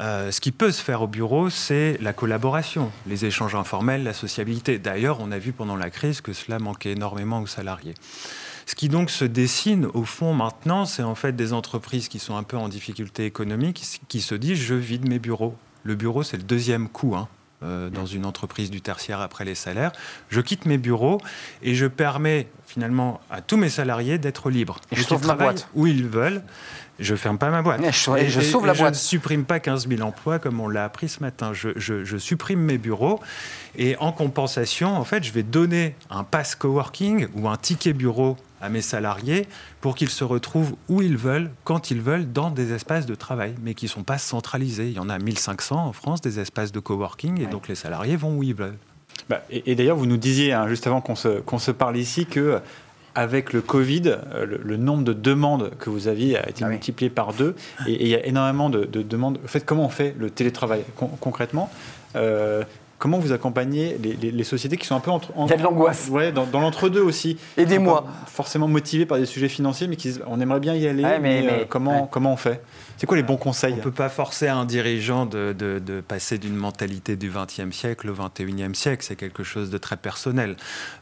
Euh, 0.00 0.32
ce 0.32 0.40
qui 0.40 0.50
peut 0.50 0.72
se 0.72 0.82
faire 0.82 1.02
au 1.02 1.06
bureau, 1.06 1.50
c'est 1.50 1.98
la 2.00 2.12
collaboration, 2.12 2.90
les 3.06 3.26
échanges 3.26 3.54
informels, 3.54 4.02
la 4.02 4.12
sociabilité. 4.12 4.78
D'ailleurs, 4.78 5.20
on 5.20 5.30
a 5.30 5.38
vu 5.38 5.52
pendant 5.52 5.76
la 5.76 5.90
crise 5.90 6.20
que 6.20 6.32
cela 6.32 6.58
manquait 6.58 6.92
énormément 6.92 7.40
aux 7.40 7.46
salariés. 7.46 7.94
Ce 8.66 8.74
qui 8.74 8.88
donc 8.88 9.10
se 9.10 9.24
dessine 9.24 9.86
au 9.94 10.04
fond 10.04 10.32
maintenant, 10.32 10.84
c'est 10.86 11.02
en 11.02 11.14
fait 11.14 11.36
des 11.36 11.52
entreprises 11.52 12.08
qui 12.08 12.18
sont 12.18 12.36
un 12.36 12.42
peu 12.42 12.56
en 12.56 12.68
difficulté 12.68 13.24
économique, 13.24 13.82
qui 14.08 14.20
se 14.20 14.34
disent 14.34 14.58
je 14.58 14.74
vide 14.74 15.08
mes 15.08 15.18
bureaux. 15.18 15.54
Le 15.84 15.94
bureau, 15.94 16.22
c'est 16.22 16.38
le 16.38 16.42
deuxième 16.42 16.88
coût 16.88 17.14
hein, 17.14 17.28
euh, 17.64 17.90
dans 17.90 18.06
une 18.06 18.26
entreprise 18.26 18.70
du 18.70 18.80
tertiaire 18.80 19.20
après 19.20 19.44
les 19.44 19.54
salaires. 19.54 19.92
Je 20.28 20.40
quitte 20.40 20.66
mes 20.66 20.78
bureaux 20.78 21.20
et 21.62 21.74
je 21.74 21.86
permets 21.86 22.48
finalement 22.66 23.20
à 23.30 23.40
tous 23.40 23.56
mes 23.56 23.68
salariés 23.68 24.18
d'être 24.18 24.50
libres. 24.50 24.80
Et 24.92 24.96
je 24.96 25.02
sauve 25.02 25.26
ma 25.26 25.34
boîte. 25.34 25.68
Où 25.74 25.86
ils 25.86 26.06
veulent. 26.06 26.42
Je 27.00 27.16
ferme 27.16 27.38
pas 27.38 27.50
ma 27.50 27.62
boîte. 27.62 27.80
Et 27.82 28.28
je, 28.28 28.40
sauve 28.40 28.66
la 28.66 28.74
boîte. 28.74 28.94
Je 28.94 29.00
ne 29.00 29.04
supprime 29.04 29.44
pas 29.44 29.58
15 29.58 29.88
000 29.88 30.02
emplois 30.02 30.38
comme 30.38 30.60
on 30.60 30.68
l'a 30.68 30.84
appris 30.84 31.08
ce 31.08 31.20
matin. 31.20 31.52
Je, 31.52 31.70
je, 31.76 32.16
supprime 32.18 32.60
mes 32.60 32.78
bureaux 32.78 33.20
et 33.76 33.96
en 33.96 34.12
compensation, 34.12 34.96
en 34.96 35.04
fait, 35.04 35.24
je 35.24 35.32
vais 35.32 35.42
donner 35.42 35.96
un 36.10 36.22
pass 36.22 36.54
coworking 36.54 37.26
ou 37.34 37.48
un 37.48 37.56
ticket 37.56 37.92
bureau 37.92 38.36
à 38.64 38.68
mes 38.70 38.80
salariés 38.80 39.46
pour 39.80 39.94
qu'ils 39.94 40.08
se 40.08 40.24
retrouvent 40.24 40.74
où 40.88 41.02
ils 41.02 41.16
veulent, 41.16 41.50
quand 41.64 41.90
ils 41.90 42.00
veulent, 42.00 42.32
dans 42.32 42.50
des 42.50 42.72
espaces 42.72 43.06
de 43.06 43.14
travail, 43.14 43.54
mais 43.62 43.74
qui 43.74 43.84
ne 43.84 43.90
sont 43.90 44.02
pas 44.02 44.18
centralisés. 44.18 44.88
Il 44.88 44.94
y 44.94 44.98
en 44.98 45.10
a 45.10 45.18
1500 45.18 45.76
en 45.76 45.92
France, 45.92 46.20
des 46.20 46.40
espaces 46.40 46.72
de 46.72 46.80
coworking, 46.80 47.40
et 47.40 47.46
donc 47.46 47.68
les 47.68 47.74
salariés 47.74 48.16
vont 48.16 48.36
où 48.36 48.42
ils 48.42 48.54
veulent. 48.54 48.78
Bah, 49.28 49.42
et, 49.50 49.74
d'ailleurs, 49.74 49.96
vous 49.96 50.06
nous 50.06 50.16
disiez, 50.16 50.52
hein, 50.52 50.66
juste 50.68 50.86
avant 50.86 51.00
qu'on 51.00 51.14
se, 51.14 51.40
se, 51.58 51.70
parle 51.70 51.96
ici, 51.96 52.26
que 52.26 52.60
avec 53.14 53.52
le 53.52 53.60
Covid, 53.60 54.16
euh, 54.34 54.58
le, 54.60 54.76
nombre 54.76 55.04
de 55.04 55.12
demandes 55.12 55.70
que 55.78 55.88
vous 55.88 56.08
aviez 56.08 56.36
a 56.36 56.48
été 56.48 56.64
ah 56.64 56.68
multiplié 56.68 57.10
par 57.10 57.32
deux. 57.32 57.54
Et, 57.86 58.02
il 58.02 58.08
y 58.08 58.14
a 58.14 58.26
énormément 58.26 58.70
de, 58.70 58.84
demandes. 58.84 59.38
En 59.44 59.48
fait, 59.48 59.64
comment 59.64 59.84
on 59.84 59.90
fait 59.90 60.14
le 60.18 60.30
télétravail 60.30 60.84
concrètement? 61.20 61.70
Euh, 62.16 62.64
Comment 62.98 63.18
vous 63.18 63.32
accompagnez 63.32 63.98
les, 63.98 64.44
sociétés 64.44 64.76
qui 64.76 64.86
sont 64.86 64.94
un 64.94 65.00
peu 65.00 65.10
entre, 65.10 65.28
Il 65.36 65.50
y 65.50 65.52
a 65.52 65.56
de 65.56 65.62
l'angoisse. 65.62 66.08
Ouais, 66.10 66.32
dans, 66.32 66.60
l'entre-deux 66.60 67.02
aussi. 67.02 67.36
Aidez-moi. 67.56 68.04
Forcément 68.26 68.68
motivés 68.68 69.04
par 69.04 69.18
des 69.18 69.26
sujets 69.26 69.48
financiers, 69.48 69.88
mais 69.88 69.96
qui 69.96 70.08
disent 70.08 70.22
on 70.26 70.40
aimerait 70.40 70.60
bien 70.60 70.74
y 70.74 70.86
aller, 70.86 71.04
mais, 71.20 71.46
euh, 71.50 71.64
comment, 71.68 72.06
comment 72.06 72.32
on 72.32 72.36
fait? 72.36 72.62
C'est 72.96 73.06
quoi 73.06 73.16
les 73.16 73.22
bons 73.22 73.36
conseils 73.36 73.74
On 73.74 73.76
ne 73.76 73.82
peut 73.82 73.90
pas 73.90 74.08
forcer 74.08 74.48
un 74.48 74.64
dirigeant 74.64 75.26
de, 75.26 75.52
de, 75.52 76.00
passer 76.00 76.38
d'une 76.38 76.54
mentalité 76.54 77.16
du 77.16 77.30
XXe 77.30 77.74
siècle 77.74 78.10
au 78.10 78.14
XXIe 78.14 78.74
siècle. 78.74 79.04
C'est 79.06 79.16
quelque 79.16 79.42
chose 79.42 79.70
de 79.70 79.78
très 79.78 79.96
personnel. 79.96 80.56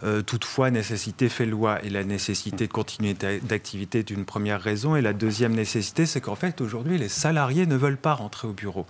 Euh, 0.05 0.23
toutefois, 0.23 0.71
nécessité 0.71 1.29
fait 1.29 1.47
loi. 1.47 1.85
Et 1.85 1.91
la 1.91 2.05
nécessité 2.05 2.67
de 2.67 2.73
continuer 2.73 3.15
d'activité 3.15 4.01
est 4.01 4.11
une 4.11 4.25
première 4.25 4.61
raison. 4.61 4.97
Et 4.97 5.03
la 5.03 5.13
deuxième 5.13 5.53
nécessité, 5.53 6.07
c'est 6.07 6.21
qu'en 6.21 6.35
fait, 6.35 6.61
aujourd'hui, 6.61 6.99
les 6.99 7.09
salariés 7.09 7.67
ne 7.67 7.77
veulent 7.77 7.97
pas 7.97 8.15
rentrer 8.15 8.49
au 8.49 8.53
bureau. 8.53 8.87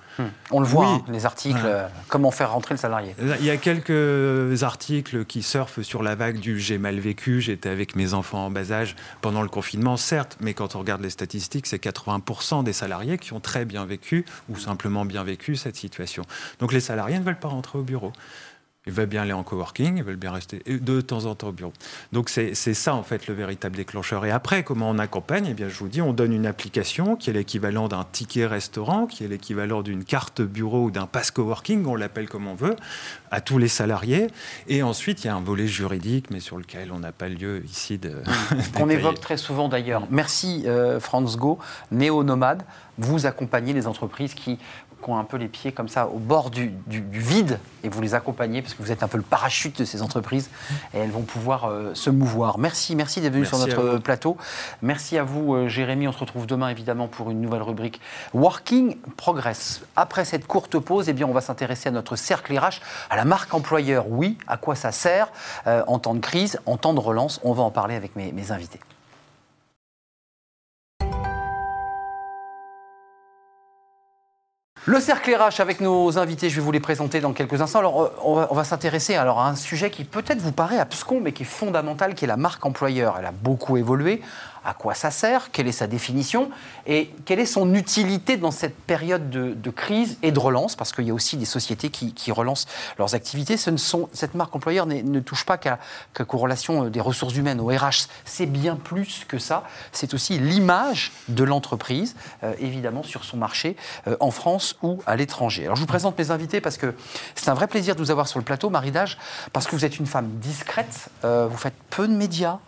On 0.51 0.61
le 0.61 0.67
voit, 0.67 0.87
hein, 0.87 1.05
les 1.09 1.27
articles, 1.27 1.61
euh, 1.65 1.87
comment 2.09 2.31
faire 2.31 2.53
rentrer 2.53 2.75
le 2.75 2.79
salarié 2.79 3.15
salariés. 3.17 3.38
Il 3.41 3.47
y 3.47 3.51
a 3.51 3.57
quelques 3.57 4.62
articles 4.62 5.25
qui 5.25 5.43
surfent 5.43 5.83
sur 5.83 6.03
la 6.03 6.15
vague 6.15 6.38
du 6.38 6.61
j'ai 6.61 6.79
mal 6.79 6.99
vécu, 6.99 7.41
j'étais 7.41 7.69
avec 7.69 7.97
mes 7.97 8.15
enfants 8.15 8.47
en 8.47 8.51
bas 8.51 8.71
âge 8.71 8.97
pendant 9.21 9.43
le 9.43 9.49
confinement, 9.49 9.97
certes, 9.97 10.37
mais 10.41 10.55
quand 10.55 10.77
on 10.77 10.81
regarde 10.81 11.03
les 11.03 11.11
statistiques, 11.11 11.67
c'est 11.67 11.83
80% 11.83 12.65
des 12.65 12.73
salariés 12.73 12.91
qui 13.18 13.33
ont 13.33 13.40
très 13.40 13.64
bien 13.64 13.85
vécu 13.85 14.24
ou 14.48 14.57
simplement 14.57 15.05
bien 15.05 15.24
vécu 15.24 15.57
cette 15.57 15.76
situation. 15.76 16.24
Donc 16.61 16.72
les 16.72 16.81
salariés 16.81 17.18
ne 17.18 17.24
veulent 17.24 17.38
pas 17.38 17.48
rentrer 17.48 17.78
au 17.78 17.83
bureau. 17.83 18.12
Ils 18.87 18.92
veulent 18.92 19.07
bien 19.07 19.23
aller 19.23 19.33
en 19.33 19.45
coworking, 19.45 19.99
ils 19.99 20.03
veulent 20.03 20.16
bien 20.16 20.33
rester 20.33 20.61
de 20.66 21.01
temps 21.01 21.27
en 21.27 21.37
temps 21.37 21.49
au 21.49 21.53
bureau. 21.53 21.73
Donc 22.11 22.29
c'est 22.29 22.55
ça 22.55 22.95
en 22.95 23.05
fait 23.05 23.29
le 23.29 23.35
véritable 23.35 23.77
déclencheur. 23.77 24.25
Et 24.25 24.33
après, 24.33 24.64
comment 24.64 24.90
on 24.90 24.99
accompagne? 24.99 25.47
Eh 25.49 25.55
bien, 25.55 25.68
je 25.68 25.79
vous 25.79 25.87
dis, 25.87 26.03
on 26.03 26.12
donne 26.12 26.33
une 26.33 26.47
application 26.47 27.14
qui 27.14 27.31
est 27.31 27.33
l'équivalent 27.33 27.87
d'un 27.87 28.05
ticket 28.11 28.45
restaurant, 28.45 29.07
qui 29.07 29.23
est 29.23 29.29
l'équivalent 29.29 29.83
d'une 29.83 30.05
carte 30.05 30.42
bureau 30.42 30.87
ou 30.87 30.90
d'un 30.90 31.07
pass 31.07 31.31
coworking, 31.31 31.87
on 31.87 31.95
l'appelle 31.95 32.29
comme 32.29 32.49
on 32.49 32.57
veut, 32.57 32.75
à 33.31 33.40
tous 33.40 33.59
les 33.59 33.68
salariés. 33.68 34.27
Et 34.66 34.83
ensuite, 34.83 35.23
il 35.23 35.29
y 35.29 35.31
a 35.31 35.37
un 35.37 35.40
volet 35.40 35.68
juridique, 35.68 36.31
mais 36.31 36.40
sur 36.40 36.59
lequel 36.59 36.90
on 36.90 36.99
n'a 36.99 37.12
pas 37.12 37.29
lieu 37.29 37.64
ici 37.64 37.99
de. 37.99 38.14
Qu'on 38.75 38.88
évoque 38.88 39.21
très 39.21 39.37
souvent 39.37 39.68
d'ailleurs. 39.68 40.09
Merci 40.11 40.64
euh, 40.66 40.99
Franz 40.99 41.37
Go, 41.38 41.61
néo-nomade. 41.92 42.64
Vous 42.99 43.27
accompagnez 43.27 43.73
les 43.73 43.87
entreprises 43.87 44.35
qui 44.35 44.59
qui 45.03 45.11
ont 45.11 45.19
un 45.19 45.25
peu 45.25 45.37
les 45.37 45.49
pieds 45.49 45.73
comme 45.73 45.88
ça 45.88 46.07
au 46.07 46.19
bord 46.19 46.51
du, 46.51 46.73
vide 46.87 47.59
et 47.85 47.88
vous 47.88 48.01
les 48.01 48.15
accompagnez 48.15 48.62
parce 48.62 48.75
que 48.75 48.83
vous 48.83 48.93
êtes 48.93 49.03
un 49.03 49.09
peu 49.09 49.17
le 49.17 49.23
parachute 49.23 49.79
de 49.79 49.85
ces 49.85 50.03
entreprises 50.03 50.51
et 50.95 50.99
elles 50.99 51.11
vont 51.11 51.23
pouvoir 51.23 51.67
euh, 51.67 51.95
se 51.95 52.11
mouvoir. 52.11 52.59
Merci, 52.59 52.95
merci 52.97 53.21
d'être 53.21 53.33
venu 53.33 53.45
sur 53.45 53.59
notre 53.59 53.99
plateau. 53.99 54.37
Merci 54.81 55.19
à 55.19 55.25
vous, 55.25 55.55
euh, 55.55 55.69
Jérémy. 55.69 56.09
On 56.09 56.12
se 56.12 56.19
retrouve 56.19 56.47
demain 56.47 56.69
évidemment 56.69 57.09
pour 57.09 57.31
une 57.31 57.41
nouvelle 57.41 57.62
rubrique 57.62 58.01
Working 58.35 58.97
Progress. 59.17 59.83
Après 59.97 60.25
cette 60.25 60.47
courte 60.47 60.79
pause, 60.79 61.09
eh 61.09 61.12
bien, 61.12 61.27
on 61.27 61.33
va 61.33 61.41
s'intéresser 61.41 61.88
à 61.88 61.93
notre 61.93 62.17
cercle 62.17 62.57
RH, 62.57 62.81
à 63.11 63.17
la 63.17 63.25
marque 63.25 63.53
employeur. 63.55 64.07
Oui, 64.09 64.38
à 64.47 64.57
quoi 64.57 64.75
ça 64.75 64.93
sert 64.93 65.29
euh, 65.67 65.83
en 65.87 65.99
temps 65.99 66.15
de 66.15 66.21
crise, 66.21 66.61
en 66.67 66.77
temps 66.77 66.95
de 66.95 67.01
relance 67.01 67.41
On 67.43 67.53
va 67.53 67.62
en 67.62 67.71
parler 67.71 67.95
avec 67.95 68.17
mes 68.17 68.53
invités. 68.53 68.81
Le 74.85 74.99
cercle 74.99 75.33
RH 75.33 75.61
avec 75.61 75.81
nos 75.81 76.18
invités, 76.18 76.51
je 76.51 76.57
vais 76.57 76.61
vous 76.61 76.73
les 76.73 76.81
présenter 76.81 77.21
dans 77.21 77.33
quelques 77.33 77.61
instants. 77.61 77.79
Alors, 77.79 78.03
euh, 78.03 78.11
on 78.25 78.55
va, 78.55 78.64
s'intéresser 78.64 79.14
à 79.14 79.31
un 79.31 79.55
sujet 79.55 79.90
qui 79.90 80.03
peut-être 80.03 80.40
vous 80.40 80.51
paraît 80.51 80.81
abscon, 80.81 81.21
mais 81.21 81.31
qui 81.31 81.45
est 81.45 81.47
fondamental, 81.47 82.16
qui 82.16 82.25
est 82.25 82.29
la 82.29 82.37
marque 82.37 82.66
employeur. 82.66 83.14
Elle 83.16 83.27
a 83.27 83.31
beaucoup 83.31 83.77
évolué 83.77 84.23
à 84.64 84.75
quoi 84.75 84.94
ça 84.94 85.11
sert, 85.11 85.51
quelle 85.51 85.68
est 85.68 85.72
sa 85.72 85.87
définition 85.87 86.51
et 86.87 87.11
quelle 87.25 87.40
est 87.40 87.46
son 87.46 87.75
utilité 87.75 88.37
dans 88.37 88.51
cette 88.51 88.77
période 88.77 89.31
de, 89.31 89.70
crise 89.70 90.18
et 90.22 90.33
de 90.33 90.38
relance, 90.38 90.77
parce 90.77 90.92
qu'il 90.92 91.07
y 91.07 91.11
a 91.11 91.14
aussi 91.14 91.37
des 91.37 91.44
sociétés 91.44 91.90
qui, 91.90 92.33
relancent 92.33 92.66
leurs 92.98 93.14
activités. 93.14 93.57
Ce 93.57 93.70
ne 93.70 93.77
sont, 93.77 94.09
cette 94.12 94.35
marque 94.35 94.55
employeur 94.55 94.87
ne 94.87 95.20
touche 95.20 95.44
pas 95.44 95.59
qu'à 95.59 95.79
qu'aux 96.14 96.38
relations 96.38 96.85
des 96.85 97.01
ressources 97.01 97.35
humaines, 97.35 97.61
au 97.61 97.66
RH. 97.66 98.09
C'est 98.25 98.46
bien 98.46 98.77
plus 98.77 99.25
que 99.27 99.38
ça. 99.38 99.64
C'est 99.92 100.14
aussi 100.14 100.38
l'image 100.38 101.12
de 101.29 101.44
l'entreprise, 101.44 102.14
euh, 102.42 102.55
évidemment, 102.59 103.03
sur 103.03 103.25
son 103.25 103.37
marché, 103.37 103.77
euh, 104.07 104.16
en 104.20 104.31
France 104.31 104.77
ou 104.83 105.03
à 105.07 105.16
l'étranger. 105.16 105.64
Alors 105.64 105.77
je 105.77 105.81
vous 105.81 105.87
présente 105.87 106.18
mes 106.18 106.31
invités 106.31 106.61
parce 106.61 106.79
que 106.79 106.94
c'est 107.35 107.51
un 107.51 107.55
vrai 107.55 107.66
plaisir 107.66 107.94
de 107.96 108.01
vous 108.01 108.11
avoir 108.11 108.29
sur 108.29 108.38
le 108.38 108.44
plateau, 108.44 108.70
Marie 108.70 108.92
Dage, 108.92 109.18
parce 109.53 109.66
que 109.66 109.77
vous 109.77 109.85
êtes 109.85 109.98
une 109.98 110.07
femme 110.07 110.29
discrète, 110.40 111.09
euh, 111.25 111.48
vous 111.51 111.57
faites 111.57 111.75
peu 111.90 112.09
de 112.09 112.14
médias, 112.14 112.59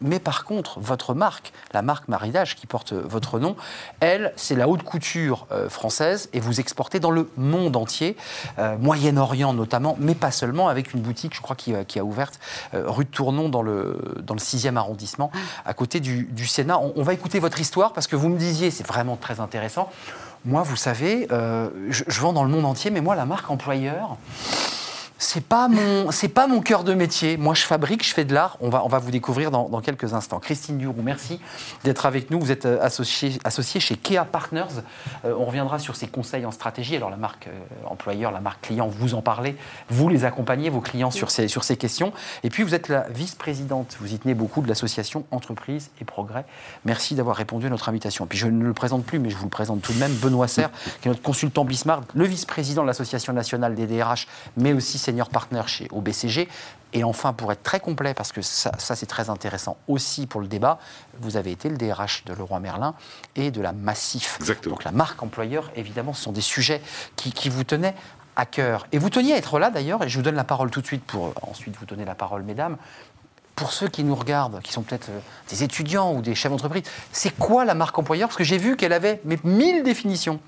mais 0.00 0.18
par 0.18 0.44
contre, 0.44 0.78
votre 0.80 1.14
marque 1.14 1.29
la 1.72 1.82
marque 1.82 2.08
Maridage 2.08 2.56
qui 2.56 2.66
porte 2.66 2.92
votre 2.92 3.38
nom, 3.38 3.56
elle, 4.00 4.32
c'est 4.36 4.54
la 4.54 4.68
haute 4.68 4.82
couture 4.82 5.46
euh, 5.52 5.68
française 5.68 6.28
et 6.32 6.40
vous 6.40 6.60
exportez 6.60 7.00
dans 7.00 7.10
le 7.10 7.30
monde 7.36 7.76
entier, 7.76 8.16
euh, 8.58 8.76
Moyen-Orient 8.78 9.52
notamment, 9.52 9.96
mais 9.98 10.14
pas 10.14 10.30
seulement, 10.30 10.68
avec 10.68 10.92
une 10.92 11.00
boutique, 11.00 11.34
je 11.34 11.40
crois, 11.40 11.56
qui, 11.56 11.74
euh, 11.74 11.84
a 11.96 12.02
ouverte 12.02 12.40
rue 12.72 13.04
de 13.04 13.10
Tournon 13.10 13.48
dans 13.48 13.62
le, 13.62 14.16
dans 14.22 14.34
le 14.34 14.40
6e 14.40 14.76
arrondissement, 14.76 15.30
à 15.66 15.74
côté 15.74 16.00
du, 16.00 16.46
Sénat. 16.46 16.78
On, 16.78 17.02
va 17.02 17.12
écouter 17.12 17.38
votre 17.38 17.60
histoire 17.60 17.92
parce 17.92 18.06
que 18.06 18.16
vous 18.16 18.28
me 18.28 18.38
disiez, 18.38 18.70
c'est 18.70 18.86
vraiment 18.86 19.16
très 19.16 19.40
intéressant. 19.40 19.90
Moi, 20.44 20.62
vous 20.62 20.76
savez, 20.76 21.28
je 21.30 22.20
vends 22.20 22.32
dans 22.32 22.44
le 22.44 22.48
monde 22.48 22.64
entier, 22.64 22.90
mais 22.90 23.00
moi, 23.00 23.14
la 23.14 23.26
marque 23.26 23.50
employeur, 23.50 24.16
c'est 25.20 25.44
pas 25.44 25.68
mon 25.68 26.10
c'est 26.10 26.28
pas 26.28 26.46
mon 26.46 26.60
cœur 26.62 26.82
de 26.82 26.94
métier. 26.94 27.36
Moi, 27.36 27.52
je 27.52 27.62
fabrique, 27.62 28.06
je 28.06 28.14
fais 28.14 28.24
de 28.24 28.32
l'art. 28.32 28.56
On 28.60 28.70
va 28.70 28.82
on 28.84 28.88
va 28.88 28.98
vous 28.98 29.10
découvrir 29.10 29.50
dans, 29.50 29.80
quelques 29.82 30.14
instants. 30.14 30.40
Christine 30.40 30.78
Duroux, 30.78 31.02
merci 31.02 31.40
d'être 31.84 32.06
avec 32.06 32.30
nous. 32.30 32.40
Vous 32.40 32.50
êtes 32.50 32.64
euh, 32.64 32.80
associée 32.80 33.38
associé 33.44 33.80
chez 33.80 33.96
Kea 33.96 34.24
Partners. 34.32 34.80
Euh, 35.26 35.34
on 35.38 35.44
reviendra 35.44 35.78
sur 35.78 35.94
ces 35.94 36.06
conseils 36.06 36.46
en 36.46 36.50
stratégie. 36.50 36.96
Alors 36.96 37.10
la 37.10 37.18
marque 37.18 37.48
euh, 37.48 37.86
employeur, 37.86 38.32
la 38.32 38.40
marque 38.40 38.62
client, 38.62 38.88
vous 38.88 39.14
en 39.14 39.20
parlez. 39.20 39.56
Vous 39.90 40.08
les 40.08 40.24
accompagnez 40.24 40.70
vos 40.70 40.80
clients 40.80 41.10
sur 41.10 41.30
ces 41.30 41.48
sur 41.48 41.64
ces 41.64 41.76
questions. 41.76 42.14
Et 42.42 42.48
puis 42.48 42.62
vous 42.62 42.74
êtes 42.74 42.88
la 42.88 43.06
vice-présidente. 43.10 43.98
Vous 44.00 44.14
y 44.14 44.18
tenez 44.18 44.32
beaucoup 44.32 44.62
de 44.62 44.68
l'association 44.68 45.26
Entreprise 45.32 45.90
et 46.00 46.06
Progrès. 46.06 46.46
Merci 46.86 47.14
d'avoir 47.14 47.36
répondu 47.36 47.66
à 47.66 47.70
notre 47.70 47.90
invitation. 47.90 48.26
Puis 48.26 48.38
je 48.38 48.46
ne 48.46 48.64
le 48.64 48.72
présente 48.72 49.04
plus, 49.04 49.18
mais 49.18 49.28
je 49.28 49.36
vous 49.36 49.44
le 49.44 49.50
présente 49.50 49.82
tout 49.82 49.92
de 49.92 49.98
même. 49.98 50.14
Benoît 50.14 50.48
Serre, 50.48 50.70
qui 51.02 51.08
est 51.08 51.10
notre 51.10 51.22
consultant 51.22 51.66
Bismarck, 51.66 52.04
le 52.14 52.24
vice-président 52.24 52.82
de 52.82 52.86
l'association 52.86 53.34
nationale 53.34 53.74
des 53.74 53.86
DRH, 53.86 54.26
mais 54.56 54.72
aussi 54.72 54.98
senior 55.10 55.28
partner 55.28 55.62
chez 55.66 55.88
OBCG. 55.90 56.48
Et 56.92 57.04
enfin, 57.04 57.32
pour 57.32 57.52
être 57.52 57.62
très 57.62 57.80
complet, 57.80 58.14
parce 58.14 58.32
que 58.32 58.42
ça, 58.42 58.72
c'est 58.78 59.06
très 59.06 59.30
intéressant 59.30 59.76
aussi 59.86 60.26
pour 60.26 60.40
le 60.40 60.48
débat, 60.48 60.78
vous 61.18 61.36
avez 61.36 61.52
été 61.52 61.68
le 61.68 61.76
DRH 61.76 62.24
de 62.24 62.32
Leroy 62.32 62.58
Merlin 62.60 62.94
et 63.36 63.50
de 63.50 63.60
la 63.60 63.72
Massif. 63.72 64.38
Exactement. 64.40 64.74
Donc 64.74 64.84
la 64.84 64.92
marque 64.92 65.22
employeur, 65.22 65.70
évidemment, 65.76 66.14
ce 66.14 66.22
sont 66.22 66.32
des 66.32 66.40
sujets 66.40 66.82
qui, 67.16 67.48
vous 67.48 67.64
tenaient 67.64 67.94
à 68.34 68.46
cœur. 68.46 68.86
Et 68.90 68.98
vous 68.98 69.10
teniez 69.10 69.34
à 69.34 69.36
être 69.36 69.58
là 69.58 69.70
d'ailleurs, 69.70 70.02
et 70.02 70.08
je 70.08 70.16
vous 70.16 70.22
donne 70.22 70.34
la 70.34 70.44
parole 70.44 70.70
tout 70.70 70.80
de 70.80 70.86
suite 70.86 71.04
pour 71.04 71.32
ensuite 71.42 71.76
vous 71.76 71.86
donner 71.86 72.04
la 72.04 72.14
parole, 72.14 72.42
mesdames. 72.42 72.76
Pour 73.54 73.72
ceux 73.72 73.88
qui 73.88 74.02
nous 74.02 74.14
regardent, 74.14 74.60
qui 74.62 74.72
sont 74.72 74.82
peut-être 74.82 75.10
euh, 75.10 75.20
des 75.50 75.62
étudiants 75.62 76.14
ou 76.14 76.22
des 76.22 76.34
chefs 76.34 76.50
d'entreprise, 76.50 76.84
c'est 77.12 77.36
quoi 77.36 77.64
la 77.64 77.74
marque 77.74 77.98
employeur? 77.98 78.28
Parce 78.28 78.38
que 78.38 78.44
j'ai 78.44 78.58
vu 78.58 78.76
qu'elle 78.76 78.94
avait 78.94 79.20
mille 79.44 79.82
définitions. 79.82 80.40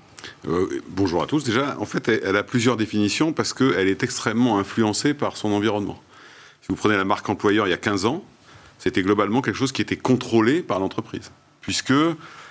Euh, 0.47 0.81
bonjour 0.89 1.23
à 1.23 1.27
tous. 1.27 1.43
Déjà, 1.43 1.77
en 1.79 1.85
fait, 1.85 2.09
elle, 2.09 2.35
a 2.35 2.43
plusieurs 2.43 2.77
définitions 2.77 3.33
parce 3.33 3.53
qu'elle 3.53 3.87
est 3.87 4.03
extrêmement 4.03 4.59
influencée 4.59 5.13
par 5.13 5.37
son 5.37 5.51
environnement. 5.51 6.01
Si 6.61 6.67
vous 6.69 6.75
prenez 6.75 6.95
la 6.95 7.05
marque 7.05 7.27
employeur 7.29 7.67
il 7.67 7.71
y 7.71 7.73
a 7.73 7.77
15 7.77 8.05
ans, 8.05 8.23
c'était 8.79 9.01
globalement 9.01 9.41
quelque 9.41 9.57
chose 9.57 9.71
qui 9.71 9.81
était 9.81 9.97
contrôlé 9.97 10.61
par 10.61 10.79
l'entreprise, 10.79 11.31
puisque 11.61 11.93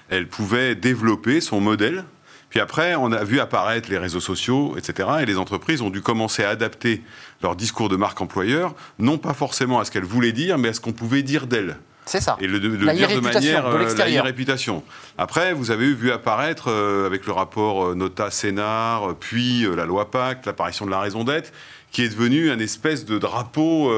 elle 0.09 0.29
pouvait 0.29 0.75
développer 0.75 1.41
son 1.41 1.61
modèle. 1.61 2.05
Puis 2.51 2.61
après, 2.61 2.95
on 2.95 3.13
a 3.13 3.25
vu 3.25 3.41
apparaître 3.41 3.91
les 3.91 3.99
réseaux 3.99 4.21
sociaux, 4.21 4.77
etc. 4.77 5.09
Et 5.23 5.27
les 5.27 5.39
entreprises 5.39 5.81
ont 5.81 5.91
dû 5.91 6.03
commencer 6.03 6.45
à 6.45 6.51
adapter 6.51 7.03
leur 7.43 7.57
discours 7.57 7.89
de 7.89 7.97
marque 7.97 8.21
employeur, 8.21 8.75
non 8.99 9.17
pas 9.17 9.33
forcément 9.33 9.81
à 9.81 9.85
ce 9.85 9.91
qu'elle 9.91 10.05
voulait 10.05 10.33
dire, 10.33 10.59
mais 10.59 10.69
à 10.69 10.73
ce 10.75 10.81
qu'on 10.81 10.93
pouvait 10.93 11.23
dire 11.23 11.47
d'elle. 11.47 11.79
C'est 12.05 12.21
ça. 12.21 12.37
Et 12.41 12.47
le, 12.47 12.59
dire 12.59 12.71
de 12.71 13.21
manière 13.21 13.67
euh, 13.67 13.95
la 13.97 14.23
réputation. 14.23 14.83
Après, 15.19 15.53
vous 15.53 15.71
avez 15.71 15.93
vu 15.93 16.11
apparaître 16.11 16.69
euh, 16.69 17.07
avec 17.07 17.27
le 17.27 17.33
rapport 17.33 17.87
euh, 17.87 17.95
Nota 17.95 18.31
Sénard, 18.31 19.15
puis 19.21 19.65
la 19.75 19.85
loi 19.85 20.11
Pacte, 20.11 20.47
l'apparition 20.47 20.85
de 20.85 20.91
la 20.91 21.01
raison 21.01 21.23
d'être, 21.23 21.53
qui 21.93 22.03
est 22.03 22.09
devenu 22.09 22.51
un 22.51 22.59
espèce 22.59 23.05
de 23.05 23.19
drapeau 23.19 23.93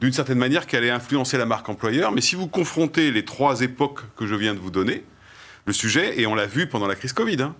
d'une 0.00 0.12
certaine 0.12 0.38
manière 0.38 0.66
qui 0.66 0.76
allait 0.76 0.90
influencer 0.90 1.36
la 1.36 1.44
marque 1.44 1.68
employeur. 1.68 2.12
Mais 2.12 2.20
si 2.20 2.36
vous 2.36 2.46
confrontez 2.46 3.10
les 3.10 3.24
trois 3.24 3.62
époques 3.62 4.02
que 4.16 4.26
je 4.26 4.34
viens 4.36 4.54
de 4.54 4.60
vous 4.60 4.70
donner, 4.70 5.04
le 5.66 5.72
sujet, 5.72 6.20
et 6.20 6.26
on 6.28 6.36
l'a 6.36 6.46
vu 6.46 6.68
pendant 6.68 6.86
la 6.86 6.94
crise 6.94 7.12
Covid, 7.12 7.42
hein, 7.42 7.56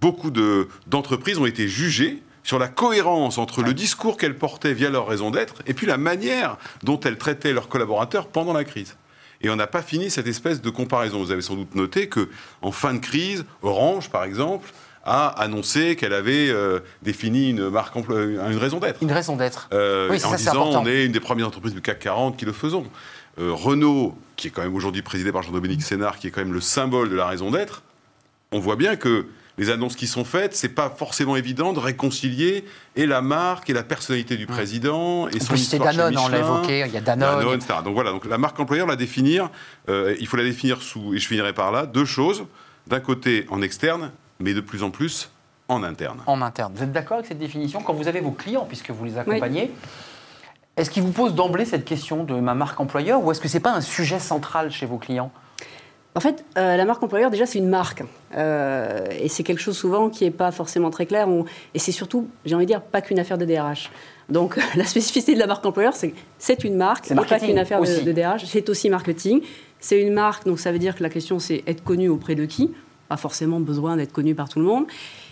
beaucoup 0.00 0.30
d'entreprises 0.86 1.38
ont 1.38 1.46
été 1.46 1.68
jugées 1.68 2.22
sur 2.46 2.60
la 2.60 2.68
cohérence 2.68 3.38
entre 3.38 3.60
le 3.60 3.74
discours 3.74 4.16
qu'elles 4.16 4.38
portaient 4.38 4.72
via 4.72 4.88
leur 4.88 5.08
raison 5.08 5.32
d'être 5.32 5.56
et 5.66 5.74
puis 5.74 5.84
la 5.84 5.98
manière 5.98 6.58
dont 6.84 7.00
elles 7.00 7.18
traitaient 7.18 7.52
leurs 7.52 7.68
collaborateurs 7.68 8.28
pendant 8.28 8.52
la 8.52 8.62
crise. 8.62 8.96
Et 9.40 9.50
on 9.50 9.56
n'a 9.56 9.66
pas 9.66 9.82
fini 9.82 10.10
cette 10.10 10.28
espèce 10.28 10.62
de 10.62 10.70
comparaison. 10.70 11.18
Vous 11.18 11.32
avez 11.32 11.42
sans 11.42 11.56
doute 11.56 11.74
noté 11.74 12.08
que 12.08 12.28
en 12.62 12.70
fin 12.70 12.94
de 12.94 13.00
crise, 13.00 13.44
Orange, 13.62 14.10
par 14.10 14.22
exemple, 14.22 14.72
a 15.04 15.26
annoncé 15.26 15.96
qu'elle 15.96 16.12
avait 16.12 16.48
euh, 16.48 16.78
défini 17.02 17.50
une 17.50 17.68
marque, 17.68 17.96
une 17.96 18.58
raison 18.58 18.78
d'être. 18.78 19.02
Une 19.02 19.12
raison 19.12 19.36
d'être. 19.36 19.68
Euh, 19.72 20.08
oui, 20.08 20.24
en 20.24 20.30
ça, 20.30 20.36
disant, 20.36 20.70
on 20.70 20.86
est 20.86 21.04
une 21.04 21.12
des 21.12 21.20
premières 21.20 21.48
entreprises 21.48 21.74
du 21.74 21.82
CAC 21.82 21.98
40 21.98 22.36
qui 22.36 22.44
le 22.44 22.52
faisons. 22.52 22.86
Euh, 23.40 23.52
Renault, 23.52 24.16
qui 24.36 24.48
est 24.48 24.50
quand 24.50 24.62
même 24.62 24.74
aujourd'hui 24.74 25.02
présidé 25.02 25.32
par 25.32 25.42
Jean-Dominique 25.42 25.82
Sénard, 25.82 26.18
qui 26.18 26.28
est 26.28 26.30
quand 26.30 26.42
même 26.42 26.54
le 26.54 26.60
symbole 26.60 27.10
de 27.10 27.16
la 27.16 27.26
raison 27.26 27.50
d'être, 27.50 27.82
on 28.52 28.60
voit 28.60 28.76
bien 28.76 28.94
que 28.94 29.26
les 29.58 29.70
annonces 29.70 29.96
qui 29.96 30.06
sont 30.06 30.24
faites, 30.24 30.54
c'est 30.54 30.68
pas 30.68 30.90
forcément 30.90 31.36
évident 31.36 31.72
de 31.72 31.78
réconcilier 31.78 32.64
et 32.94 33.06
la 33.06 33.22
marque 33.22 33.70
et 33.70 33.72
la 33.72 33.82
personnalité 33.82 34.36
du 34.36 34.46
président 34.46 35.28
et 35.28 35.40
son 35.40 35.54
histoire 35.54 35.94
Danone, 35.94 36.18
on 36.18 36.28
l'a 36.28 36.38
évoqué, 36.38 36.84
il 36.86 36.92
y 36.92 36.96
a 36.96 37.00
Danone, 37.00 37.54
etc. 37.54 37.80
Donc 37.84 37.94
voilà, 37.94 38.10
donc 38.10 38.26
la 38.26 38.38
marque 38.38 38.58
employeur, 38.60 38.86
la 38.86 38.96
définir, 38.96 39.50
euh, 39.88 40.14
il 40.20 40.26
faut 40.26 40.36
la 40.36 40.44
définir 40.44 40.82
sous, 40.82 41.14
et 41.14 41.18
je 41.18 41.26
finirai 41.26 41.52
par 41.52 41.72
là, 41.72 41.86
deux 41.86 42.04
choses. 42.04 42.44
D'un 42.86 43.00
côté 43.00 43.46
en 43.50 43.62
externe, 43.62 44.12
mais 44.38 44.54
de 44.54 44.60
plus 44.60 44.84
en 44.84 44.90
plus 44.90 45.30
en 45.68 45.82
interne. 45.82 46.20
En 46.26 46.40
interne. 46.42 46.72
Vous 46.76 46.84
êtes 46.84 46.92
d'accord 46.92 47.16
avec 47.16 47.26
cette 47.26 47.38
définition? 47.38 47.82
Quand 47.82 47.94
vous 47.94 48.06
avez 48.06 48.20
vos 48.20 48.30
clients, 48.30 48.64
puisque 48.64 48.90
vous 48.90 49.04
les 49.04 49.18
accompagnez 49.18 49.72
Est-ce 50.76 50.90
qu'ils 50.90 51.02
vous 51.02 51.10
posent 51.10 51.34
d'emblée 51.34 51.64
cette 51.64 51.84
question 51.84 52.22
de 52.22 52.34
ma 52.34 52.54
marque 52.54 52.78
employeur 52.78 53.24
ou 53.24 53.32
est-ce 53.32 53.40
que 53.40 53.48
ce 53.48 53.56
n'est 53.56 53.62
pas 53.62 53.72
un 53.72 53.80
sujet 53.80 54.20
central 54.20 54.70
chez 54.70 54.86
vos 54.86 54.98
clients? 54.98 55.32
En 56.16 56.20
fait, 56.20 56.44
la 56.56 56.84
marque 56.86 57.02
employeur, 57.02 57.30
déjà, 57.30 57.46
c'est 57.46 57.58
une 57.58 57.68
marque. 57.68 58.02
et 58.34 59.28
c'est 59.28 59.42
quelque 59.42 59.60
chose 59.60 59.76
souvent 59.76 60.08
qui 60.08 60.24
n'est 60.24 60.30
pas 60.30 60.50
forcément 60.50 60.90
très 60.90 61.06
clair. 61.06 61.28
et 61.74 61.78
c'est 61.78 61.92
surtout, 61.92 62.26
j'ai 62.44 62.54
envie 62.54 62.64
de 62.64 62.70
dire, 62.70 62.80
pas 62.80 63.02
qu'une 63.02 63.18
affaire 63.18 63.36
de 63.36 63.44
DRH. 63.44 63.90
Donc 64.28 64.58
la 64.76 64.84
spécificité 64.84 65.34
de 65.34 65.38
la 65.38 65.46
marque 65.46 65.64
employeur, 65.64 65.94
c'est 65.94 66.10
que 66.10 66.16
c'est 66.38 66.64
une 66.64 66.76
marque, 66.76 67.06
c'est 67.06 67.14
pas 67.14 67.38
qu'une 67.38 67.58
affaire 67.58 67.80
de, 67.80 68.00
de, 68.00 68.12
DRH, 68.12 68.44
c'est 68.46 68.68
aussi 68.68 68.90
marketing. 68.90 69.40
C'est 69.78 70.00
une 70.00 70.12
marque, 70.12 70.46
donc 70.46 70.58
ça 70.58 70.72
veut 70.72 70.78
dire 70.78 70.96
que 70.96 71.02
la 71.02 71.10
question 71.10 71.38
c'est 71.38 71.62
être 71.66 71.84
connu 71.84 72.08
auprès 72.08 72.34
de 72.34 72.44
qui? 72.44 72.72
Pas 73.08 73.16
forcément 73.16 73.60
besoin 73.60 73.96
d'être 73.96 74.12
connu 74.12 74.34
par 74.34 74.48
tout 74.48 74.58
le 74.58 74.64
monde. 74.64 74.86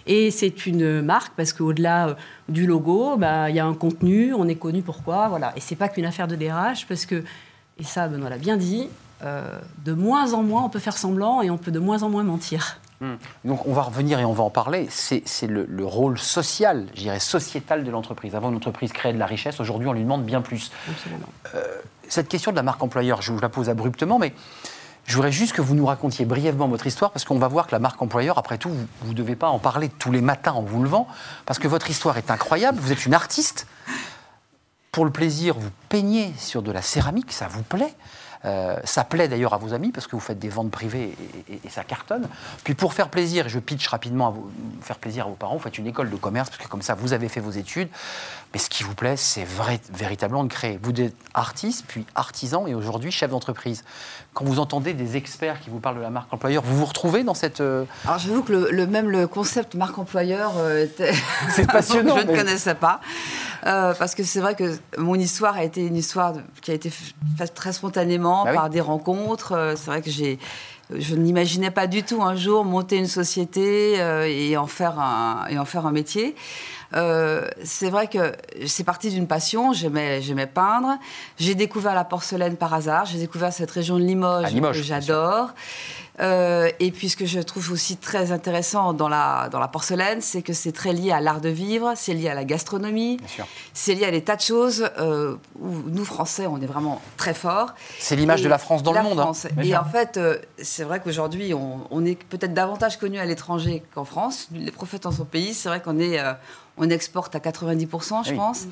Et 0.07 0.31
c'est 0.31 0.67
une 0.67 1.01
marque 1.01 1.33
parce 1.35 1.53
qu'au-delà 1.53 2.09
euh, 2.09 2.15
du 2.49 2.67
logo, 2.67 3.17
bah, 3.17 3.49
il 3.49 3.57
y 3.57 3.59
a 3.59 3.65
un 3.65 3.75
contenu, 3.75 4.35
on 4.35 4.47
est 4.47 4.55
connu 4.55 4.83
pourquoi, 4.83 5.29
voilà. 5.29 5.55
Et 5.57 5.61
c'est 5.61 5.77
pas 5.77 5.89
qu'une 5.89 6.05
affaire 6.05 6.29
de 6.29 6.37
DRH 6.37 6.87
parce 6.87 7.07
que, 7.07 7.25
et 7.79 7.85
ça 7.85 8.07
Benoît 8.07 8.29
l'a 8.29 8.37
bien 8.37 8.59
dit, 8.59 8.89
euh, 9.25 9.59
de 9.85 9.93
moins 9.93 10.35
en 10.35 10.43
moins 10.43 10.65
on 10.65 10.69
peut 10.69 10.79
faire 10.79 10.99
semblant 10.99 11.41
et 11.41 11.51
on 11.51 11.57
peut 11.57 11.71
de 11.71 11.79
moins 11.79 12.03
en 12.03 12.11
moins 12.11 12.25
mentir. 12.25 12.79
Hmm. 13.01 13.15
Donc 13.45 13.67
on 13.67 13.73
va 13.73 13.83
revenir 13.83 14.19
et 14.19 14.25
on 14.25 14.33
va 14.33 14.45
en 14.45 14.51
parler. 14.51 14.87
C'est 14.91 15.47
le, 15.47 15.67
rôle 15.85 16.19
social, 16.19 16.87
je 16.95 17.01
dirais 17.01 17.21
sociétal 17.21 17.85
de 17.85 17.91
l'entreprise. 17.91 18.35
Avant, 18.35 18.51
une 18.51 18.57
entreprise 18.57 18.93
créait 18.93 19.13
de 19.13 19.19
la 19.19 19.27
richesse. 19.27 19.61
Aujourd'hui, 19.61 19.89
on 19.89 19.93
lui 19.93 20.03
demande 20.03 20.25
bien 20.25 20.43
plus. 20.43 20.71
Euh, 21.55 21.63
cette 22.09 22.29
question 22.29 22.51
de 22.51 22.57
la 22.57 22.63
marque 22.63 22.83
employeur, 22.83 23.23
je 23.23 23.33
vous 23.33 23.41
la 23.41 23.49
pose 23.49 23.69
abruptement, 23.69 24.19
mais 24.19 24.35
je 25.07 25.17
voudrais 25.17 25.33
juste 25.33 25.53
que 25.53 25.61
vous 25.61 25.75
nous 25.75 25.87
racontiez 25.87 26.25
brièvement 26.25 26.69
votre 26.69 26.87
histoire, 26.87 27.11
parce 27.11 27.25
qu'on 27.25 27.39
va 27.39 27.49
voir 27.49 27.67
que 27.67 27.73
la 27.73 27.79
marque 27.79 28.01
employeur, 28.01 28.39
après 28.39 28.59
tout, 28.59 28.71
vous 29.03 29.11
ne 29.13 29.17
devez 29.17 29.37
pas 29.37 29.49
en 29.49 29.59
parler 29.59 29.89
tous 29.89 30.11
les 30.11 30.23
matins 30.23 30.53
en 30.53 30.63
vous 30.63 30.83
levant, 30.83 31.09
parce 31.47 31.59
que 31.59 31.69
votre 31.69 31.91
histoire 31.91 32.17
est 32.17 32.31
incroyable. 32.31 32.79
Vous 32.79 32.93
êtes 32.93 33.05
une 33.05 33.15
artiste. 33.15 33.67
Pour 34.93 35.05
le 35.05 35.11
plaisir, 35.11 35.57
vous 35.59 35.71
peignez 35.89 36.33
sur 36.39 36.63
de 36.63 36.71
la 36.71 36.81
céramique, 36.81 37.33
ça 37.33 37.49
vous 37.49 37.63
plaît. 37.63 37.95
Euh, 38.45 38.77
ça 38.85 39.05
plaît 39.05 39.29
d'ailleurs 39.29 39.55
à 39.55 39.59
vos 39.59 39.73
amis 39.73 39.91
parce 39.91 40.07
que 40.07 40.17
vous 40.17 40.21
faites 40.21 40.39
des 40.39 40.49
ventes 40.49 40.71
privées 40.71 41.17
et, 41.49 41.69
ça 41.71 41.83
cartonne. 41.83 42.29
Puis 42.63 42.75
pour 42.75 42.93
faire 42.93 43.09
plaisir, 43.09 43.49
je 43.49 43.59
pitch 43.59 43.87
rapidement 43.89 44.29
à 44.29 44.85
faire 44.85 44.99
plaisir 44.99 45.27
à 45.27 45.29
vos 45.29 45.35
parents, 45.35 45.55
vous 45.55 45.63
faites 45.63 45.79
une 45.79 45.87
école 45.87 46.11
de 46.11 46.17
commerce 46.17 46.51
parce 46.51 46.63
que 46.63 46.69
comme 46.69 46.83
ça 46.83 46.95
vous 46.95 47.13
avez 47.13 47.29
fait 47.29 47.41
vos 47.41 47.51
études. 47.51 47.89
Mais 48.53 48.61
ce 48.61 48.69
qui 48.69 48.85
vous 48.85 48.95
plaît, 48.95 49.17
c'est 49.17 49.47
véritablement 49.93 50.45
de 50.45 50.49
créer. 50.49 50.79
Vous 50.83 50.93
êtes 51.01 51.17
artiste, 51.33 51.85
puis 51.89 52.07
artisan 52.15 52.67
et 52.67 52.75
aujourd'hui 52.75 53.11
chef 53.11 53.31
d'entreprise. 53.31 53.83
Quand 54.35 54.45
vous 54.45 54.59
entendez 54.59 54.95
des 54.95 55.17
experts 55.17 55.61
qui 55.61 55.71
vous 55.71 55.79
parlent 55.79 55.97
de 55.97 56.03
la 56.03 56.11
marque 56.11 56.33
employeur, 56.33 56.63
vous 56.65 56.77
vous 56.77 56.85
retrouvez 56.85 57.23
dans 57.23 57.35
cette. 57.35 57.61
Euh, 57.61 57.85
Alors 58.05 58.19
j'avoue 58.19 58.43
que 58.43 58.53
le, 58.53 58.87
même 58.87 59.09
le 59.09 59.29
concept 59.29 59.77
marque 59.77 59.97
employeur 59.97 60.55
euh, 60.59 60.85
était. 60.85 61.13
C'est 61.51 61.67
passionnant. 61.67 62.17
je 62.21 62.27
ne 62.27 62.37
connaissais 62.37 62.75
pas. 62.75 63.01
parce 63.63 64.15
que 64.15 64.25
c'est 64.25 64.41
vrai 64.41 64.55
que 64.57 64.77
mon 64.99 65.15
histoire 65.15 65.57
a 65.57 65.65
été 65.65 65.87
une 65.87 65.97
histoire 65.97 66.35
qui 66.61 66.73
a 66.73 66.75
été 66.75 66.91
faite 67.39 67.55
très 67.55 67.73
spontanément 67.73 68.45
bah 68.45 68.53
par 68.55 68.71
des 68.71 68.81
rencontres. 68.81 69.53
Euh, 69.53 69.75
c'est 69.77 69.87
vrai 69.87 70.03
que 70.03 70.11
j'ai 70.11 70.39
je 70.91 71.15
n'imaginais 71.15 71.71
pas 71.71 71.87
du 71.87 72.03
tout 72.03 72.23
un 72.23 72.37
jour 72.37 72.65
monter 72.65 72.97
une 72.97 73.07
société 73.07 74.01
euh, 74.01 74.27
et, 74.29 74.57
en 74.57 74.67
faire 74.67 74.99
un, 74.99 75.47
et 75.49 75.59
en 75.59 75.65
faire 75.65 75.87
un 75.87 75.93
métier. 75.93 76.35
Euh, 76.95 77.49
c'est 77.65 77.91
vrai 77.91 78.07
que 78.07 78.33
c'est 78.67 78.85
parti 78.85 79.11
d'une 79.11 79.27
passion, 79.27 79.73
j'aimais, 79.73 80.23
j'aimais 80.23 80.47
peindre. 80.47 80.99
J'ai 81.39 81.55
découvert 81.55 81.95
la 81.95 82.05
porcelaine 82.05 82.57
par 82.57 82.73
hasard, 82.73 83.07
j'ai 83.07 83.19
découvert 83.19 83.53
cette 83.53 83.71
région 83.71 83.99
de 83.99 84.05
Limoges, 84.05 84.53
Limoges 84.53 84.79
que 84.79 84.83
j'adore. 84.83 85.51
Euh, 86.21 86.71
et 86.79 86.91
puis 86.93 87.09
ce 87.09 87.17
que 87.17 87.27
je 87.27 87.41
trouve 87.41 87.73
aussi 87.73 87.97
très 87.97 88.31
intéressant 88.31 88.93
dans 88.93 89.09
la, 89.09 89.49
dans 89.51 89.59
la 89.59 89.69
porcelaine, 89.69 90.21
c'est 90.21 90.43
que 90.43 90.53
c'est 90.53 90.73
très 90.73 90.93
lié 90.93 91.11
à 91.11 91.21
l'art 91.21 91.41
de 91.41 91.49
vivre, 91.49 91.93
c'est 91.97 92.15
lié 92.15 92.29
à 92.29 92.35
la 92.35 92.45
gastronomie, 92.45 93.19
c'est 93.73 93.95
lié 93.95 94.05
à 94.05 94.11
des 94.11 94.23
tas 94.23 94.37
de 94.37 94.41
choses 94.41 94.89
euh, 94.99 95.37
où 95.61 95.71
nous, 95.87 96.05
Français, 96.05 96.47
on 96.47 96.61
est 96.61 96.67
vraiment 96.67 97.01
très 97.17 97.35
forts. 97.35 97.75
C'est 97.99 98.17
l'image 98.17 98.43
de 98.43 98.49
la 98.49 98.59
France 98.59 98.83
dans 98.83 98.93
le 98.93 99.03
monde. 99.03 99.21
Hein. 99.21 99.33
Et 99.63 99.77
en 99.77 99.85
fait, 99.85 100.17
euh, 100.17 100.39
c'est 100.59 100.85
vrai 100.85 101.01
qu'aujourd'hui, 101.01 101.55
on, 101.55 101.81
on, 101.91 102.05
est 102.05 102.23
peut-être 102.23 102.55
davantage 102.55 102.99
connu 102.99 103.19
à 103.19 103.25
l'étranger 103.25 103.83
qu'en 103.95 104.05
France. 104.05 104.49
Les 104.53 104.71
prophètes 104.71 105.07
en 105.07 105.13
son 105.13 105.25
pays, 105.25 105.55
c'est 105.55 105.69
vrai 105.69 105.81
qu'on 105.81 105.99
est 105.99 106.19
on 106.77 106.91
exporte 106.91 107.37
à 107.37 107.39
90%, 107.39 108.27
je 108.27 108.35
pense. 108.35 108.67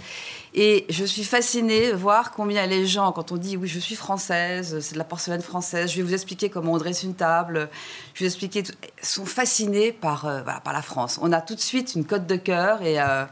Et 0.55 0.87
je 0.91 1.05
suis 1.05 1.25
fascinée 1.25 1.93
de 1.93 1.97
voir 1.97 2.33
combien 2.33 2.67
les 2.67 2.87
gens, 2.87 3.13
quand 3.13 3.33
on 3.33 3.37
dit 3.37 3.57
oui, 3.57 3.69
je 3.69 3.79
suis 3.79 3.95
française, 3.95 4.81
c'est 4.81 4.95
de 4.95 4.99
la 4.99 5.05
porcelaine 5.05 5.41
française, 5.41 5.91
je 5.91 5.97
vais 5.97 6.03
vous 6.03 6.13
expliquer 6.13 6.51
comment 6.51 6.73
on 6.73 6.79
dresse 6.79 7.05
une 7.05 7.15
table, 7.15 7.71
je 8.15 8.25
vais 8.25 8.29
vous 8.29 8.33
expliquer, 8.35 8.65
sont 9.03 9.25
fascinés 9.25 9.93
par, 9.93 10.27
euh, 10.27 10.43
par 10.43 10.73
la 10.73 10.83
France. 10.83 11.19
On 11.23 11.33
a 11.33 11.41
tout 11.41 11.55
de 11.55 11.61
suite 11.61 11.95
une 11.95 12.05
cote 12.05 12.27
de 12.27 12.37
cœur 12.37 12.83
et, 12.83 13.01
euh, 13.01 13.25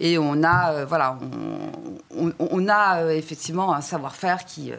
et 0.00 0.18
on 0.18 0.42
a, 0.42 0.72
euh, 0.72 0.86
voilà, 0.86 1.18
on, 2.10 2.68
a 2.68 3.12
effectivement 3.12 3.74
un 3.74 3.82
savoir-faire 3.82 4.44
qui, 4.46 4.72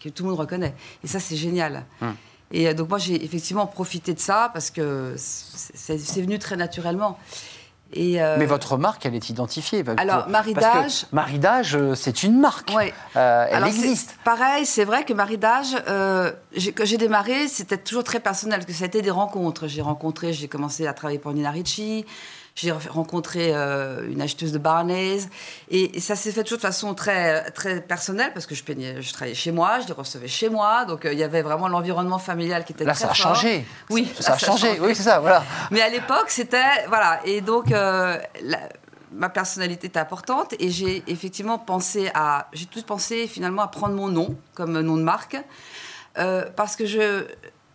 que 0.00 0.10
tout 0.10 0.24
le 0.24 0.30
monde 0.30 0.38
reconnaît. 0.38 0.74
Et 1.02 1.06
ça, 1.06 1.18
c'est 1.18 1.36
génial. 1.36 1.84
Hum. 2.02 2.14
Et 2.54 2.72
donc 2.74 2.90
moi, 2.90 2.98
j'ai 2.98 3.24
effectivement 3.24 3.66
profité 3.66 4.12
de 4.12 4.18
ça 4.18 4.50
parce 4.52 4.70
que 4.70 5.14
c'est 5.16 6.20
venu 6.20 6.38
très 6.38 6.56
naturellement. 6.56 7.18
Euh, 7.96 8.36
Mais 8.38 8.46
votre 8.46 8.76
marque, 8.76 9.04
elle 9.06 9.14
est 9.14 9.28
identifiée. 9.28 9.84
Alors, 9.96 10.28
Maridage. 10.28 11.06
Maridage, 11.12 11.76
euh, 11.76 11.94
c'est 11.94 12.22
une 12.22 12.38
marque. 12.40 12.72
Oui. 12.76 12.92
Euh, 13.16 13.46
elle 13.50 13.66
existe. 13.66 14.16
Pareil, 14.24 14.64
c'est 14.66 14.84
vrai 14.84 15.04
que 15.04 15.12
Maridage, 15.12 15.76
quand 15.86 16.84
j'ai 16.84 16.98
démarré, 16.98 17.48
c'était 17.48 17.78
toujours 17.78 18.04
très 18.04 18.20
personnel, 18.20 18.60
parce 18.60 18.66
que 18.66 18.72
ça 18.72 18.84
a 18.84 18.86
été 18.86 19.02
des 19.02 19.10
rencontres. 19.10 19.68
J'ai 19.68 19.82
rencontré, 19.82 20.32
j'ai 20.32 20.48
commencé 20.48 20.86
à 20.86 20.92
travailler 20.94 21.18
pour 21.18 21.32
Nina 21.32 21.50
Ricci. 21.50 22.06
J'ai 22.54 22.70
rencontré 22.70 23.52
euh, 23.54 24.06
une 24.10 24.20
acheteuse 24.20 24.52
de 24.52 24.58
Barney's 24.58 25.28
et, 25.70 25.98
ça 26.00 26.16
s'est 26.16 26.32
fait 26.32 26.42
toujours 26.42 26.58
de 26.58 26.62
façon 26.62 26.94
très, 26.94 27.50
très 27.52 27.80
personnelle 27.80 28.30
parce 28.34 28.44
que 28.44 28.54
je, 28.54 28.62
peignais, 28.62 29.00
je 29.00 29.10
travaillais 29.12 29.34
chez 29.34 29.52
moi, 29.52 29.80
je 29.80 29.86
les 29.86 29.94
recevais 29.94 30.28
chez 30.28 30.50
moi, 30.50 30.84
donc 30.84 31.06
euh, 31.06 31.14
il 31.14 31.18
y 31.18 31.22
avait 31.22 31.40
vraiment 31.40 31.68
l'environnement 31.68 32.18
familial 32.18 32.64
qui 32.64 32.74
était 32.74 32.84
là, 32.84 32.92
très 32.92 33.04
ça 33.04 33.10
a 33.10 33.14
changé. 33.14 33.64
Oui, 33.88 34.06
ça, 34.20 34.34
a 34.34 34.38
changé. 34.38 34.78
Oui, 34.80 34.94
c'est 34.94 35.04
ça, 35.04 35.20
voilà. 35.20 35.44
Mais 35.70 35.80
à 35.80 35.88
l'époque, 35.88 36.28
c'était 36.28 36.86
voilà, 36.88 37.20
et 37.24 37.40
donc 37.40 37.72
euh, 37.72 38.18
ma 39.12 39.30
personnalité 39.30 39.86
était 39.86 39.98
importante 39.98 40.54
et 40.58 40.68
j'ai 40.68 41.02
effectivement 41.06 41.58
pensé 41.58 42.10
à, 42.12 42.48
j'ai 42.52 42.66
tout 42.66 42.82
pensé 42.82 43.28
finalement 43.28 43.62
à 43.62 43.68
prendre 43.68 43.94
mon 43.94 44.08
nom 44.08 44.36
comme 44.54 44.78
nom 44.78 44.98
de 44.98 45.02
marque. 45.02 45.38
parce 46.14 46.76
que 46.76 46.84
je, 46.84 47.24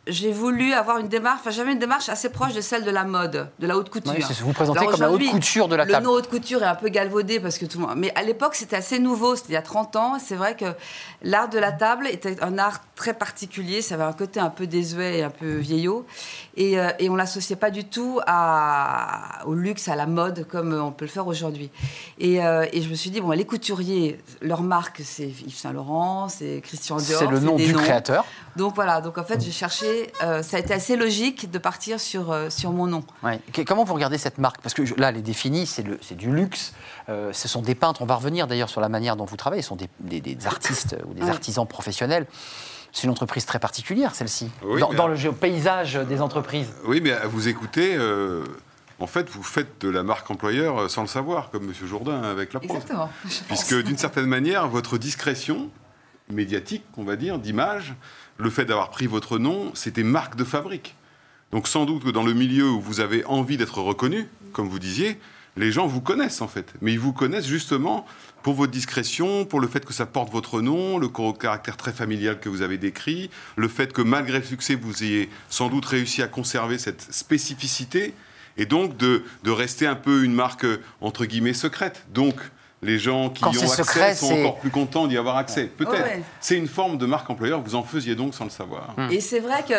j'ai 0.08 0.32
voulu 0.32 0.74
avoir 0.74 0.97
une 0.97 1.08
démarche, 1.08 1.39
enfin 1.41 1.51
j'avais 1.51 1.72
une 1.72 1.80
démarche 1.80 2.10
assez 2.10 2.30
proche 2.30 2.53
de 2.53 2.62
celle 2.62 2.84
de 2.84 2.91
la 2.91 3.03
mode, 3.03 3.49
de 3.60 3.68
la 3.68 3.78
haute 3.78 3.89
couture. 3.89 4.14
Oui, 4.16 4.24
vous 4.41 4.53
présentez 4.53 4.86
comme 4.86 4.99
la 4.99 5.12
haute 5.12 5.26
couture 5.30 5.68
de 5.68 5.76
la 5.76 5.86
table. 5.86 5.97
Le 5.97 6.10
nom 6.10 6.16
haute 6.16 6.30
couture 6.30 6.64
est 6.64 6.68
un 6.68 6.76
peu 6.76 6.89
galvaudé 6.89 7.39
parce 7.39 7.58
que 7.58 7.66
tout 7.66 7.80
le 7.80 7.88
monde. 7.88 7.95
Mais 7.97 8.12
à 8.16 8.24
l'époque, 8.24 8.55
c'était 8.55 8.76
assez 8.76 8.99
nouveau, 8.99 9.36
c'était 9.36 9.49
il 9.49 9.53
y 9.53 9.58
a 9.58 9.62
30 9.62 9.95
ans. 9.95 10.18
C'est 10.24 10.36
vrai 10.36 10.55
que 10.55 10.66
l'art 11.22 11.49
de 11.49 11.60
la 11.60 11.72
table 11.72 12.08
était 12.08 12.41
un 12.43 12.58
art 12.58 12.82
très 12.95 13.14
particulier. 13.14 13.82
Ça 13.82 13.95
avait 13.95 14.03
un 14.03 14.14
côté 14.14 14.39
un 14.39 14.49
peu 14.49 14.68
désuet 14.68 15.20
et 15.20 15.24
un 15.24 15.30
peu 15.30 15.55
vieillot. 15.55 16.05
Et, 16.55 16.80
euh, 16.80 16.89
et 16.99 17.10
on 17.10 17.16
l'associait 17.16 17.55
pas 17.55 17.72
du 17.72 17.86
tout 17.86 18.20
à, 18.26 19.45
au 19.45 19.53
luxe, 19.53 19.88
à 19.88 19.95
la 19.95 20.08
mode 20.08 20.47
comme 20.47 20.74
on 20.74 20.91
peut 20.91 21.05
le 21.05 21.12
faire 21.12 21.28
aujourd'hui. 21.28 21.70
Et, 22.20 22.43
euh, 22.43 22.66
et, 22.72 22.82
je 22.82 22.89
me 22.89 22.95
suis 22.95 23.10
dit, 23.10 23.22
bon, 23.22 23.32
les 23.32 23.45
couturiers, 23.45 24.20
leur 24.41 24.64
marque, 24.64 25.01
c'est 25.03 25.28
Yves 25.28 25.55
Saint 25.55 25.74
Laurent, 25.74 26.30
c'est 26.30 26.62
Christian 26.64 26.97
Dior. 26.97 27.20
C'est 27.20 27.28
le 27.28 27.39
nom 27.39 27.55
du 27.55 27.74
créateur. 27.74 28.26
Donc 28.58 28.74
voilà, 28.74 29.01
donc 29.01 29.20
en 29.20 29.24
fait, 29.24 29.39
j'ai 29.39 29.51
cherché, 29.51 30.12
euh, 30.24 30.41
ça 30.41 30.58
a 30.58 30.60
été 30.60 30.74
assez 30.74 30.95
logique 30.95 31.51
de 31.51 31.60
partir 31.60 31.99
sur, 31.99 32.32
euh, 32.32 32.49
sur 32.49 32.72
mon 32.72 32.88
nom. 32.88 33.03
Comment 33.68 33.84
vous 33.84 33.93
regardez 33.93 34.18
cette 34.18 34.39
marque? 34.39 34.62
Parce 34.62 34.74
que 34.74 34.82
là, 34.99 35.10
elle 35.10 35.18
est 35.18 35.22
définie, 35.22 35.68
c'est 35.68 36.16
du 36.16 36.32
luxe, 36.32 36.74
euh, 37.08 37.32
ce 37.34 37.47
sont 37.47 37.62
des 37.62 37.76
peintres, 37.76 38.01
on 38.01 38.05
va 38.05 38.16
revenir 38.16 38.47
d'ailleurs 38.47 38.70
sur 38.70 38.82
la 38.82 38.89
manière 38.89 39.16
dont 39.16 39.26
vous 39.26 39.38
travaillez, 39.38 39.62
ce 39.62 39.70
sont 39.70 39.78
des, 39.78 40.20
des, 40.20 40.47
artistes 40.47 40.97
ou 41.08 41.14
des 41.14 41.30
artisans 41.30 41.68
professionnels. 41.68 42.26
C'est 42.91 43.03
une 43.03 43.12
entreprise 43.12 43.45
très 43.45 43.60
particulière, 43.60 44.16
celle-ci, 44.16 44.49
dans, 44.95 45.08
le 45.08 45.32
paysage 45.34 45.93
des 45.93 46.20
entreprises. 46.20 46.74
Oui, 46.86 46.99
mais 46.99 47.12
à 47.12 47.28
vous 47.28 47.47
écouter, 47.47 47.95
en 48.99 49.08
fait, 49.08 49.30
vous 49.30 49.43
faites 49.43 49.80
de 49.82 49.89
la 49.89 50.01
marque 50.01 50.32
employeur 50.32 50.89
sans 50.89 51.01
le 51.01 51.08
savoir, 51.08 51.51
comme 51.51 51.66
M. 51.66 51.74
Jourdain 51.86 52.24
avec 52.24 52.53
la 52.53 52.60
prose. 52.60 52.72
Exactement. 52.72 53.10
Puisque 53.47 53.76
d'une 53.84 53.99
certaine 53.99 54.26
manière, 54.26 54.68
votre 54.68 54.97
discrétion 54.97 55.70
médiatique, 56.30 56.84
on 56.97 57.03
va 57.03 57.16
dire, 57.16 57.39
d'image, 57.39 57.95
le 58.38 58.50
fait 58.50 58.66
d'avoir 58.66 58.90
pris 58.90 59.08
votre 59.08 59.40
nom, 59.40 59.72
c'était 59.74 60.04
marque 60.04 60.36
de 60.36 60.44
fabrique. 60.44 60.96
Donc 61.52 61.68
sans 61.68 61.86
doute 61.86 62.04
que 62.04 62.10
dans 62.10 62.24
le 62.24 62.34
milieu 62.34 62.70
où 62.70 62.82
vous 62.82 63.00
avez 63.00 63.24
envie 63.26 63.58
d'être 63.58 63.80
reconnu, 63.80 64.28
comme 64.52 64.68
vous 64.68 64.80
disiez, 64.80 65.20
les 65.56 65.72
gens 65.72 65.88
vous 65.88 66.02
connaissent 66.02 66.42
en 66.42 66.48
fait. 66.48 66.74
Mais 66.82 66.94
ils 66.94 67.00
vous 67.00 67.14
connaissent 67.14 67.48
justement 67.48 68.06
pour 68.44 68.54
votre 68.54 68.72
discrétion, 68.72 69.46
pour 69.46 69.60
le 69.60 69.68
fait 69.68 69.86
que 69.86 69.94
ça 69.94 70.06
porte 70.06 70.32
votre 70.32 70.62
nom, 70.62 70.98
le 70.98 71.10
caractère 71.34 71.78
très 71.78 71.92
familial 71.92 72.40
que 72.40 72.50
vous 72.50 72.62
avez 72.62 72.78
décrit, 72.78 73.30
le 73.56 73.68
fait 73.68 73.92
que 73.92 74.02
malgré 74.02 74.40
le 74.40 74.46
succès, 74.46 74.76
vous 74.76 75.04
ayez 75.04 75.30
sans 75.50 75.70
doute 75.70 75.86
réussi 75.86 76.22
à 76.22 76.28
conserver 76.28 76.78
cette 76.78 77.02
spécificité 77.12 78.14
et 78.58 78.66
donc 78.66 78.98
de, 78.98 79.24
rester 79.46 79.88
un 79.88 79.96
peu 79.96 80.24
une 80.24 80.34
marque 80.34 80.66
entre 81.02 81.26
guillemets 81.26 81.54
secrète. 81.54 82.06
Donc 82.14 82.36
les 82.82 82.99
gens 82.99 83.30
qui 83.30 83.43
y 83.43 83.47
ont 83.47 83.71
accès 83.71 84.15
sont 84.15 84.34
encore 84.34 84.57
plus 84.59 84.69
contents 84.69 85.07
d'y 85.07 85.17
avoir 85.17 85.38
accès. 85.38 85.65
Peut-être. 85.65 86.23
C'est 86.39 86.55
une 86.55 86.67
forme 86.67 86.97
de 86.97 87.05
marque 87.05 87.30
employeur, 87.30 87.61
vous 87.61 87.75
en 87.75 87.84
faisiez 87.84 88.15
donc 88.15 88.36
sans 88.36 88.43
le 88.43 88.49
savoir. 88.49 88.93
Hmm. 88.97 89.11
Et 89.11 89.19
c'est 89.19 89.39
vrai 89.39 89.63
que 89.67 89.73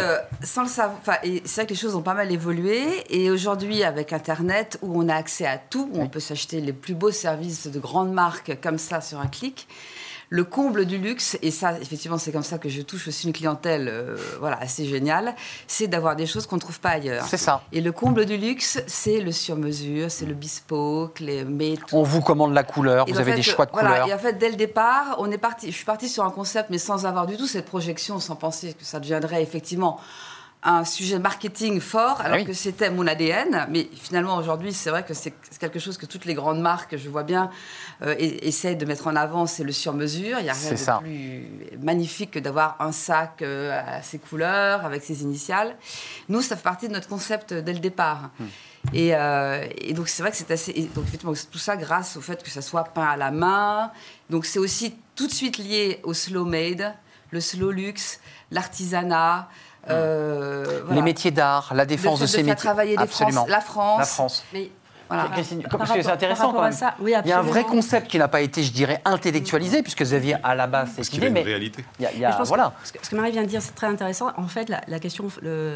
sans 0.44 0.62
le 0.62 0.68
savoir, 0.68 0.98
c'est 1.22 1.54
vrai 1.54 1.66
que 1.66 1.70
les 1.70 1.76
choses 1.76 1.94
ont 1.94 2.02
pas 2.02 2.14
mal 2.14 2.32
évolué. 2.32 3.04
Et 3.10 3.30
aujourd'hui, 3.30 3.84
avec 3.84 4.12
Internet, 4.12 4.78
où 4.82 5.00
on 5.00 5.08
a 5.08 5.14
accès 5.14 5.46
à 5.46 5.58
tout, 5.58 5.88
où 5.92 6.00
on 6.00 6.08
peut 6.08 6.20
s'acheter 6.20 6.60
les 6.60 6.72
plus 6.72 6.94
beaux 6.94 7.12
services 7.12 7.68
de 7.68 7.78
grandes 7.78 8.12
marques 8.12 8.58
comme 8.60 8.78
ça 8.78 9.00
sur 9.00 9.20
un 9.20 9.28
clic, 9.28 9.68
le 10.30 10.44
comble 10.44 10.84
du 10.84 10.98
luxe, 10.98 11.38
et 11.42 11.50
ça, 11.50 11.78
effectivement, 11.80 12.18
c'est 12.18 12.32
comme 12.32 12.42
ça 12.42 12.58
que 12.58 12.68
je 12.68 12.82
touche 12.82 13.08
aussi 13.08 13.26
une 13.26 13.32
clientèle 13.32 13.88
euh, 13.88 14.16
voilà, 14.40 14.58
assez 14.60 14.84
géniale, 14.84 15.34
c'est 15.66 15.86
d'avoir 15.86 16.16
des 16.16 16.26
choses 16.26 16.46
qu'on 16.46 16.56
ne 16.56 16.60
trouve 16.60 16.80
pas 16.80 16.90
ailleurs. 16.90 17.24
C'est 17.26 17.38
ça. 17.38 17.62
Et 17.72 17.80
le 17.80 17.92
comble 17.92 18.26
du 18.26 18.36
luxe, 18.36 18.80
c'est 18.86 19.20
le 19.20 19.32
sur-mesure, 19.32 20.10
c'est 20.10 20.26
le 20.26 20.34
bespoke, 20.34 21.20
les 21.20 21.44
mais 21.44 21.74
On 21.92 22.02
vous 22.02 22.20
commande 22.20 22.52
la 22.52 22.62
couleur, 22.62 23.06
vous 23.06 23.18
avez 23.18 23.34
des 23.34 23.42
choix 23.42 23.66
de 23.66 23.72
voilà, 23.72 23.90
couleurs. 23.90 24.08
Et 24.08 24.14
en 24.14 24.18
fait, 24.18 24.34
dès 24.34 24.50
le 24.50 24.56
départ, 24.56 25.16
on 25.18 25.30
est 25.30 25.38
parti, 25.38 25.70
je 25.70 25.76
suis 25.76 25.86
partie 25.86 26.08
sur 26.08 26.24
un 26.24 26.30
concept, 26.30 26.68
mais 26.70 26.78
sans 26.78 27.06
avoir 27.06 27.26
du 27.26 27.36
tout 27.36 27.46
cette 27.46 27.66
projection, 27.66 28.20
sans 28.20 28.36
penser 28.36 28.74
que 28.74 28.84
ça 28.84 29.00
deviendrait 29.00 29.42
effectivement 29.42 29.98
un 30.62 30.84
sujet 30.84 31.18
marketing 31.18 31.80
fort, 31.80 32.16
ah 32.18 32.24
alors 32.24 32.44
que 32.44 32.52
c'était 32.52 32.90
mon 32.90 33.06
ADN. 33.06 33.66
Mais 33.70 33.88
finalement, 33.94 34.36
aujourd'hui, 34.36 34.72
c'est 34.72 34.90
vrai 34.90 35.04
que 35.04 35.14
c'est 35.14 35.32
quelque 35.58 35.78
chose 35.78 35.96
que 35.96 36.06
toutes 36.06 36.24
les 36.24 36.34
grandes 36.34 36.60
marques, 36.60 36.96
je 36.96 37.08
vois 37.08 37.22
bien, 37.22 37.50
euh, 38.02 38.14
essaient 38.18 38.74
de 38.74 38.84
mettre 38.84 39.06
en 39.06 39.14
avant, 39.14 39.46
c'est 39.46 39.62
le 39.62 39.72
sur-mesure. 39.72 40.38
Il 40.40 40.44
n'y 40.44 40.50
a 40.50 40.54
rien 40.54 40.72
de 40.72 41.00
plus 41.00 41.78
magnifique 41.80 42.32
que 42.32 42.38
d'avoir 42.40 42.76
un 42.80 42.92
sac 42.92 43.42
euh, 43.42 43.80
à 43.86 44.02
ses 44.02 44.18
couleurs, 44.18 44.84
avec 44.84 45.02
ses 45.02 45.22
initiales. 45.22 45.76
Nous, 46.28 46.42
ça 46.42 46.56
fait 46.56 46.62
partie 46.62 46.88
de 46.88 46.92
notre 46.92 47.08
concept 47.08 47.54
dès 47.54 47.72
le 47.72 47.80
départ. 47.80 48.30
Hmm. 48.40 48.46
Euh, 48.94 49.66
et, 49.76 49.92
donc, 49.92 50.08
c'est 50.08 50.22
vrai 50.22 50.30
que 50.30 50.36
c'est 50.36 50.50
assez. 50.50 50.72
donc, 50.94 51.04
effectivement, 51.06 51.34
tout 51.50 51.58
ça 51.58 51.76
grâce 51.76 52.16
au 52.16 52.20
fait 52.20 52.42
que 52.42 52.50
ça 52.50 52.62
soit 52.62 52.84
peint 52.84 53.06
à 53.06 53.16
la 53.16 53.30
main. 53.30 53.92
Donc, 54.30 54.44
c'est 54.44 54.58
aussi 54.58 54.96
tout 55.14 55.26
de 55.26 55.32
suite 55.32 55.58
lié 55.58 56.00
au 56.02 56.14
slow 56.14 56.44
made, 56.44 56.94
le 57.30 57.40
slow 57.40 57.70
luxe, 57.70 58.20
l'artisanat. 58.50 59.48
Euh, 59.90 60.82
Les 60.90 61.02
métiers 61.02 61.30
d'art, 61.30 61.72
la 61.74 61.86
défense 61.86 62.20
de, 62.20 62.26
ces 62.26 62.42
métiers. 62.42 62.56
travailler 62.56 62.96
la 62.96 63.06
France. 63.06 63.48
La 63.98 64.04
France. 64.04 64.44
Voilà. 65.08 65.30
Parce 65.70 65.92
que 65.92 66.02
c'est 66.02 66.10
intéressant 66.10 66.52
quand 66.52 66.62
même. 66.62 66.72
Ça, 66.72 66.94
oui, 67.00 67.14
il 67.24 67.28
y 67.28 67.32
a 67.32 67.38
un 67.38 67.42
vrai 67.42 67.64
concept 67.64 68.08
qui 68.08 68.18
n'a 68.18 68.28
pas 68.28 68.40
été, 68.40 68.62
je 68.62 68.72
dirais, 68.72 69.00
intellectualisé, 69.04 69.82
puisque 69.82 70.02
Xavier, 70.02 70.36
à 70.42 70.54
la 70.54 70.66
base, 70.66 70.90
c'est 70.96 71.08
qu'il 71.08 71.20
mais 71.20 71.40
une 71.40 71.46
réalité. 71.46 71.84
Il 71.98 72.18
y 72.18 72.24
a, 72.24 72.42
voilà. 72.44 72.72
Que, 72.92 72.98
ce 73.02 73.10
que 73.10 73.16
Marie 73.16 73.32
vient 73.32 73.42
de 73.42 73.48
dire, 73.48 73.62
c'est 73.62 73.74
très 73.74 73.86
intéressant. 73.86 74.28
En 74.36 74.46
fait, 74.48 74.68
la, 74.68 74.98
question 74.98 75.28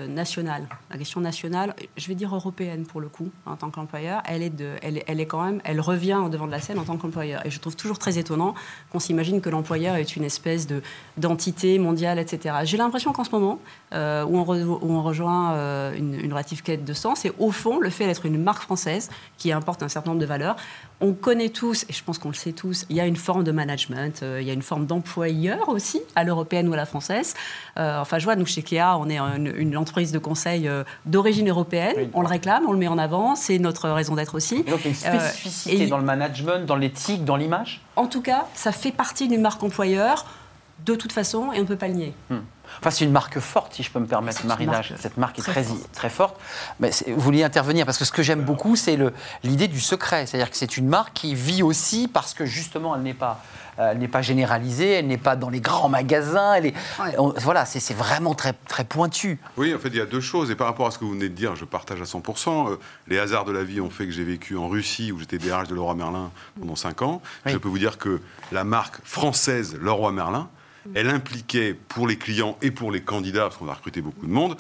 nationale, 0.09 0.67
la 0.91 0.99
question 0.99 1.21
nationale, 1.21 1.75
je 1.97 2.09
vais 2.09 2.15
dire 2.15 2.35
européenne 2.35 2.85
pour 2.85 3.01
le 3.01 3.09
coup, 3.09 3.31
en 3.47 3.57
tant 3.57 3.71
qu'employeur, 3.71 4.23
elle 4.27 4.43
est 4.43 4.51
de, 4.51 4.75
elle, 4.83 5.03
elle 5.07 5.21
est 5.21 5.27
quand 5.27 5.43
même, 5.43 5.61
elle 5.65 5.81
revient 5.81 6.21
au 6.25 6.29
devant 6.29 6.47
de 6.47 6.53
la 6.53 6.61
scène 6.61 6.79
en 6.79 6.85
tant 6.85 6.97
qu'employeur. 6.97 7.45
Et 7.47 7.51
je 7.51 7.59
trouve 7.59 7.77
toujours 7.77 7.99
très 7.99 8.19
étonnant 8.19 8.55
qu'on 8.91 9.01
s'imagine 9.01 9.41
que 9.41 9.51
l'employeur 9.51 9.97
est 9.97 10.17
une 10.17 10.25
espèce 10.25 10.67
de 10.67 10.83
d'entité 11.17 11.79
mondiale, 11.79 12.19
etc. 12.19 12.57
J'ai 12.65 12.77
l'impression 12.77 13.13
qu'en 13.13 13.25
ce 13.25 13.31
moment, 13.31 13.59
euh, 13.95 14.25
où, 14.25 14.39
on 14.39 14.43
on 14.83 15.03
rejoint 15.03 15.53
euh, 15.53 15.95
une, 15.97 16.15
une 16.15 16.33
relative 16.33 16.63
quête 16.63 16.85
de 16.85 16.93
sens, 16.93 17.21
c'est 17.21 17.33
au 17.39 17.51
fond 17.51 17.79
le 17.79 17.91
fait 17.91 18.07
d'être 18.07 18.27
une 18.27 18.43
marque 18.43 18.63
française 18.63 19.11
qui 19.39 19.53
importe 19.53 19.83
un 19.83 19.89
certain 19.89 20.11
nombre 20.11 20.21
de 20.21 20.27
valeurs. 20.27 20.57
On 21.01 21.13
connaît 21.13 21.49
tous, 21.49 21.85
et 21.89 21.93
je 21.93 22.05
pense 22.05 22.19
qu'on 22.19 22.29
le 22.29 22.35
sait 22.35 22.53
tous, 22.53 22.87
il 22.89 22.97
y 22.97 23.01
a 23.01 23.07
une 23.07 23.17
forme 23.17 23.43
de 23.43 23.51
management, 23.51 24.23
euh, 24.23 24.41
il 24.41 24.47
y 24.47 24.51
a 24.51 24.53
une 24.53 24.63
forme 24.63 24.87
d'employeur 24.87 25.69
aussi, 25.69 26.01
à 26.15 26.23
l'européenne 26.23 26.69
ou 26.69 26.73
à 26.75 26.77
la 26.77 26.87
française. 26.87 27.35
Euh, 27.77 28.01
enfin, 28.01 28.19
je 28.19 28.25
vois, 28.25 28.37
nous, 28.37 28.47
chez 28.47 28.63
Kea, 28.63 28.97
on 28.99 29.09
est 29.09 29.19
une, 29.19 29.77
entreprise 29.77 30.13
de 30.13 30.19
conseil 30.19 30.69
euh, 30.69 30.85
d'origine 31.07 31.49
européenne. 31.49 32.11
On 32.15 32.21
le 32.21 32.29
réclame, 32.29 32.65
on 32.69 32.73
le 32.73 32.79
met 32.79 32.89
en 32.89 32.99
avant, 32.99 33.35
c'est 33.35 33.59
notre 33.59 33.89
raison 33.91 34.15
d'être 34.15 34.35
aussi. 34.35 34.63
donc, 34.63 34.85
une 34.85 34.95
spécificité 34.95 35.87
dans 35.87 35.99
le 35.99 36.05
management, 36.05 36.67
dans 36.67 36.77
l'éthique, 36.77 37.25
dans 37.25 37.37
l'image? 37.37 37.81
En 37.97 38.07
tout 38.07 38.23
cas, 38.23 38.47
ça 38.55 38.71
fait 38.71 38.93
partie 38.93 39.29
d'une 39.29 39.41
marque 39.41 39.63
employeur, 39.63 40.27
de 40.85 40.95
toute 40.95 41.13
façon, 41.13 41.53
et 41.53 41.59
on 41.59 41.63
ne 41.63 41.67
peut 41.67 41.77
pas 41.77 41.89
le 41.89 41.95
nier. 41.95 42.15
Hmm. 42.31 42.39
Enfin, 42.81 42.91
c'est 42.91 43.05
une 43.05 43.13
marque 43.13 43.39
forte, 43.39 43.75
si 43.75 43.83
je 43.83 43.91
peux 43.91 44.01
me 44.01 44.07
permettre, 44.07 44.45
Marinage. 44.47 44.95
Cette 44.99 45.17
marque 45.17 45.39
est 45.39 45.43
très, 45.43 45.65
très 45.93 46.11
forte. 46.11 46.37
Mais 46.81 46.91
vous 47.07 47.21
vouliez 47.21 47.45
intervenir 47.45 47.87
parce 47.87 47.99
que 47.99 48.05
ce 48.05 48.13
que 48.13 48.23
j'aime 48.23 48.43
beaucoup, 48.43 48.77
c'est 48.77 48.99
l'idée 49.43 49.69
du 49.69 49.81
secret. 49.81 50.27
C'est-à-dire 50.27 50.51
que 50.51 50.57
c'est 50.57 50.77
une 50.77 50.89
marque 50.89 51.13
qui 51.15 51.35
vit 51.35 51.63
aussi 51.63 52.09
parce 52.09 52.35
que 52.35 52.45
justement, 52.45 52.97
elle 52.97 53.03
n'est 53.03 53.15
pas, 53.15 53.43
euh, 53.79 53.95
n'est 53.95 54.09
pas 54.09 54.23
généralisée, 54.23 54.91
elle 54.91 55.07
n'est 55.07 55.17
pas 55.19 55.37
dans 55.37 55.49
les 55.49 55.61
grands 55.61 55.89
magasins. 55.89 56.55
Elle 56.55 56.67
est, 56.67 56.75
voilà, 57.39 57.65
c'est 57.65 57.95
vraiment 57.95 58.35
très, 58.35 58.53
très 58.53 58.85
pointu. 58.85 59.39
Oui, 59.57 59.75
en 59.75 59.79
fait, 59.79 59.89
il 59.89 59.97
y 59.97 60.01
a 60.01 60.07
deux 60.07 60.21
choses. 60.21 60.51
Et 60.51 60.57
par 60.57 60.67
rapport 60.67 60.87
à 60.87 60.91
ce 60.91 60.99
que 60.99 61.05
vous 61.05 61.13
venez 61.13 61.29
de 61.29 61.35
dire, 61.35 61.57
je 61.57 61.65
partage 61.65 62.01
à 62.01 62.05
100%. 62.05 62.73
Euh, 62.73 62.77
les 63.09 63.19
hasards 63.19 63.45
de 63.45 63.53
la 63.53 63.65
vie 63.65 63.81
ont 63.81 63.91
fait 63.91 64.07
que 64.07 64.13
j'ai 64.13 64.25
vécu 64.25 64.57
en 64.57 64.69
Russie, 64.69 65.13
où 65.13 65.19
j'étais 65.19 65.39
DRH 65.39 65.69
de 65.69 65.75
Leroy 65.75 65.95
Merlin 65.95 66.31
pendant 66.59 66.77
5 66.77 67.03
ans. 67.03 67.23
Je 67.47 67.57
peux 67.57 67.69
vous 67.69 67.79
dire 67.79 67.99
que 67.99 68.21
la 68.51 68.65
marque 68.65 68.97
française 69.05 69.77
Leroy 69.81 70.13
Merlin, 70.13 70.49
elle 70.95 71.09
impliquait 71.09 71.75
pour 71.75 72.07
les 72.07 72.17
clients 72.17 72.57
et 72.63 72.71
pour 72.71 72.91
les 72.91 73.03
candidats, 73.03 73.43
parce 73.43 73.57
qu'on 73.57 73.69
a 73.69 73.75
recruté 73.75 74.01
beaucoup 74.01 74.27
de 74.27 74.33
monde, 74.33 74.57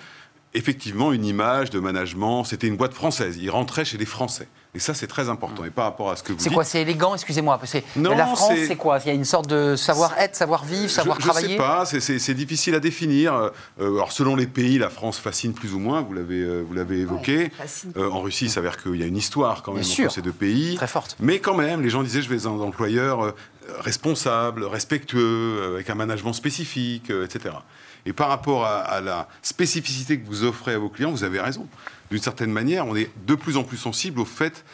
effectivement 0.54 1.12
une 1.12 1.24
image 1.24 1.70
de 1.70 1.80
management. 1.80 2.44
C'était 2.44 2.66
une 2.66 2.76
boîte 2.76 2.94
française. 2.94 3.38
Ils 3.40 3.50
rentraient 3.50 3.84
chez 3.84 3.98
les 3.98 4.06
Français. 4.06 4.48
Et 4.74 4.78
ça, 4.78 4.94
c'est 4.94 5.06
très 5.06 5.28
important. 5.28 5.66
Et 5.66 5.70
par 5.70 5.84
rapport 5.84 6.10
à 6.10 6.16
ce 6.16 6.22
que 6.22 6.32
vous 6.32 6.38
C'est 6.38 6.48
quoi 6.48 6.64
C'est 6.64 6.80
élégant, 6.80 7.14
excusez-moi. 7.14 7.60
La 7.96 8.26
France, 8.26 8.52
c'est 8.66 8.76
quoi? 8.76 8.98
Il 9.04 9.08
y 9.08 9.10
a 9.10 9.14
une 9.14 9.26
sorte 9.26 9.46
de 9.46 9.76
savoir-être, 9.76 10.34
savoir-vivre, 10.34 10.88
savoir 10.90 11.18
travailler 11.18 11.48
Je 11.48 11.52
ne 11.52 11.58
sais 11.58 12.08
pas, 12.08 12.18
c'est 12.18 12.34
difficile 12.34 12.74
à 12.74 12.80
définir. 12.80 13.34
Euh, 13.34 13.50
alors, 13.78 14.12
selon 14.12 14.34
les 14.34 14.46
pays, 14.46 14.78
la 14.78 14.88
France 14.88 15.18
fascine 15.18 15.52
plus 15.52 15.74
ou 15.74 15.78
moins, 15.78 16.00
vous 16.00 16.14
l'avez 16.14 16.42
euh, 16.42 16.64
évoqué. 16.90 17.50
Euh, 17.98 18.10
en 18.10 18.22
Russie, 18.22 18.46
il 18.46 18.50
s'avère 18.50 18.82
qu'il 18.82 18.96
y 18.96 19.02
a 19.02 19.06
une 19.06 19.16
histoire 19.16 19.62
quand 19.62 19.74
même 19.74 19.84
entre 19.84 20.10
ces 20.10 20.22
deux 20.22 20.32
pays. 20.32 20.76
Très 20.76 20.86
forte. 20.86 21.16
Mais 21.20 21.38
quand 21.38 21.54
même, 21.54 21.82
les 21.82 21.90
gens 21.90 22.02
disaient, 22.02 22.22
je 22.22 22.30
vais 22.30 22.38
dans 22.38 22.62
un 22.62 22.64
employeur 22.64 23.34
responsable, 23.78 24.64
respectueux, 24.64 25.72
avec 25.74 25.90
un 25.90 25.94
management 25.94 26.32
spécifique, 26.32 27.10
etc. 27.10 27.54
Et 28.06 28.12
par 28.12 28.28
rapport 28.28 28.64
à, 28.66 29.00
la 29.00 29.28
spécificité 29.42 30.18
que 30.18 30.26
vous 30.26 30.44
offrez 30.44 30.74
à 30.74 30.78
vos 30.78 30.88
clients, 30.88 31.10
vous 31.10 31.24
avez 31.24 31.40
raison. 31.40 31.68
D'une 32.10 32.20
certaine 32.20 32.50
manière, 32.50 32.86
on 32.86 32.96
est 32.96 33.10
de 33.26 33.34
plus 33.34 33.56
en 33.56 33.64
plus 33.64 33.76
sensible 33.76 34.20
au 34.20 34.24
fait 34.24 34.64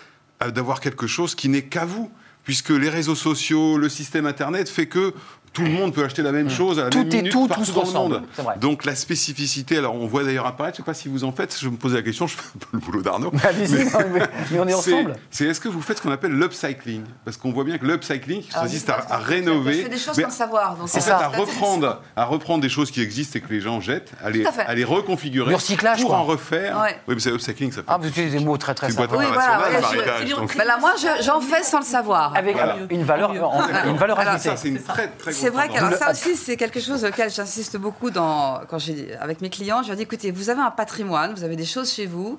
euh, 0.43 0.51
d'avoir 0.51 0.81
quelque 0.81 1.07
chose 1.07 1.35
qui 1.35 1.49
n'est 1.49 1.63
qu'à 1.63 1.85
vous 1.85 2.11
puisque 2.45 2.71
les 2.71 2.89
réseaux 2.89 3.15
sociaux, 3.15 3.77
le 3.77 3.91
système 3.91 4.25
Internet 4.25 4.71
fait 4.71 4.87
que 4.87 5.13
tout 5.53 5.63
le 5.63 5.71
monde 5.71 5.93
peut 5.93 6.05
acheter 6.05 6.23
la 6.23 6.33
même 6.33 6.47
mmh. 6.47 6.51
chose 6.51 6.79
à 6.79 6.85
la 6.85 6.91
tout 6.91 6.99
même 6.99 7.09
minute 7.09 7.33
tout, 7.33 7.47
partout 7.47 7.73
dans 7.73 7.85
le 7.85 7.91
monde. 7.91 8.23
Donc 8.61 8.85
la 8.85 8.95
spécificité, 8.95 9.79
alors 9.79 9.95
on 9.95 10.07
voit 10.07 10.25
d'ailleurs 10.25 10.47
apparaître, 10.47 10.77
je 10.77 10.83
ne 10.83 10.85
sais 10.85 10.91
pas 10.91 10.95
si 10.95 11.09
vous 11.09 11.25
en 11.25 11.33
faites, 11.33 11.57
je 11.61 11.69
me 11.69 11.77
posais 11.77 11.97
la 11.97 12.03
question, 12.03 12.27
je 12.27 12.37
fais 12.37 12.43
un 12.43 12.59
peu 12.59 12.69
le 12.73 12.79
boulot 12.79 13.03
d'Arnaud. 13.03 13.33
Mais, 13.33 14.59
on 14.59 14.69
est 14.69 14.75
ensemble. 14.75 15.17
C'est 15.31 15.47
est-ce 15.47 15.61
que 15.61 15.69
vous 15.69 15.83
faites 15.83 15.99
ce 15.99 16.03
qu'on 16.03 16.11
appelle 16.11 16.33
l'upcycling? 16.33 17.05
Parce 17.25 17.37
qu'on 17.37 17.53
voit 17.53 17.65
bien 17.65 17.79
que 17.79 17.87
l'upcycling 17.87 18.43
ah 18.55 18.61
consiste 18.63 18.91
à, 18.91 19.19
rénover. 19.19 19.83
C'est 19.83 19.89
des 19.89 19.99
choses 19.99 20.21
sans 20.21 20.31
savoir. 20.31 20.77
C'est 20.87 21.01
ça. 21.01 21.19
À 21.19 21.29
reprendre, 21.29 22.03
à 22.17 22.25
reprendre 22.25 22.63
des 22.63 22.69
choses 22.69 22.91
qui 22.91 23.01
existent 23.01 23.39
et 23.39 23.43
que 23.43 23.53
les 23.53 23.61
gens 23.61 23.81
jettent, 23.81 24.13
à 24.23 24.31
les, 24.31 24.45
à 24.45 24.75
les 24.75 24.85
reconfigurer 24.85 25.55
pour 26.01 26.15
en 26.15 26.25
refaire. 26.25 26.79
Oui, 27.09 27.15
mais 27.15 27.21
c'est 27.21 27.31
upcycling, 27.31 27.73
ça 27.73 27.83
fait. 27.83 27.89
Ah, 27.89 27.99
vous 27.99 28.09
utilisez 28.09 28.39
des 28.39 28.45
mots 28.45 28.57
très 28.57 28.75
très 28.75 28.91
simples. 28.91 29.17
Oui, 29.17 29.25
voilà. 29.33 30.65
Là, 30.65 30.79
moi, 30.81 30.95
j'en 31.23 31.41
fais 31.41 31.63
sans 31.63 31.81
le 31.81 31.85
savoir. 31.85 32.35
Avec 32.37 32.57
une 32.91 33.03
valeur, 33.03 33.33
une 33.33 33.97
valeur 33.97 34.19
ajoutée. 34.19 34.57
C'est 34.57 34.69
une 34.69 34.83
très 34.83 35.09
très 35.09 35.33
c'est 35.49 35.55
vrai 35.55 35.69
que 35.69 35.97
ça 35.97 36.11
aussi, 36.11 36.37
c'est 36.37 36.57
quelque 36.57 36.81
chose 36.81 37.05
auquel 37.05 37.31
j'insiste 37.31 37.77
beaucoup 37.77 38.11
dans, 38.11 38.61
quand 38.69 38.79
avec 39.21 39.41
mes 39.41 39.51
clients. 39.51 39.83
Je 39.83 39.89
leur 39.89 39.97
dis, 39.97 40.03
écoutez, 40.03 40.31
vous 40.31 40.51
avez 40.51 40.61
un 40.61 40.71
patrimoine, 40.71 41.35
vous 41.35 41.45
avez 41.45 41.57
des 41.57 41.65
choses 41.65 41.93
chez 41.93 42.07
vous, 42.07 42.39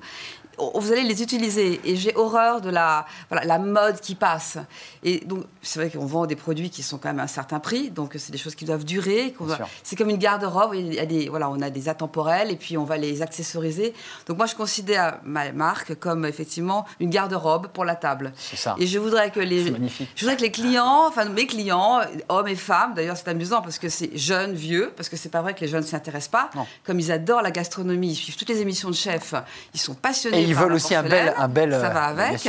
vous 0.76 0.92
allez 0.92 1.04
les 1.04 1.22
utiliser. 1.22 1.80
Et 1.84 1.96
j'ai 1.96 2.16
horreur 2.16 2.62
de 2.62 2.70
la, 2.70 3.06
voilà, 3.30 3.46
la 3.46 3.60
mode 3.60 4.00
qui 4.00 4.16
passe. 4.16 4.58
Et 5.04 5.20
donc, 5.20 5.46
c'est 5.62 5.80
vrai 5.80 5.90
qu'on 5.90 6.06
vend 6.06 6.26
des 6.26 6.36
produits 6.36 6.70
qui 6.70 6.84
sont 6.84 6.98
quand 6.98 7.10
même 7.10 7.20
à 7.20 7.24
un 7.24 7.28
certain 7.28 7.60
prix, 7.60 7.90
donc 7.90 8.16
c'est 8.18 8.32
des 8.32 8.38
choses 8.38 8.56
qui 8.56 8.66
doivent 8.66 8.86
durer. 8.86 9.36
C'est 9.84 9.96
comme 9.96 10.10
une 10.10 10.18
garde-robe. 10.18 10.76
Il 10.76 10.94
y 10.94 11.00
a 11.00 11.06
des, 11.06 11.30
voilà, 11.30 11.50
on 11.50 11.62
a 11.62 11.70
des 11.70 11.90
intemporels 11.90 12.52
et 12.52 12.56
puis 12.56 12.78
on 12.78 12.84
va 12.84 12.98
les 12.98 13.22
accessoriser. 13.22 13.94
Donc 14.28 14.38
moi, 14.38 14.46
je 14.46 14.56
considère 14.56 15.20
ma 15.24 15.52
marque 15.52 15.96
comme 15.96 16.26
effectivement 16.26 16.86
une 17.00 17.10
garde-robe 17.10 17.68
pour 17.68 17.86
la 17.86 17.96
table. 17.96 18.34
C'est 18.38 18.58
ça. 18.58 18.76
Et 18.80 18.88
je 18.88 19.00
voudrais 19.00 19.32
que 19.32 19.40
les, 19.40 19.66
je 19.66 20.22
voudrais 20.22 20.38
que 20.38 20.42
les 20.42 20.52
clients, 20.52 21.06
enfin 21.08 21.26
mes 21.26 21.48
clients, 21.48 22.02
hommes 22.28 22.48
et 22.48 22.56
femmes, 22.56 22.94
d'ailleurs 22.94 23.18
c'est 23.18 23.28
amusant 23.28 23.62
parce 23.62 23.80
que 23.80 23.90
c'est 23.90 24.18
jeunes, 24.18 24.54
vieux, 24.54 24.92
parce 24.96 25.10
que 25.10 25.18
c'est 25.18 25.30
pas 25.30 25.42
vrai 25.42 25.54
que 25.54 25.62
les 25.62 25.68
jeunes 25.68 25.82
ne 25.82 25.86
s'y 25.86 25.96
intéressent 25.96 26.32
pas. 26.32 26.50
Comme 26.86 27.00
ils 27.00 27.12
adorent 27.12 27.42
la 27.42 27.52
gastronomie, 27.52 28.12
ils 28.12 28.16
suivent 28.16 28.38
toutes 28.38 28.50
les 28.50 28.62
émissions 28.62 28.90
de 28.90 28.96
chefs, 28.96 29.34
ils 29.74 29.80
sont 29.80 29.94
passionnés 29.94 30.49
ils 30.50 30.56
veulent 30.56 30.74
aussi 30.74 30.96
un 30.96 31.04
bel, 31.04 31.34
un 31.38 31.48
bel. 31.48 31.72
Ça 31.72 31.90
va 31.90 32.10
euh, 32.10 32.12
avec. 32.12 32.48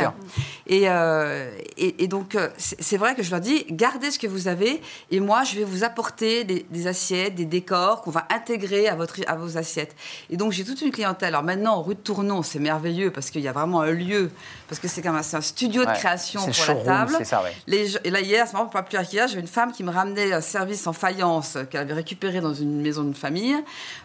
Et, 0.67 0.89
euh, 0.89 1.51
et, 1.77 2.05
et, 2.05 2.07
donc, 2.07 2.37
euh, 2.37 2.49
c'est 2.57 2.97
vrai 2.97 3.17
que 3.17 3.25
je 3.25 3.31
leur 3.33 3.41
dis, 3.41 3.67
gardez 3.71 4.13
ce 4.13 4.21
que 4.21 4.29
vous 4.29 4.47
avez, 4.47 4.81
et 5.11 5.19
moi, 5.19 5.43
je 5.43 5.57
vais 5.57 5.65
vous 5.65 5.83
apporter 5.83 6.45
des, 6.45 6.87
assiettes, 6.87 7.35
des 7.35 7.45
décors 7.45 8.03
qu'on 8.03 8.13
va 8.13 8.29
intégrer 8.31 8.89
à, 8.89 8.95
votre, 8.95 9.19
à 9.27 9.35
vos 9.35 9.59
assiettes. 9.59 9.97
Et 10.31 10.37
donc, 10.37 10.53
j'ai 10.53 10.65
toute 10.65 10.81
une 10.81 10.93
clientèle. 10.93 11.35
Alors 11.35 11.43
maintenant, 11.43 11.83
rue 11.83 11.97
de 11.97 12.01
Tournon, 12.01 12.45
c'est 12.45 12.61
merveilleux 12.61 13.11
parce 13.11 13.31
qu'il 13.31 13.41
y 13.41 13.49
a 13.49 13.53
vraiment 13.53 13.81
un 13.81 13.91
lieu, 13.91 14.31
parce 14.69 14.81
que 14.81 14.87
c'est 14.87 15.03
comme 15.03 15.17
un, 15.17 15.19
un 15.33 15.41
studio 15.41 15.85
de 15.85 15.93
création 15.93 16.41
pour 16.41 16.75
la 16.75 16.85
table. 16.85 17.19
Ça, 17.25 17.43
Les, 17.67 17.97
et 18.05 18.11
là, 18.11 18.21
hier, 18.21 18.47
c'est 18.47 18.53
marrant, 18.53 18.67
pas 18.67 18.85
plus 18.85 18.97
hier, 19.13 19.27
j'ai 19.27 19.41
une 19.41 19.49
femme 19.49 19.73
qui 19.73 19.83
me 19.83 19.91
ramenait 19.91 20.33
un 20.33 20.41
service 20.41 20.87
en 20.87 20.93
faïence 20.93 21.59
qu'elle 21.69 21.81
avait 21.81 21.95
récupéré 21.95 22.41
dans 22.41 22.55
une 22.55 22.81
maison 22.81 23.03
de 23.03 23.17
famille, 23.17 23.57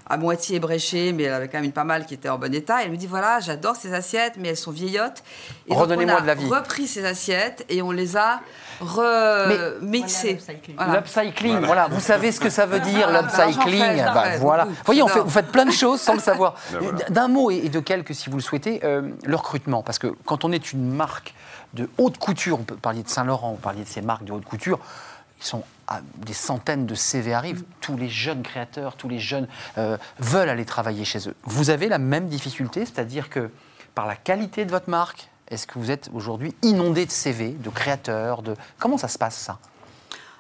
à 0.08 0.18
moitié 0.18 0.58
ébréché, 0.58 1.14
mais 1.14 1.24
elle 1.24 1.34
avait 1.34 1.48
quand 1.48 1.58
même 1.58 1.66
une 1.66 1.72
pas 1.72 1.84
mal 1.84 2.06
qui 2.06 2.14
était 2.14 2.30
en 2.30 2.38
bon 2.38 2.54
état. 2.54 2.82
Et 2.82 2.86
elle 2.86 2.92
me 2.92 2.98
dit 2.98 3.08
voilà, 3.08 3.40
j'adore 3.40 3.76
ces 3.76 3.94
assiettes, 3.94 4.34
mais 4.38 4.50
elles 4.50 4.58
sont 4.58 4.72
vieillottes. 4.72 5.24
Et 5.68 5.74
Redonnez-moi 5.74 6.22
de 6.22 6.28
la 6.28 6.36
vie. 6.36 6.46
On 6.50 6.54
a 6.54 6.60
repris 6.60 6.88
ces 6.88 7.06
assiettes 7.06 7.66
et 7.70 7.82
on 7.82 7.92
les 7.92 8.16
a 8.18 8.42
remixées. 8.80 10.40
L'upcycling, 10.94 11.60
voilà, 11.66 11.88
Vous 11.88 12.00
savez 12.00 12.32
ce 12.32 12.40
que 12.40 12.50
ça 12.50 12.66
veut 12.66 12.80
dire, 12.80 13.10
l'upcycling 13.12 14.04
bah, 14.04 14.38
Voilà. 14.40 14.66
Vous 14.66 14.74
voyez, 14.86 15.02
on 15.02 15.08
fait, 15.08 15.22
vous 15.22 15.30
faites 15.30 15.52
plein 15.52 15.66
de 15.66 15.72
choses 15.72 16.02
sans 16.02 16.14
le 16.14 16.20
savoir. 16.26 16.56
Ben 16.72 16.96
d'un 17.10 17.28
mot 17.28 17.50
et 17.50 17.70
de 17.70 17.80
quelques, 17.80 18.14
si 18.14 18.30
vous 18.30 18.38
le 18.38 18.44
souhaitez, 18.44 18.82
euh, 18.84 19.10
le 19.24 19.36
recrutement. 19.36 19.82
Parce 19.84 20.00
que 20.00 20.14
quand 20.26 20.46
on 20.46 20.52
est 20.52 20.72
une 20.72 20.92
marque 20.92 21.34
de 21.74 21.90
haute 21.98 22.18
couture, 22.18 22.60
on 22.60 22.64
peut 22.64 22.76
parler 22.76 23.04
de 23.04 23.10
Saint-Laurent, 23.10 23.52
on 23.52 23.56
parler 23.56 23.84
de 23.84 23.88
ces 23.88 24.02
marques 24.02 24.24
de 24.24 24.32
haute 24.32 24.46
couture, 24.46 24.80
des 26.18 26.34
centaines 26.34 26.86
de 26.86 26.96
CV 26.96 27.34
arrivent. 27.34 27.64
Tous 27.82 27.98
les 27.98 28.10
jeunes 28.10 28.44
créateurs, 28.44 28.96
tous 28.96 29.10
les 29.10 29.20
jeunes 29.20 29.48
euh, 29.78 29.98
veulent 30.20 30.50
aller 30.50 30.66
travailler 30.66 31.06
chez 31.06 31.28
eux. 31.30 31.36
Vous 31.44 31.70
avez 31.70 31.88
la 31.88 32.00
même 32.00 32.28
difficulté, 32.28 32.86
c'est-à-dire 32.86 33.30
que 33.30 33.52
par 33.94 34.06
la 34.06 34.16
qualité 34.16 34.66
de 34.66 34.72
votre 34.72 34.90
marque, 34.90 35.30
est-ce 35.48 35.68
que 35.68 35.78
vous 35.78 35.92
êtes 35.92 36.10
aujourd'hui 36.14 36.56
inondé 36.64 37.06
de 37.06 37.12
CV, 37.12 37.50
de 37.52 37.70
créateurs 37.70 38.42
de... 38.42 38.56
Comment 38.80 38.98
ça 38.98 39.08
se 39.08 39.18
passe 39.18 39.36
ça? 39.36 39.60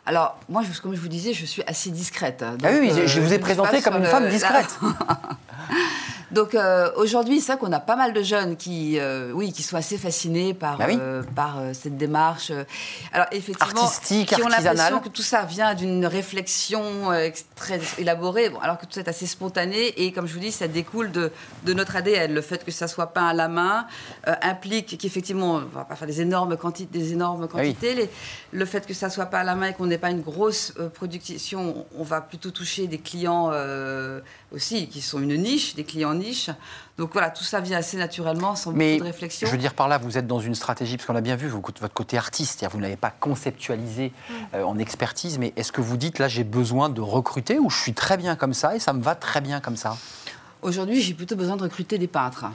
Alors, 0.07 0.37
moi, 0.49 0.61
comme 0.83 0.93
je 0.93 0.99
vous 1.01 1.07
disais, 1.07 1.33
je 1.33 1.45
suis 1.45 1.63
assez 1.65 1.89
discrète. 1.89 2.43
ah 2.43 2.69
oui, 2.79 2.91
je 3.05 3.19
vous 3.19 3.33
ai 3.33 3.39
présenté 3.39 3.81
comme 3.81 3.97
une 3.97 4.05
femme 4.05 4.29
discrète. 4.29 4.79
Donc 6.31 6.53
euh, 6.53 6.91
aujourd'hui, 6.97 7.39
c'est 7.39 7.53
vrai 7.53 7.59
qu'on 7.59 7.71
a 7.71 7.79
pas 7.79 7.95
mal 7.95 8.11
de 8.11 8.21
jeunes 8.21 8.57
qui, 8.57 8.99
euh, 8.99 9.31
oui, 9.33 9.53
qui 9.53 9.63
sont 9.63 9.77
assez 9.77 9.97
fascinés 9.97 10.53
par, 10.53 10.77
bah 10.77 10.87
euh, 10.89 11.23
par 11.35 11.59
cette 11.73 11.97
démarche. 11.97 12.51
Alors 13.13 13.27
effectivement, 13.31 13.83
artistique, 13.83 14.35
qui 14.35 14.43
ont 14.43 14.49
l'impression 14.49 14.99
que 14.99 15.07
tout 15.09 15.21
ça 15.21 15.43
vient 15.43 15.73
d'une 15.75 16.05
réflexion 16.05 16.83
très 17.55 17.79
élaborée, 17.97 18.49
bon, 18.49 18.59
alors 18.59 18.77
que 18.77 18.85
tout 18.85 18.99
est 18.99 19.07
assez 19.07 19.27
spontané 19.27 19.93
et 20.03 20.11
comme 20.11 20.27
je 20.27 20.33
vous 20.33 20.39
dis, 20.39 20.51
ça 20.51 20.67
découle 20.67 21.11
de, 21.11 21.31
de 21.63 21.73
notre 21.73 21.95
ADN. 21.95 22.33
Le 22.33 22.41
fait 22.41 22.65
que 22.65 22.71
ça 22.71 22.87
soit 22.87 23.07
peint 23.07 23.27
à 23.27 23.33
la 23.33 23.47
main 23.47 23.85
implique 24.41 24.97
qu'effectivement, 24.97 25.55
on 25.55 25.77
va 25.77 25.85
pas 25.85 25.95
faire 25.95 26.07
des 26.07 26.19
énormes, 26.21 26.57
quantités, 26.57 26.99
des 26.99 27.13
énormes 27.13 27.47
ah 27.49 27.57
quantités. 27.57 28.09
le 28.51 28.65
fait 28.65 28.85
que 28.85 28.93
ça 28.93 29.09
soit 29.09 29.27
pas 29.27 29.39
à 29.39 29.43
la 29.43 29.55
main 29.55 29.67
et 29.67 29.73
qu'on 29.73 29.89
n'ait 29.95 30.01
pas 30.01 30.11
une 30.11 30.21
grosse 30.21 30.73
production, 30.93 31.85
on 31.97 32.03
va 32.03 32.21
plutôt 32.21 32.51
toucher 32.51 32.87
des 32.87 32.99
clients 32.99 33.51
aussi 34.51 34.87
qui 34.87 35.01
sont 35.01 35.19
une 35.19 35.35
niche, 35.37 35.75
des 35.75 35.83
clients 35.83 36.13
niche. 36.13 36.49
Donc 36.97 37.11
voilà, 37.11 37.29
tout 37.29 37.43
ça 37.43 37.59
vient 37.59 37.77
assez 37.77 37.97
naturellement, 37.97 38.55
sans 38.55 38.71
beaucoup 38.71 38.83
de 38.83 39.03
réflexion. 39.03 39.47
Je 39.47 39.51
veux 39.51 39.57
dire 39.57 39.73
par 39.73 39.87
là, 39.87 39.97
vous 39.97 40.17
êtes 40.17 40.27
dans 40.27 40.39
une 40.39 40.55
stratégie, 40.55 40.95
parce 40.95 41.07
qu'on 41.07 41.15
a 41.15 41.21
bien 41.21 41.35
vu 41.35 41.47
votre 41.47 41.87
côté 41.93 42.17
artiste, 42.17 42.65
vous 42.71 42.77
ne 42.77 42.83
l'avez 42.83 42.95
pas 42.95 43.11
conceptualisé 43.11 44.11
mm. 44.11 44.33
euh, 44.55 44.63
en 44.63 44.77
expertise, 44.77 45.37
mais 45.37 45.53
est-ce 45.57 45.71
que 45.71 45.81
vous 45.81 45.97
dites 45.97 46.19
là 46.19 46.27
j'ai 46.27 46.43
besoin 46.43 46.89
de 46.89 47.01
recruter 47.01 47.59
ou 47.59 47.69
je 47.69 47.77
suis 47.77 47.93
très 47.93 48.17
bien 48.17 48.35
comme 48.35 48.53
ça 48.53 48.75
et 48.75 48.79
ça 48.79 48.93
me 48.93 49.01
va 49.01 49.15
très 49.15 49.41
bien 49.41 49.59
comme 49.59 49.75
ça? 49.75 49.97
Aujourd'hui, 50.61 51.01
j'ai 51.01 51.13
plutôt 51.13 51.35
besoin 51.35 51.57
de 51.57 51.63
recruter 51.63 51.97
des 51.97 52.07
peintres 52.07 52.45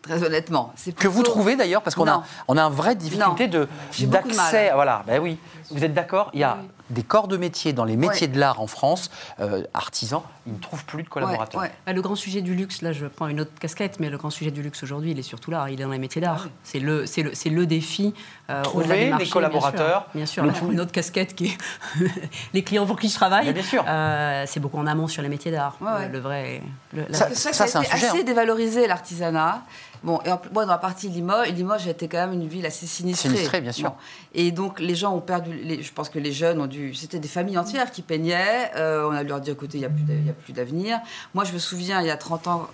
très 0.00 0.22
honnêtement. 0.22 0.72
Que 0.96 1.08
vous 1.08 1.22
trouvez 1.22 1.56
d'ailleurs, 1.56 1.82
parce 1.82 1.94
qu'on 1.94 2.08
a, 2.08 2.22
on 2.46 2.56
a 2.56 2.62
une 2.62 2.72
vraie 2.72 2.94
difficulté 2.94 3.48
d'accès. 3.48 4.70
Voilà, 4.72 5.02
ben 5.06 5.20
oui. 5.20 5.38
Vous 5.70 5.84
êtes 5.84 5.92
d'accord? 5.92 6.30
Il 6.32 6.40
y 6.40 6.44
a 6.44 6.58
des 6.90 7.02
corps 7.02 7.28
de 7.28 7.36
métier 7.36 7.72
dans 7.72 7.84
les 7.84 7.96
métiers 7.96 8.28
de 8.28 8.38
l'art 8.38 8.60
en 8.60 8.66
France, 8.66 9.10
euh, 9.40 9.62
artisans, 9.74 10.22
ils 10.46 10.54
ne 10.54 10.58
trouvent 10.58 10.84
plus 10.84 11.02
de 11.02 11.08
collaborateurs. 11.08 11.62
Bah, 11.86 11.92
le 11.92 12.02
grand 12.02 12.14
sujet 12.14 12.40
du 12.40 12.54
luxe, 12.54 12.82
là 12.82 12.92
je 12.92 13.06
prends 13.06 13.28
une 13.28 13.40
autre 13.40 13.52
casquette, 13.60 14.00
mais 14.00 14.10
le 14.10 14.16
grand 14.16 14.30
sujet 14.30 14.50
du 14.50 14.62
luxe 14.62 14.82
aujourd'hui, 14.82 15.10
il 15.10 15.18
est 15.18 15.22
surtout 15.22 15.50
là, 15.50 15.66
il 15.68 15.80
est 15.80 15.84
dans 15.84 15.90
les 15.90 15.98
métiers 15.98 16.20
d'art. 16.20 16.46
Ah 16.46 16.50
c'est 16.64 16.80
le, 16.80 17.04
le, 17.16 17.50
le, 17.50 17.66
défi. 17.66 18.14
Euh, 18.50 18.62
Trouver 18.62 19.12
des 19.18 19.28
collaborateurs. 19.28 20.06
Bien 20.14 20.26
sûr, 20.26 20.42
bien 20.42 20.54
sûr 20.54 20.70
une 20.70 20.80
autre 20.80 20.92
casquette 20.92 21.34
qui 21.34 21.46
est 21.46 21.58
les 22.54 22.62
clients 22.62 22.86
pour 22.86 22.98
qui 22.98 23.08
je 23.08 23.14
travaille. 23.14 23.52
Bien 23.52 23.62
sûr. 23.62 23.84
Euh, 23.86 24.44
c'est 24.46 24.60
beaucoup 24.60 24.78
en 24.78 24.86
amont 24.86 25.08
sur 25.08 25.22
les 25.22 25.28
métiers 25.28 25.50
d'art. 25.50 25.76
Le 26.10 26.18
vrai. 26.18 26.62
ça, 27.12 27.34
ça, 27.34 27.52
c'est 27.52 27.78
assez 27.78 28.20
hein. 28.20 28.22
dévalorisé 28.24 28.86
l'artisanat. 28.86 29.62
Bon, 30.02 30.20
et 30.24 30.30
moi, 30.52 30.64
dans 30.64 30.72
la 30.72 30.78
partie 30.78 31.08
Limoges, 31.08 31.48
Limoges 31.50 31.86
était 31.86 32.08
quand 32.08 32.18
même 32.18 32.32
une 32.32 32.46
ville 32.46 32.66
assez 32.66 32.86
sinistrée. 32.86 33.30
Sinistrée, 33.30 33.60
bien 33.60 33.72
sûr. 33.72 33.94
Et 34.34 34.50
donc, 34.52 34.80
les 34.80 34.94
gens 34.94 35.14
ont 35.14 35.20
perdu. 35.20 35.80
je 35.80 35.92
pense 35.92 36.08
que 36.08 36.18
les 36.18 36.32
jeunes 36.32 36.60
ont 36.60 36.66
dû. 36.66 36.94
C'était 36.94 37.18
des 37.18 37.28
familles 37.28 37.58
entières 37.58 37.90
qui 37.90 38.02
peignaient. 38.02 38.70
Euh, 38.76 39.08
on 39.08 39.12
a 39.12 39.22
leur 39.22 39.40
dit, 39.40 39.50
écoutez, 39.50 39.78
il 39.78 39.80
n'y 39.80 40.30
a 40.30 40.32
plus 40.32 40.52
d'avenir. 40.52 41.00
Moi, 41.34 41.44
je 41.44 41.52
me 41.52 41.58
souviens, 41.58 42.00
il 42.00 42.06
y 42.06 42.10
a 42.10 42.16
30 42.16 42.46
ans. 42.46 42.68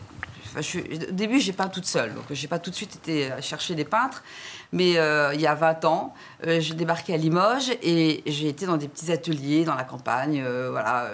au 0.57 1.13
début, 1.13 1.41
j'ai 1.41 1.53
peint 1.53 1.69
toute 1.69 1.87
seule, 1.87 2.15
donc 2.15 2.25
j'ai 2.31 2.49
pas 2.49 2.59
tout 2.59 2.71
de 2.71 2.77
suite 2.77 2.97
été 2.97 3.31
chercher 3.41 3.75
des 3.75 3.85
peintres. 3.85 4.23
Mais 4.73 4.97
euh, 4.97 5.33
il 5.35 5.41
y 5.41 5.47
a 5.47 5.55
20 5.55 5.85
ans, 5.85 6.15
euh, 6.47 6.61
j'ai 6.61 6.75
débarqué 6.75 7.15
à 7.15 7.17
Limoges 7.17 7.71
et 7.83 8.23
j'ai 8.27 8.49
été 8.49 8.67
dans 8.67 8.77
des 8.77 8.89
petits 8.89 9.13
ateliers 9.13 9.65
dans 9.65 9.77
la 9.77 9.85
campagne, 9.85 10.45
voilà 10.71 11.11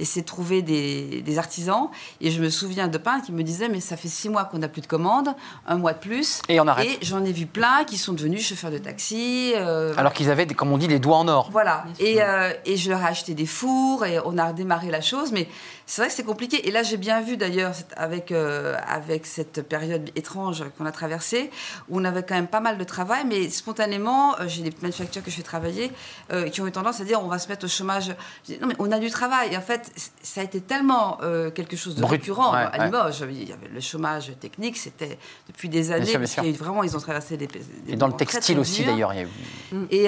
essayer 0.00 0.22
de 0.22 0.26
trouver 0.26 0.62
des, 0.62 1.38
artisans. 1.38 1.88
Et 2.20 2.30
je 2.30 2.42
me 2.42 2.50
souviens 2.50 2.88
de 2.88 2.98
peintres 2.98 3.26
qui 3.26 3.32
me 3.32 3.42
disaient 3.42 3.68
Mais 3.68 3.80
ça 3.80 3.96
fait 3.96 4.08
six 4.08 4.28
mois 4.28 4.44
qu'on 4.44 4.58
n'a 4.58 4.68
plus 4.68 4.82
de 4.82 4.86
commandes, 4.86 5.34
un 5.66 5.76
mois 5.76 5.92
de 5.92 5.98
plus. 5.98 6.42
Et 6.48 6.60
on 6.60 6.66
arrête. 6.66 6.88
Et 6.88 7.04
j'en 7.04 7.24
ai 7.24 7.32
vu 7.32 7.46
plein 7.46 7.84
qui 7.84 7.98
sont 7.98 8.12
devenus 8.12 8.46
chauffeurs 8.46 8.70
de 8.70 8.78
taxi. 8.78 9.52
Euh, 9.54 9.94
Alors 9.96 10.12
qu'ils 10.12 10.30
avaient, 10.30 10.46
comme 10.46 10.72
on 10.72 10.78
dit, 10.78 10.88
les 10.88 10.98
doigts 10.98 11.18
en 11.18 11.28
or. 11.28 11.48
Voilà. 11.52 11.84
Et, 11.98 12.22
euh, 12.22 12.52
et, 12.64 12.76
je 12.76 12.90
leur 12.90 13.00
ai 13.02 13.06
acheté 13.06 13.34
des 13.34 13.46
fours 13.46 14.04
et 14.04 14.18
on 14.24 14.38
a 14.38 14.48
redémarré 14.48 14.90
la 14.90 15.00
chose. 15.00 15.32
Mais 15.32 15.48
c'est 15.86 16.02
vrai 16.02 16.08
que 16.08 16.14
c'est 16.14 16.24
compliqué. 16.24 16.68
Et 16.68 16.70
là, 16.70 16.82
j'ai 16.82 16.96
bien 16.96 17.20
vu 17.20 17.36
d'ailleurs, 17.36 17.72
avec, 17.96 18.30
euh, 18.30 18.76
avec 18.86 19.26
cette 19.26 19.62
période 19.68 20.10
étrange 20.14 20.64
qu'on 20.78 20.86
a 20.86 20.92
traversée, 20.92 21.50
où 21.88 22.00
on 22.00 22.04
avait 22.04 22.22
quand 22.22 22.36
même 22.36 22.46
pas 22.46 22.60
mal 22.60 22.78
de 22.78 22.84
travail, 22.84 23.24
mais 23.26 23.50
spontanément, 23.50 24.36
j'ai 24.46 24.62
des 24.62 24.72
manufactures 24.82 25.22
que 25.22 25.30
je 25.30 25.36
fais 25.36 25.42
travailler 25.42 25.90
euh, 26.32 26.48
qui 26.48 26.60
ont 26.60 26.66
eu 26.68 26.72
tendance 26.72 27.00
à 27.00 27.04
dire 27.04 27.20
on 27.22 27.26
va 27.26 27.38
se 27.38 27.48
mettre 27.48 27.64
au 27.64 27.68
chômage. 27.68 28.14
non, 28.60 28.68
mais 28.68 28.76
on 28.78 28.92
a 28.92 29.00
du 29.00 29.10
travail. 29.10 29.52
Et 29.52 29.56
en 29.56 29.60
fait, 29.60 29.89
ça 30.22 30.40
a 30.40 30.44
été 30.44 30.60
tellement 30.60 31.18
quelque 31.54 31.76
chose 31.76 31.94
de 31.94 32.04
récurrent 32.04 32.52
à 32.52 32.84
Limoges. 32.84 33.24
Il 33.28 33.48
y 33.48 33.52
avait 33.52 33.68
le 33.68 33.80
chômage 33.80 34.32
technique, 34.40 34.76
c'était 34.76 35.18
depuis 35.48 35.68
des 35.68 35.92
années. 35.92 36.16
vraiment, 36.52 36.82
ils 36.82 36.96
ont 36.96 37.00
traversé 37.00 37.36
des. 37.36 37.46
des 37.46 37.60
et 37.88 37.96
dans 37.96 38.06
le 38.06 38.14
textile 38.14 38.58
aussi, 38.58 38.84
d'ailleurs. 38.84 39.12
Et, 39.12 40.06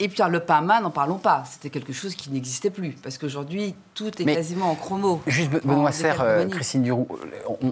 et 0.00 0.08
puis, 0.08 0.22
le 0.28 0.40
pain 0.40 0.60
n'en 0.60 0.90
parlons 0.90 1.18
pas. 1.18 1.44
C'était 1.50 1.70
quelque 1.70 1.92
chose 1.92 2.14
qui 2.14 2.30
n'existait 2.30 2.70
plus. 2.70 2.92
Parce 3.02 3.18
qu'aujourd'hui, 3.18 3.74
tout 3.94 4.10
est 4.20 4.24
quasiment 4.24 4.70
en 4.70 4.74
chromo. 4.74 5.20
Juste, 5.26 5.50
Benoît 5.64 5.92
Serre, 5.92 6.20
euh, 6.20 6.46
Christine 6.46 6.82
Duroux, 6.82 7.08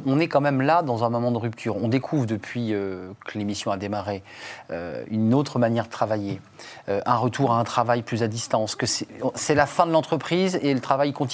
on, 0.07 0.21
est 0.21 0.29
quand 0.29 0.41
même 0.41 0.63
là 0.63 0.83
dans 0.83 1.05
un 1.05 1.11
moment 1.11 1.33
de 1.33 1.39
rupture. 1.39 1.77
On 1.77 1.89
découvre 1.89 2.27
depuis 2.27 2.73
euh, 2.73 3.11
que 3.27 3.39
l'émission 3.39 3.71
a 3.71 3.77
démarré 3.77 4.23
euh, 4.71 5.05
une 5.11 5.35
autre 5.35 5.59
manière 5.59 5.87
de 5.87 5.91
travailler, 5.91 6.41
un 6.89 7.17
retour 7.17 7.53
à 7.53 7.59
un 7.59 7.65
travail 7.65 8.03
plus 8.03 8.23
à 8.23 8.29
distance, 8.29 8.75
que 8.75 8.87
c'est 8.87 9.55
la 9.55 9.67
fin 9.67 9.87
de 9.87 9.93
l'entreprise 9.93 10.59
et 10.63 10.73
le 10.75 10.81
travail 10.81 11.13
continue. 11.13 11.32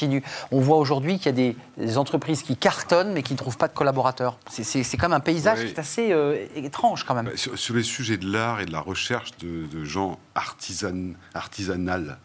On 0.50 0.60
voit 0.60 0.76
aujourd'hui 0.76 1.18
qu'il 1.18 1.26
y 1.26 1.48
a 1.48 1.54
des, 1.76 1.98
entreprises 1.98 2.42
qui 2.42 2.56
cartonnent 2.56 3.12
mais 3.12 3.22
qui 3.22 3.32
ne 3.32 3.38
trouvent 3.38 3.56
pas 3.56 3.68
de 3.68 3.72
collaborateurs. 3.72 4.38
C'est 4.50 4.96
quand 4.96 5.08
même 5.08 5.16
un 5.16 5.20
paysage 5.20 5.60
qui 5.60 5.66
est 5.66 5.78
assez 5.78 6.14
étrange 6.56 7.04
quand 7.04 7.14
même. 7.14 7.26
Bah, 7.26 7.32
sur, 7.34 7.74
les 7.74 7.82
sujets 7.82 8.16
de 8.16 8.30
l'art 8.30 8.60
et 8.60 8.66
de 8.66 8.72
la 8.72 8.80
recherche 8.80 9.30
de, 9.38 9.84
gens 9.84 10.18
artisan, 10.34 11.12
artisanales, 11.34 12.18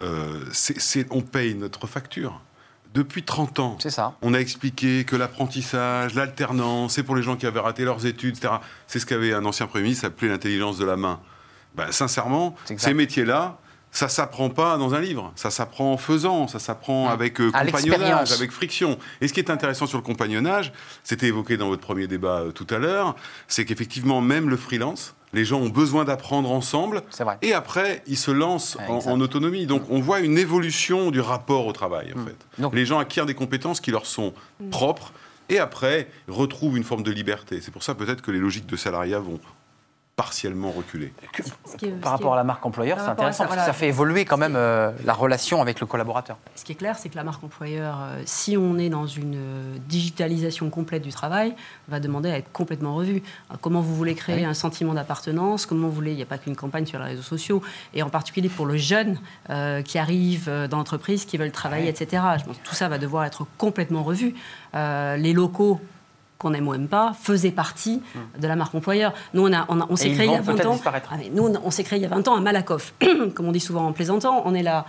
on 0.00 1.20
paye 1.22 1.54
notre 1.54 1.86
facture. 1.86 2.40
Depuis 2.92 3.22
30 3.22 3.58
ans, 3.60 3.78
ça. 3.78 4.14
on 4.20 4.34
a 4.34 4.38
expliqué 4.38 5.04
que 5.04 5.14
l'apprentissage, 5.14 6.14
l'alternance, 6.14 6.94
c'est 6.94 7.04
pour 7.04 7.14
les 7.14 7.22
gens 7.22 7.36
qui 7.36 7.46
avaient 7.46 7.60
raté 7.60 7.84
leurs 7.84 8.04
études, 8.04 8.36
etc. 8.36 8.54
C'est 8.88 8.98
ce 8.98 9.06
qu'avait 9.06 9.32
un 9.32 9.44
ancien 9.44 9.68
Premier 9.68 9.84
ministre 9.84 10.06
appelé 10.06 10.28
l'intelligence 10.28 10.76
de 10.76 10.84
la 10.84 10.96
main. 10.96 11.20
Ben, 11.76 11.92
sincèrement, 11.92 12.56
ces 12.76 12.94
métiers-là, 12.94 13.58
ça 13.92 14.08
s'apprend 14.08 14.50
pas 14.50 14.76
dans 14.76 14.94
un 14.94 15.00
livre, 15.00 15.32
ça 15.34 15.50
s'apprend 15.50 15.92
en 15.92 15.96
faisant, 15.96 16.46
ça 16.48 16.58
s'apprend 16.58 17.08
mmh. 17.08 17.12
avec 17.12 17.40
euh, 17.40 17.50
compagnonnage, 17.50 18.32
avec 18.32 18.52
friction. 18.52 18.98
Et 19.20 19.28
ce 19.28 19.32
qui 19.32 19.40
est 19.40 19.50
intéressant 19.50 19.86
sur 19.86 19.98
le 19.98 20.04
compagnonnage, 20.04 20.72
c'était 21.02 21.26
évoqué 21.26 21.56
dans 21.56 21.68
votre 21.68 21.82
premier 21.82 22.06
débat 22.06 22.40
euh, 22.40 22.52
tout 22.52 22.66
à 22.70 22.78
l'heure, 22.78 23.16
c'est 23.48 23.64
qu'effectivement 23.64 24.20
même 24.20 24.48
le 24.48 24.56
freelance, 24.56 25.14
les 25.32 25.44
gens 25.44 25.60
ont 25.60 25.68
besoin 25.68 26.04
d'apprendre 26.04 26.50
ensemble. 26.50 27.02
Et 27.42 27.52
après, 27.52 28.02
ils 28.06 28.18
se 28.18 28.30
lancent 28.30 28.76
en, 28.88 29.20
autonomie. 29.20 29.66
Donc, 29.66 29.84
on 29.88 30.00
voit 30.00 30.20
une 30.20 30.38
évolution 30.38 31.10
du 31.10 31.20
rapport 31.20 31.66
au 31.66 31.72
travail, 31.72 32.12
en 32.14 32.18
mm. 32.18 32.26
fait. 32.26 32.76
les 32.76 32.86
gens 32.86 32.98
acquièrent 32.98 33.26
des 33.26 33.34
compétences 33.34 33.80
qui 33.80 33.90
leur 33.90 34.06
sont 34.06 34.34
mm. 34.60 34.70
propres 34.70 35.12
et 35.48 35.58
après 35.58 36.08
retrouvent 36.28 36.76
une 36.76 36.84
forme 36.84 37.02
de 37.02 37.10
liberté. 37.10 37.60
C'est 37.60 37.70
pour 37.70 37.82
ça 37.82 37.94
peut-être 37.94 38.22
que 38.22 38.30
les 38.30 38.38
logiques 38.38 38.66
de 38.66 38.76
salariat 38.76 39.18
vont 39.18 39.40
partiellement 40.20 40.70
reculé. 40.70 41.14
Par 42.02 42.12
rapport 42.12 42.34
à 42.34 42.36
la 42.36 42.44
marque 42.44 42.66
employeur, 42.66 42.98
c'est 43.00 43.08
intéressant 43.08 43.46
parce 43.46 43.56
que 43.56 43.64
ça 43.64 43.72
fait 43.72 43.88
évoluer 43.88 44.26
quand 44.26 44.36
même 44.36 44.52
euh, 44.54 44.90
la 45.06 45.14
relation 45.14 45.62
avec 45.62 45.80
le 45.80 45.86
collaborateur. 45.86 46.36
Ce 46.56 46.62
qui 46.62 46.72
est 46.72 46.74
clair, 46.74 46.98
c'est 46.98 47.08
que 47.08 47.16
la 47.16 47.24
marque 47.24 47.42
employeur, 47.42 47.96
euh, 48.02 48.20
si 48.26 48.54
on 48.58 48.76
est 48.76 48.90
dans 48.90 49.06
une 49.06 49.36
euh, 49.36 49.76
digitalisation 49.88 50.68
complète 50.68 51.00
du 51.00 51.08
travail, 51.10 51.54
va 51.88 52.00
demander 52.00 52.30
à 52.30 52.36
être 52.36 52.52
complètement 52.52 52.94
revue. 52.94 53.22
comment 53.62 53.80
vous 53.80 53.96
voulez 53.96 54.14
créer 54.14 54.44
un 54.44 54.52
sentiment 54.52 54.92
d'appartenance 54.92 55.64
Comment 55.64 55.88
vous 55.88 55.94
voulez 55.94 56.10
Il 56.10 56.16
n'y 56.16 56.22
a 56.22 56.26
pas 56.26 56.36
qu'une 56.36 56.54
campagne 56.54 56.84
sur 56.84 56.98
les 56.98 57.06
réseaux 57.06 57.22
sociaux, 57.22 57.62
et 57.94 58.02
en 58.02 58.10
particulier 58.10 58.50
pour 58.50 58.66
le 58.66 58.76
jeune 58.76 59.18
qui 59.84 59.98
arrive 59.98 60.50
dans 60.68 60.76
l'entreprise, 60.76 61.24
qui 61.24 61.38
veulent 61.38 61.50
travailler, 61.50 61.88
etc. 61.88 62.22
Je 62.38 62.44
pense 62.44 62.58
que 62.58 62.68
tout 62.68 62.74
ça 62.74 62.88
va 62.88 62.98
devoir 62.98 63.24
être 63.24 63.46
complètement 63.56 64.02
revu. 64.02 64.34
les 64.74 65.32
locaux 65.32 65.80
qu'on 66.40 66.54
aime 66.54 66.66
ou 66.66 66.74
aime 66.74 66.88
pas, 66.88 67.12
faisait 67.20 67.50
partie 67.50 68.02
de 68.38 68.48
la 68.48 68.56
marque 68.56 68.74
employeur. 68.74 69.12
Nous, 69.34 69.46
on, 69.46 69.52
a, 69.52 69.66
on, 69.68 69.94
s'est 69.94 70.10
créé 70.10 70.26
il 70.26 70.32
y 70.32 70.36
a 70.36 70.40
20 70.40 70.66
ans. 70.66 70.80
Ah, 70.86 71.16
nous, 71.32 71.52
on, 71.62 71.70
s'est 71.70 71.84
créé 71.84 71.98
il 71.98 72.02
y 72.02 72.06
a 72.06 72.08
20 72.08 72.26
ans 72.28 72.34
à 72.34 72.40
Malakoff. 72.40 72.94
Comme 73.34 73.46
on 73.46 73.52
dit 73.52 73.60
souvent 73.60 73.86
en 73.86 73.92
plaisantant, 73.92 74.42
on 74.46 74.54
est 74.54 74.62
la, 74.62 74.86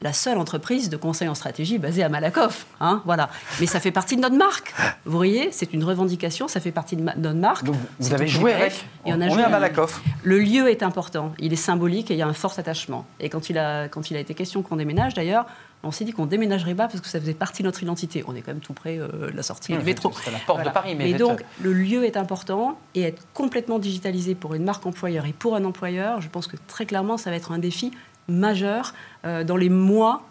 la 0.00 0.12
seule 0.12 0.38
entreprise 0.38 0.88
de 0.88 0.96
conseil 0.96 1.28
en 1.28 1.34
stratégie 1.34 1.78
basée 1.78 2.02
à 2.02 2.08
Malakoff. 2.08 2.66
Hein, 2.80 3.02
voilà. 3.04 3.28
Mais 3.60 3.66
ça 3.66 3.80
fait 3.80 3.90
partie 3.90 4.16
de 4.16 4.22
notre 4.22 4.36
marque. 4.36 4.74
Vous 5.04 5.16
voyez, 5.16 5.50
c'est 5.52 5.72
une 5.74 5.84
revendication, 5.84 6.48
ça 6.48 6.60
fait 6.60 6.72
partie 6.72 6.96
de 6.96 7.02
notre 7.02 7.38
marque. 7.38 7.66
vous 7.98 8.14
avez 8.14 8.26
joué 8.26 8.52
avec 8.52 8.84
on, 9.04 9.20
est 9.20 9.42
à 9.42 9.48
Malakoff. 9.48 10.02
Le 10.22 10.38
lieu 10.38 10.70
est 10.70 10.82
important, 10.82 11.32
il 11.38 11.52
est 11.52 11.56
symbolique 11.56 12.10
et 12.10 12.14
il 12.14 12.18
y 12.18 12.22
a 12.22 12.26
un 12.26 12.34
fort 12.34 12.54
attachement. 12.58 13.06
Et 13.20 13.28
quand 13.28 13.50
il 13.50 13.58
a, 13.58 13.88
quand 13.88 14.10
il 14.10 14.16
a 14.16 14.20
été 14.20 14.34
question 14.34 14.62
qu'on 14.62 14.76
déménage, 14.76 15.14
d'ailleurs, 15.14 15.46
on 15.84 15.90
s'est 15.90 16.04
dit 16.04 16.12
qu'on 16.12 16.26
déménagerait 16.26 16.74
pas 16.74 16.88
parce 16.88 17.00
que 17.00 17.08
ça 17.08 17.20
faisait 17.20 17.34
partie 17.34 17.62
de 17.62 17.68
notre 17.68 17.82
identité. 17.82 18.24
On 18.26 18.34
est 18.34 18.40
quand 18.40 18.52
même 18.52 18.60
tout 18.60 18.72
près 18.72 18.98
euh, 18.98 19.30
de 19.30 19.36
la 19.36 19.42
sortie 19.42 19.76
du 19.76 19.84
métro. 19.84 20.12
C'est 20.24 20.30
la 20.30 20.38
porte 20.38 20.64
de 20.64 20.70
Paris. 20.70 20.94
Mais, 20.94 21.12
donc, 21.14 21.44
le 21.60 21.72
lieu 21.72 22.04
est 22.04 22.16
important 22.16 22.78
et 22.94 23.02
être 23.02 23.22
complètement 23.34 23.78
digitalisé 23.78 24.34
pour 24.34 24.54
une 24.54 24.64
marque 24.64 24.86
employeur 24.86 25.26
et 25.26 25.32
pour 25.32 25.56
un 25.56 25.64
employeur, 25.64 26.20
je 26.20 26.28
pense 26.28 26.46
que 26.46 26.56
très 26.66 26.86
clairement, 26.86 27.16
ça 27.16 27.30
va 27.30 27.36
être 27.36 27.52
un 27.52 27.58
défi 27.58 27.92
majeur 28.28 28.94
dans 29.22 29.56
les 29.56 29.68
mois 29.68 30.22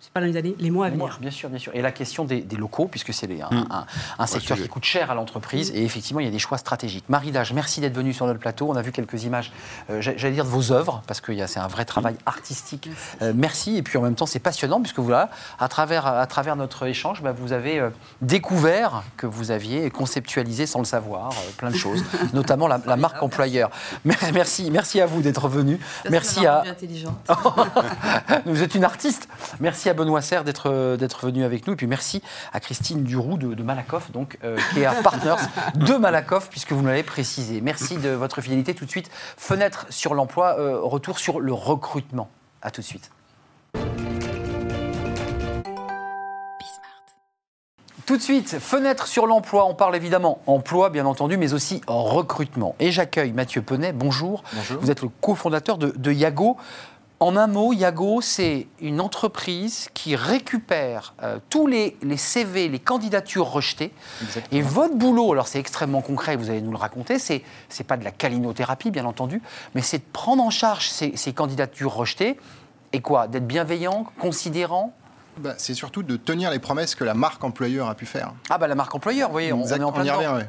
c'est 0.00 0.12
pas 0.14 0.20
dans 0.20 0.26
les 0.26 0.36
années, 0.38 0.56
les 0.58 0.70
mois 0.70 0.86
à 0.86 0.90
venir. 0.90 1.18
bien 1.20 1.30
sûr, 1.30 1.50
bien 1.50 1.58
sûr. 1.58 1.74
Et 1.74 1.82
la 1.82 1.92
question 1.92 2.24
des, 2.24 2.42
locaux, 2.56 2.88
puisque 2.88 3.12
c'est 3.12 3.28
un, 3.42 3.54
mm. 3.54 3.86
un, 4.18 4.26
secteur 4.26 4.56
qui 4.56 4.66
coûte 4.66 4.84
cher 4.84 5.10
à 5.10 5.14
l'entreprise, 5.14 5.70
et 5.74 5.84
effectivement, 5.84 6.20
il 6.20 6.24
y 6.24 6.28
a 6.28 6.32
des 6.32 6.38
choix 6.38 6.56
stratégiques. 6.56 7.04
Marie 7.10 7.32
Dage, 7.32 7.52
merci 7.52 7.82
d'être 7.82 7.94
venue 7.94 8.14
sur 8.14 8.26
notre 8.26 8.40
plateau. 8.40 8.68
On 8.70 8.76
a 8.76 8.82
vu 8.82 8.92
quelques 8.92 9.24
images, 9.24 9.52
euh, 9.90 10.00
j'allais 10.00 10.32
dire 10.32 10.44
de 10.44 10.50
vos 10.50 10.72
œuvres, 10.72 11.02
parce 11.06 11.20
que 11.20 11.46
c'est 11.46 11.60
un 11.60 11.66
vrai 11.66 11.84
travail 11.84 12.16
artistique. 12.24 12.88
Euh, 13.20 13.34
merci. 13.36 13.76
Et 13.76 13.82
puis 13.82 13.98
en 13.98 14.02
même 14.02 14.14
temps, 14.14 14.24
c'est 14.24 14.38
passionnant, 14.38 14.80
puisque 14.80 15.00
voilà, 15.00 15.28
à 15.58 15.68
travers, 15.68 16.06
à 16.06 16.26
travers 16.26 16.56
notre 16.56 16.86
échange, 16.86 17.22
bah, 17.22 17.32
vous 17.32 17.52
avez 17.52 17.78
euh, 17.78 17.90
découvert 18.22 19.02
que 19.18 19.26
vous 19.26 19.50
aviez 19.50 19.90
conceptualisé 19.90 20.64
sans 20.64 20.78
le 20.78 20.86
savoir 20.86 21.30
plein 21.58 21.70
de 21.70 21.76
choses, 21.76 22.02
notamment 22.32 22.68
la, 22.68 22.78
marque 22.96 23.22
employeur. 23.22 23.70
Merci, 24.32 24.70
merci 24.70 24.98
à 25.00 25.06
vous 25.06 25.20
d'être 25.20 25.48
venu. 25.48 25.78
Merci 26.08 26.46
à. 26.46 26.64
vous 28.46 28.62
êtes 28.62 28.74
une 28.74 28.84
artiste. 28.84 29.28
Merci 29.60 29.89
à 29.90 29.94
Benoît 29.94 30.22
Serre 30.22 30.44
d'être 30.44 30.96
d'être 30.96 31.26
venu 31.26 31.44
avec 31.44 31.66
nous. 31.66 31.74
Et 31.74 31.76
puis 31.76 31.86
merci 31.86 32.22
à 32.52 32.60
Christine 32.60 33.04
Duroux 33.04 33.36
de, 33.36 33.62
Malakoff, 33.62 34.10
donc, 34.12 34.38
euh, 34.44 34.56
qui 34.72 34.80
est 34.80 34.86
à 34.86 34.94
Partners 35.02 35.42
de 35.74 35.94
Malakoff, 35.94 36.48
puisque 36.48 36.72
vous 36.72 36.82
nous 36.82 36.88
l'avez 36.88 37.02
précisé. 37.02 37.60
Merci 37.60 37.96
de 37.96 38.10
votre 38.10 38.40
fidélité. 38.40 38.74
Tout 38.74 38.84
de 38.84 38.90
suite, 38.90 39.10
fenêtre 39.36 39.86
sur 39.90 40.14
l'emploi, 40.14 40.58
euh, 40.58 40.80
retour 40.80 41.18
sur 41.18 41.40
le 41.40 41.52
recrutement. 41.52 42.28
À 42.62 42.70
tout 42.70 42.80
de 42.80 42.86
suite. 42.86 43.10
Tout 48.06 48.16
de 48.16 48.22
suite, 48.22 48.58
fenêtre 48.58 49.06
sur 49.06 49.26
l'emploi. 49.26 49.66
On 49.66 49.74
parle 49.74 49.94
évidemment 49.94 50.42
emploi, 50.48 50.90
bien 50.90 51.06
entendu, 51.06 51.36
mais 51.36 51.52
aussi 51.52 51.80
recrutement. 51.86 52.74
Et 52.80 52.90
j'accueille 52.90 53.32
Mathieu 53.32 53.62
Penet. 53.62 53.92
Bonjour. 53.92 54.42
Bonjour. 54.52 54.80
Vous 54.80 54.90
êtes 54.90 55.02
le 55.02 55.08
cofondateur 55.20 55.78
de, 55.78 55.94
de 55.96 56.12
Yago. 56.12 56.56
En 57.22 57.36
un 57.36 57.48
mot, 57.48 57.74
Yago, 57.74 58.22
c'est 58.22 58.66
une 58.80 58.98
entreprise 58.98 59.90
qui 59.92 60.16
récupère 60.16 61.12
euh, 61.22 61.38
tous 61.50 61.66
les, 61.66 61.94
CV, 62.16 62.70
les 62.70 62.78
candidatures 62.78 63.46
rejetées. 63.46 63.92
Et 64.52 64.62
votre 64.62 64.96
boulot, 64.96 65.32
alors 65.32 65.46
c'est 65.46 65.58
extrêmement 65.58 66.00
concret, 66.00 66.36
vous 66.36 66.48
allez 66.48 66.62
nous 66.62 66.70
le 66.70 66.78
raconter, 66.78 67.18
c'est 67.18 67.42
n'est 67.78 67.84
pas 67.84 67.98
de 67.98 68.04
la 68.04 68.10
calinothérapie, 68.10 68.90
bien 68.90 69.04
entendu, 69.04 69.42
mais 69.74 69.82
c'est 69.82 69.98
de 69.98 70.10
prendre 70.14 70.42
en 70.42 70.48
charge 70.48 70.88
ces, 70.88 71.14
ces 71.14 71.34
candidatures 71.34 71.92
rejetées. 71.92 72.38
Et 72.94 73.02
quoi 73.02 73.28
D'être 73.28 73.46
bienveillant, 73.46 74.06
considérant? 74.18 74.94
Bah, 75.40 75.54
c'est 75.58 75.74
surtout 75.74 76.02
de 76.02 76.16
tenir 76.16 76.50
les 76.50 76.58
promesses 76.58 76.94
que 76.94 77.04
la 77.04 77.14
marque 77.14 77.42
employeur 77.42 77.88
a 77.88 77.94
pu 77.94 78.06
faire. 78.06 78.32
Ah 78.48 78.58
bah 78.58 78.68
la 78.68 78.74
marque 78.74 78.94
employeur, 78.94 79.28
vous 79.28 79.32
voyez, 79.32 79.52
on, 79.52 79.66
est 79.66 79.82
en 79.82 79.92
plein 79.92 80.04
y 80.04 80.10
revient, 80.10 80.44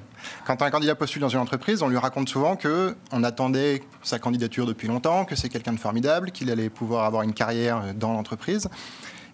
Quand 0.46 0.62
un 0.62 0.70
candidat 0.70 0.96
postule 0.96 1.22
dans 1.22 1.30
une 1.30 1.40
entreprise, 1.40 1.82
on 1.82 1.88
lui 1.88 1.98
raconte 1.98 2.30
souvent 2.30 2.56
que 2.56 2.96
on 3.12 3.24
attendait 3.24 3.84
sa 4.04 4.20
candidature 4.20 4.66
depuis 4.66 4.88
longtemps, 4.88 5.26
que 5.26 5.36
c'est 5.36 5.50
quelqu'un 5.50 5.74
de 5.74 5.80
formidable, 5.80 6.32
qu'il 6.32 6.52
allait 6.52 6.70
pouvoir 6.70 7.06
avoir 7.06 7.24
une 7.24 7.34
carrière 7.34 7.94
dans 7.96 8.14
l'entreprise. 8.14 8.70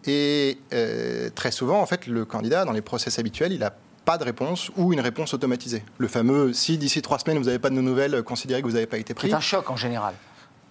Et 0.05 0.59
euh, 0.73 1.29
très 1.33 1.51
souvent, 1.51 1.81
en 1.81 1.85
fait, 1.85 2.07
le 2.07 2.23
candidat, 2.23 2.63
dans 2.63 2.71
les 2.71 2.81
process 2.81 3.19
habituels, 3.19 3.51
il 3.51 3.59
n'a 3.59 3.73
pas 4.05 4.17
de 4.17 4.23
réponse 4.23 4.71
ou 4.77 4.93
une 4.93 5.01
réponse 5.01 5.33
automatisée. 5.33 5.83
Le 5.97 6.07
fameux 6.07 6.53
si 6.53 6.77
d'ici 6.77 7.01
trois 7.01 7.19
semaines 7.19 7.37
vous 7.37 7.45
n'avez 7.45 7.59
pas 7.59 7.69
de 7.69 7.75
nouvelles, 7.75 8.23
considérez 8.23 8.61
que 8.61 8.67
vous 8.67 8.75
n'avez 8.75 8.85
pas 8.85 8.97
été 8.97 9.13
pris. 9.13 9.27
C'est 9.27 9.35
un 9.35 9.41
choc 9.41 9.69
en 9.69 9.75
général. 9.75 10.13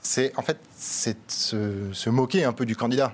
C'est 0.01 0.33
en 0.39 0.43
fait 0.43 0.59
c'est 0.75 1.19
se, 1.31 1.93
se 1.93 2.09
moquer 2.09 2.45
un 2.45 2.55
peu 2.55 2.65
du 2.65 2.77
candidat 2.77 3.13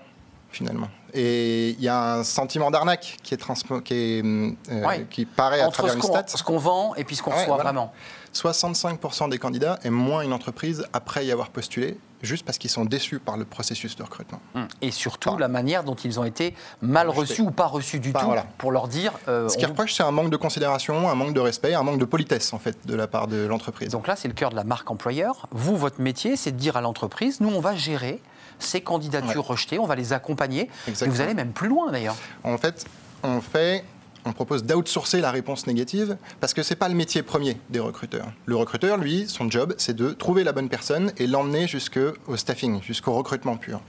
finalement. 0.53 0.89
Et 1.15 1.71
il 1.71 1.83
y 1.83 1.89
a 1.89 2.15
un 2.15 2.25
sentiment 2.25 2.71
d'arnaque 2.71 3.19
qui, 3.23 3.35
est 3.35 3.83
qui, 3.83 3.95
est, 3.95 4.25
euh, 4.25 5.05
qui 5.11 5.27
paraît 5.27 5.61
à 5.61 5.69
travers 5.69 5.95
une 5.95 6.03
stat. 6.03 6.25
ce 6.29 6.43
qu'on 6.43 6.59
vend 6.59 6.95
et 6.95 7.05
puis 7.05 7.17
ce 7.17 7.23
qu'on 7.23 7.33
reçoit 7.33 7.57
vraiment. 7.57 7.93
65% 8.35 9.29
des 9.29 9.39
candidats 9.39 9.79
aiment 9.85 9.93
moins 9.93 10.23
une 10.23 10.33
entreprise 10.33 10.87
après 10.95 11.27
y 11.27 11.33
avoir 11.33 11.51
postulé, 11.51 11.99
juste 12.23 12.47
parce 12.47 12.57
qu'ils 12.57 12.71
sont 12.71 12.87
déçus 12.87 13.19
par 13.19 13.37
le 13.37 13.45
processus 13.45 13.95
de 13.95 14.03
recrutement. 14.03 14.41
Hum. 14.55 14.67
Et 14.81 14.91
surtout 14.91 15.37
la 15.37 15.49
manière 15.49 15.85
dont 15.85 15.95
ils 15.95 16.19
ont 16.19 16.25
été 16.25 16.55
mal 16.81 17.11
reçus 17.11 17.43
ou 17.43 17.51
pas 17.51 17.67
reçus 17.67 18.01
du 18.01 18.15
tout, 18.15 18.33
pour 18.57 18.73
leur 18.73 18.89
dire... 18.89 19.13
Euh, 19.29 19.51
ce 19.51 19.59
qui 19.59 19.67
reproche, 19.67 19.93
c'est 19.93 20.03
un 20.03 20.13
manque 20.13 20.31
de 20.31 20.37
considération, 20.39 21.11
un 21.11 21.15
manque 21.15 21.35
de 21.35 21.41
respect, 21.41 21.75
un 21.75 21.83
manque 21.83 21.99
de 21.99 22.07
politesse, 22.07 22.55
en 22.55 22.59
fait, 22.59 22.87
de 22.87 22.95
la 22.95 23.07
part 23.07 23.27
de 23.27 23.45
l'entreprise. 23.45 23.91
Donc 23.91 24.07
là, 24.07 24.17
c'est 24.17 24.29
le 24.29 24.35
cœur 24.35 24.49
de 24.49 24.57
la 24.57 24.65
marque 24.65 24.91
employeur. 24.91 25.47
Vous, 25.51 25.77
votre 25.77 26.01
métier, 26.01 26.37
c'est 26.37 26.53
de 26.53 26.57
dire 26.59 26.79
à 26.79 26.81
l'entreprise, 26.81 27.41
nous, 27.41 27.51
on 27.51 27.61
va 27.61 27.75
gérer 27.75 28.23
ces 28.63 28.81
candidatures 28.81 29.47
rejetées, 29.47 29.79
on 29.79 29.87
va 29.87 29.97
les 29.97 30.13
accompagner. 30.13 30.71
Et 30.89 31.07
vous 31.07 31.21
allez 31.21 31.35
même 31.35 31.53
plus 31.53 31.69
loin 31.69 31.91
d'ailleurs. 31.91 32.17
En 32.45 32.59
fait, 32.59 32.87
on 33.23 33.41
fait 33.41 33.85
on 34.25 34.33
propose 34.33 34.65
d'outsourcer 34.65 35.21
la 35.21 35.31
réponse 35.31 35.67
négative 35.67 36.17
parce 36.41 36.55
que 36.55 36.63
ce 36.63 36.71
n'est 36.71 36.79
pas 36.79 36.89
le 36.89 36.95
métier 36.95 37.23
premier 37.23 37.57
des 37.71 37.81
recruteurs. 37.81 38.33
Le 38.47 38.55
recruteur, 38.55 38.97
lui, 38.97 39.27
son 39.29 39.51
job, 39.51 39.75
c'est 39.79 39.97
de 39.97 40.11
trouver 40.11 40.45
la 40.45 40.53
bonne 40.53 40.69
personne 40.69 41.13
et 41.19 41.27
l'emmener 41.27 41.67
jusqu'au 41.67 42.37
staffing, 42.37 42.81
jusqu'au 42.83 43.15
recrutement 43.15 43.57
pur. 43.57 43.81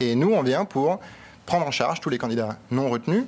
Et 0.00 0.16
nous, 0.16 0.32
on 0.32 0.42
vient 0.42 0.64
pour 0.64 0.98
prendre 1.46 1.66
en 1.66 1.70
charge 1.70 2.00
tous 2.00 2.10
les 2.10 2.18
candidats 2.18 2.58
non 2.70 2.90
retenus 2.90 3.24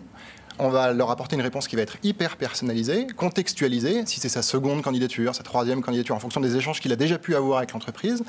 on 0.59 0.69
va 0.69 0.93
leur 0.93 1.11
apporter 1.11 1.37
une 1.37 1.43
réponse 1.43 1.69
qui 1.69 1.77
va 1.77 1.83
être 1.83 1.97
hyper 2.03 2.37
personnalisée, 2.37 3.07
contextualisée, 3.17 4.05
si 4.07 4.21
c'est 4.21 4.29
sa 4.29 4.43
seconde 4.43 4.83
candidature, 4.83 5.35
sa 5.35 5.43
troisième 5.43 5.83
candidature, 5.83 6.15
en 6.15 6.21
fonction 6.21 6.41
des 6.41 6.57
échanges 6.57 6.81
qu'il 6.81 6.93
a 6.93 6.97
déjà 6.97 7.19
pu 7.19 7.35
avoir 7.35 7.59
avec 7.59 7.73
l'entreprise. 7.73 8.23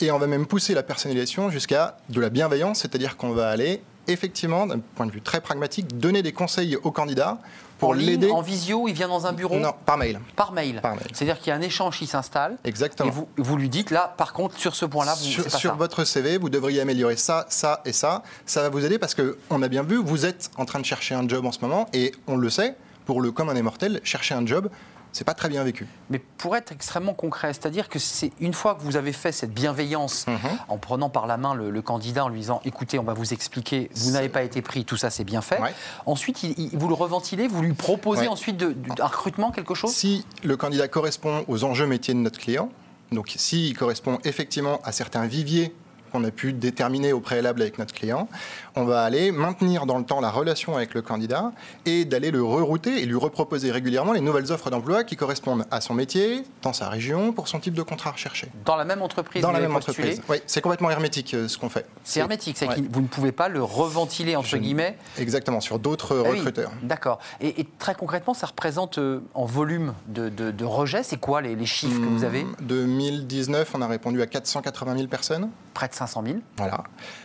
Et 0.00 0.10
on 0.10 0.18
va 0.18 0.26
même 0.26 0.46
pousser 0.46 0.74
la 0.74 0.82
personnalisation 0.82 1.50
jusqu'à 1.50 1.96
de 2.08 2.20
la 2.20 2.30
bienveillance, 2.30 2.80
c'est-à-dire 2.80 3.16
qu'on 3.16 3.30
va 3.30 3.48
aller 3.48 3.80
effectivement, 4.08 4.66
d'un 4.66 4.78
point 4.78 5.06
de 5.06 5.10
vue 5.10 5.20
très 5.20 5.40
pragmatique, 5.40 5.98
donner 5.98 6.22
des 6.22 6.32
conseils 6.32 6.76
aux 6.76 6.92
candidats 6.92 7.38
pour 7.78 7.94
l'aider. 7.94 8.30
En 8.30 8.40
visio, 8.40 8.88
il 8.88 8.94
vient 8.94 9.08
dans 9.08 9.26
un 9.26 9.32
bureau 9.32 9.56
Non, 9.58 9.72
par 9.84 9.98
mail. 9.98 10.20
Par 10.34 10.52
mail. 10.52 10.80
C'est-à-dire 11.12 11.38
qu'il 11.38 11.48
y 11.48 11.50
a 11.52 11.56
un 11.56 11.62
échange 11.62 11.98
qui 11.98 12.06
s'installe. 12.06 12.56
Exactement. 12.64 13.08
Et 13.08 13.12
vous, 13.12 13.28
vous, 13.36 13.56
lui 13.56 13.68
dites, 13.68 13.90
là, 13.90 14.14
par 14.16 14.32
contre, 14.32 14.58
sur 14.58 14.74
ce 14.74 14.84
point-là, 14.86 15.14
vous 15.14 15.24
Sur, 15.24 15.50
sur 15.50 15.76
votre 15.76 16.04
CV, 16.04 16.38
vous 16.38 16.48
devriez 16.48 16.80
améliorer 16.80 17.16
ça, 17.16 17.46
ça 17.48 17.82
et 17.84 17.92
ça. 17.92 18.22
Ça 18.44 18.62
va 18.62 18.68
vous 18.68 18.84
aider 18.84 18.98
parce 18.98 19.14
qu'on 19.14 19.62
a 19.62 19.68
bien 19.68 19.82
vu, 19.82 19.96
vous 19.96 20.26
êtes 20.26 20.50
en 20.56 20.64
train 20.64 20.80
de 20.80 20.84
chercher 20.84 21.14
un 21.14 21.28
job 21.28 21.44
en 21.44 21.52
ce 21.52 21.60
moment 21.60 21.88
et 21.92 22.12
on 22.26 22.36
le 22.36 22.50
sait, 22.50 22.76
pour 23.04 23.20
le 23.20 23.30
commun 23.30 23.54
des 23.54 23.62
mortels, 23.62 24.00
chercher 24.02 24.34
un 24.34 24.46
job, 24.46 24.68
c'est 25.16 25.24
pas 25.24 25.34
très 25.34 25.48
bien 25.48 25.64
vécu. 25.64 25.86
Mais 26.10 26.18
pour 26.18 26.56
être 26.56 26.72
extrêmement 26.72 27.14
concret, 27.14 27.54
c'est-à-dire 27.54 27.88
que 27.88 27.98
c'est 27.98 28.32
une 28.38 28.52
fois 28.52 28.74
que 28.74 28.82
vous 28.82 28.96
avez 28.96 29.12
fait 29.12 29.32
cette 29.32 29.54
bienveillance 29.54 30.26
mhm. 30.26 30.36
en 30.68 30.76
prenant 30.76 31.08
par 31.08 31.26
la 31.26 31.38
main 31.38 31.54
le, 31.54 31.80
candidat 31.80 32.26
en 32.26 32.28
lui 32.28 32.40
disant 32.40 32.60
écoutez, 32.66 32.98
on 32.98 33.02
va 33.02 33.14
vous 33.14 33.32
expliquer, 33.32 33.90
vous 33.94 34.10
n'avez 34.10 34.28
pas 34.28 34.42
été 34.42 34.60
pris, 34.60 34.84
tout 34.84 34.98
ça 34.98 35.08
c'est 35.08 35.24
bien 35.24 35.40
fait. 35.40 35.58
Ensuite, 36.04 36.44
vous 36.74 36.88
le 36.88 36.94
reventilez, 36.94 37.48
vous 37.48 37.62
lui 37.62 37.72
proposez 37.72 38.28
ensuite 38.28 38.58
de, 38.58 38.76
un 39.00 39.06
recrutement, 39.06 39.52
quelque 39.52 39.74
chose? 39.74 39.90
Si 39.90 40.26
le 40.44 40.56
candidat 40.58 40.86
correspond 40.86 41.44
aux 41.48 41.64
enjeux 41.64 41.86
métiers 41.86 42.12
de 42.12 42.18
notre 42.18 42.38
client, 42.38 42.68
donc 43.10 43.32
s'il 43.36 43.74
correspond 43.74 44.18
effectivement 44.24 44.80
à 44.84 44.92
certains 44.92 45.26
viviers 45.26 45.74
qu'on 46.10 46.24
a 46.24 46.30
pu 46.30 46.52
déterminer 46.52 47.12
au 47.12 47.20
préalable 47.20 47.62
avec 47.62 47.78
notre 47.78 47.94
client, 47.94 48.28
on 48.74 48.84
va 48.84 49.02
aller 49.02 49.32
maintenir 49.32 49.86
dans 49.86 49.98
le 49.98 50.04
temps 50.04 50.20
la 50.20 50.30
relation 50.30 50.76
avec 50.76 50.94
le 50.94 51.02
candidat 51.02 51.52
et 51.84 52.04
d'aller 52.04 52.30
le 52.30 52.42
rerouter 52.42 53.02
et 53.02 53.06
lui 53.06 53.16
reproposer 53.16 53.70
régulièrement 53.70 54.12
les 54.12 54.20
nouvelles 54.20 54.52
offres 54.52 54.70
d'emploi 54.70 55.04
qui 55.04 55.16
correspondent 55.16 55.64
à 55.70 55.80
son 55.80 55.94
métier, 55.94 56.44
dans 56.62 56.72
sa 56.72 56.88
région, 56.88 57.32
pour 57.32 57.48
son 57.48 57.60
type 57.60 57.74
de 57.74 57.82
contrat 57.82 58.10
recherché. 58.10 58.48
Dans 58.64 58.76
la 58.76 58.84
même 58.84 59.02
entreprise 59.02 59.42
Dans 59.42 59.52
la 59.52 59.60
même 59.60 59.74
entreprise. 59.74 60.20
Oui, 60.28 60.38
c'est 60.46 60.60
complètement 60.60 60.90
hermétique 60.90 61.34
euh, 61.34 61.48
ce 61.48 61.58
qu'on 61.58 61.68
fait. 61.68 61.86
C'est 62.04 62.20
hermétique, 62.20 62.56
c'est 62.58 62.66
que 62.66 62.80
vous 62.90 63.00
ne 63.00 63.06
pouvez 63.06 63.32
pas 63.32 63.48
le 63.48 63.62
reventiler 63.62 64.36
entre 64.36 64.56
guillemets. 64.56 64.96
Exactement, 65.18 65.60
sur 65.60 65.78
d'autres 65.78 66.22
ah 66.24 66.30
recruteurs. 66.30 66.72
D'accord. 66.82 67.18
Et, 67.40 67.66
très 67.78 67.94
concrètement, 67.94 68.34
ça 68.34 68.46
représente 68.46 68.98
euh, 68.98 69.20
en 69.34 69.44
volume 69.44 69.94
de, 70.06 70.28
de, 70.28 70.64
rejet, 70.64 71.02
c'est 71.02 71.18
quoi 71.18 71.40
les, 71.40 71.66
chiffres 71.66 71.98
que 71.98 72.06
vous 72.06 72.24
avez? 72.24 72.46
2019, 72.60 73.72
on 73.74 73.82
a 73.82 73.86
répondu 73.86 74.22
à 74.22 74.26
480 74.26 74.96
000 74.96 75.08
personnes. 75.08 75.50
Près 75.74 75.88
de 75.88 75.94
500 75.96 76.22
000. 76.24 76.38
Voilà. 76.56 76.84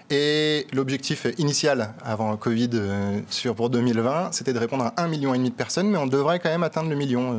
Et 0.09 0.67
l'objectif 0.73 1.27
initial 1.37 1.93
avant 2.03 2.35
Covid 2.37 2.69
euh, 2.73 3.19
sur, 3.29 3.55
pour 3.55 3.69
2020, 3.69 4.31
c'était 4.31 4.53
de 4.53 4.59
répondre 4.59 4.85
à 4.85 4.89
1,5 5.03 5.09
million 5.09 5.33
de 5.33 5.49
personnes, 5.49 5.89
mais 5.89 5.97
on 5.97 6.07
devrait 6.07 6.39
quand 6.39 6.49
même 6.49 6.63
atteindre 6.63 6.89
le 6.89 6.95
million. 6.95 7.33
Euh, 7.33 7.37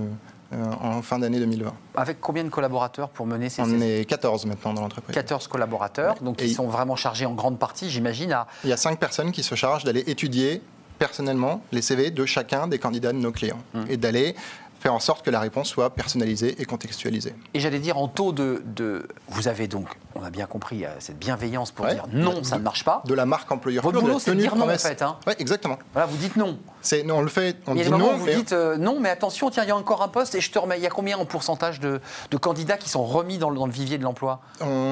euh, 0.54 0.70
en 0.82 1.00
fin 1.00 1.18
d'année 1.18 1.38
2020. 1.38 1.72
Avec 1.94 2.20
combien 2.20 2.44
de 2.44 2.50
collaborateurs 2.50 3.08
pour 3.08 3.26
mener 3.26 3.48
ces... 3.48 3.62
On 3.62 3.80
est 3.80 4.06
14 4.06 4.44
maintenant 4.44 4.74
dans 4.74 4.82
l'entreprise. 4.82 5.14
14 5.14 5.48
collaborateurs, 5.48 6.16
donc 6.20 6.42
ils 6.42 6.52
sont 6.52 6.66
vraiment 6.66 6.94
chargés 6.94 7.24
en 7.24 7.32
grande 7.32 7.58
partie, 7.58 7.88
j'imagine, 7.88 8.32
à... 8.32 8.46
Il 8.62 8.68
y 8.68 8.72
a 8.74 8.76
5 8.76 8.98
personnes 8.98 9.32
qui 9.32 9.42
se 9.42 9.54
chargent 9.54 9.84
d'aller 9.84 10.04
étudier 10.06 10.60
personnellement 10.98 11.62
les 11.72 11.80
CV 11.80 12.10
de 12.10 12.26
chacun 12.26 12.68
des 12.68 12.78
candidats 12.78 13.12
de 13.12 13.18
nos 13.18 13.32
clients 13.32 13.62
hum. 13.74 13.86
et 13.88 13.96
d'aller 13.96 14.36
faire 14.82 14.92
en 14.92 15.00
sorte 15.00 15.24
que 15.24 15.30
la 15.30 15.40
réponse 15.40 15.68
soit 15.68 15.90
personnalisée 15.90 16.60
et 16.60 16.64
contextualisée. 16.64 17.34
Et 17.54 17.60
j'allais 17.60 17.78
dire 17.78 17.98
en 17.98 18.08
taux 18.08 18.32
de, 18.32 18.62
de, 18.66 19.06
Vous 19.28 19.46
avez 19.46 19.68
donc, 19.68 19.88
on 20.16 20.24
a 20.24 20.30
bien 20.30 20.46
compris, 20.46 20.84
euh, 20.84 20.88
cette 20.98 21.18
bienveillance 21.18 21.70
pour 21.70 21.86
dire 21.86 22.04
non, 22.12 22.42
ça 22.42 22.58
ne 22.58 22.64
marche 22.64 22.84
pas. 22.84 23.02
De 23.06 23.14
la 23.14 23.24
marque 23.24 23.50
employeur. 23.50 23.84
Votre 23.84 24.00
boulot, 24.00 24.18
c'est 24.18 24.34
de 24.34 24.40
dire 24.40 24.56
non 24.56 24.68
en 24.68 24.76
fait. 24.76 25.00
Hein. 25.00 25.16
Oui, 25.26 25.34
exactement. 25.38 25.78
Voilà, 25.92 26.06
vous 26.06 26.16
dites 26.16 26.36
non. 26.36 26.58
C'est, 26.80 27.04
non, 27.04 27.18
on 27.18 27.22
le 27.22 27.28
fait, 27.28 27.56
on 27.66 27.76
dit 27.76 27.88
non. 27.88 28.16
Vous 28.16 28.28
dites 28.28 28.52
euh, 28.52 28.76
non, 28.76 28.98
mais 28.98 29.08
attention, 29.08 29.50
tiens, 29.50 29.62
il 29.62 29.68
y 29.68 29.70
a 29.70 29.76
encore 29.76 30.02
un 30.02 30.08
poste 30.08 30.34
et 30.34 30.40
je 30.40 30.50
te 30.50 30.58
remets. 30.58 30.78
Il 30.78 30.82
y 30.82 30.86
a 30.86 30.90
combien 30.90 31.16
en 31.16 31.26
pourcentage 31.26 31.78
de, 31.78 32.00
de 32.30 32.36
candidats 32.36 32.76
qui 32.76 32.88
sont 32.88 33.04
remis 33.04 33.38
dans 33.38 33.50
le, 33.50 33.56
dans 33.56 33.66
le 33.66 33.72
vivier 33.72 33.98
de 33.98 34.02
l'emploi? 34.02 34.40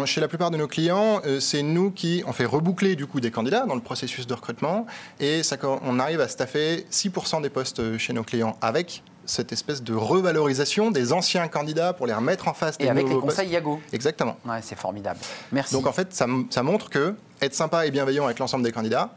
Chez 0.05 0.21
la 0.21 0.29
plupart 0.29 0.53
de 0.53 0.57
nos 0.57 0.69
clients, 0.69 1.21
euh, 1.27 1.41
c'est 1.41 1.63
nous 1.63 1.91
qui 1.91 2.23
on 2.27 2.33
fait 2.33 2.45
reboucler 2.45 2.95
du 2.95 3.07
coup 3.07 3.21
des 3.21 3.33
candidats 3.33 3.67
dans 3.67 3.75
le 3.75 3.81
processus 3.81 4.29
de 4.29 4.35
recrutement 4.35 4.87
et 5.19 5.43
ça, 5.43 5.57
on 5.83 5.99
arrive 5.99 6.21
à 6.21 6.29
staffer 6.29 6.87
6% 6.93 7.43
des 7.43 7.51
postes 7.51 7.99
chez 7.99 8.13
nos 8.13 8.23
clients 8.23 8.57
avec 8.61 9.03
cette 9.31 9.53
espèce 9.53 9.83
de 9.83 9.95
revalorisation 9.95 10.91
des 10.91 11.13
anciens 11.13 11.49
candidats 11.49 11.93
pour 11.93 12.07
les 12.07 12.13
remettre 12.13 12.49
en 12.49 12.55
face 12.55 12.77
des 12.77 12.87
Et 12.87 12.91
avec 12.91 13.09
les 13.09 13.17
conseils 13.17 13.49
Yago. 13.49 13.81
Exactement. 13.93 14.37
Ouais, 14.45 14.61
c'est 14.63 14.79
formidable. 14.79 15.21
Merci. 15.53 15.75
Donc 15.75 15.87
en 15.87 15.93
fait, 15.93 16.13
ça, 16.13 16.27
ça 16.51 16.63
montre 16.63 16.91
que 16.91 17.15
être 17.41 17.55
sympa 17.55 17.87
et 17.87 17.91
bienveillant 17.91 18.25
avec 18.25 18.39
l'ensemble 18.39 18.65
des 18.65 18.73
candidats, 18.73 19.11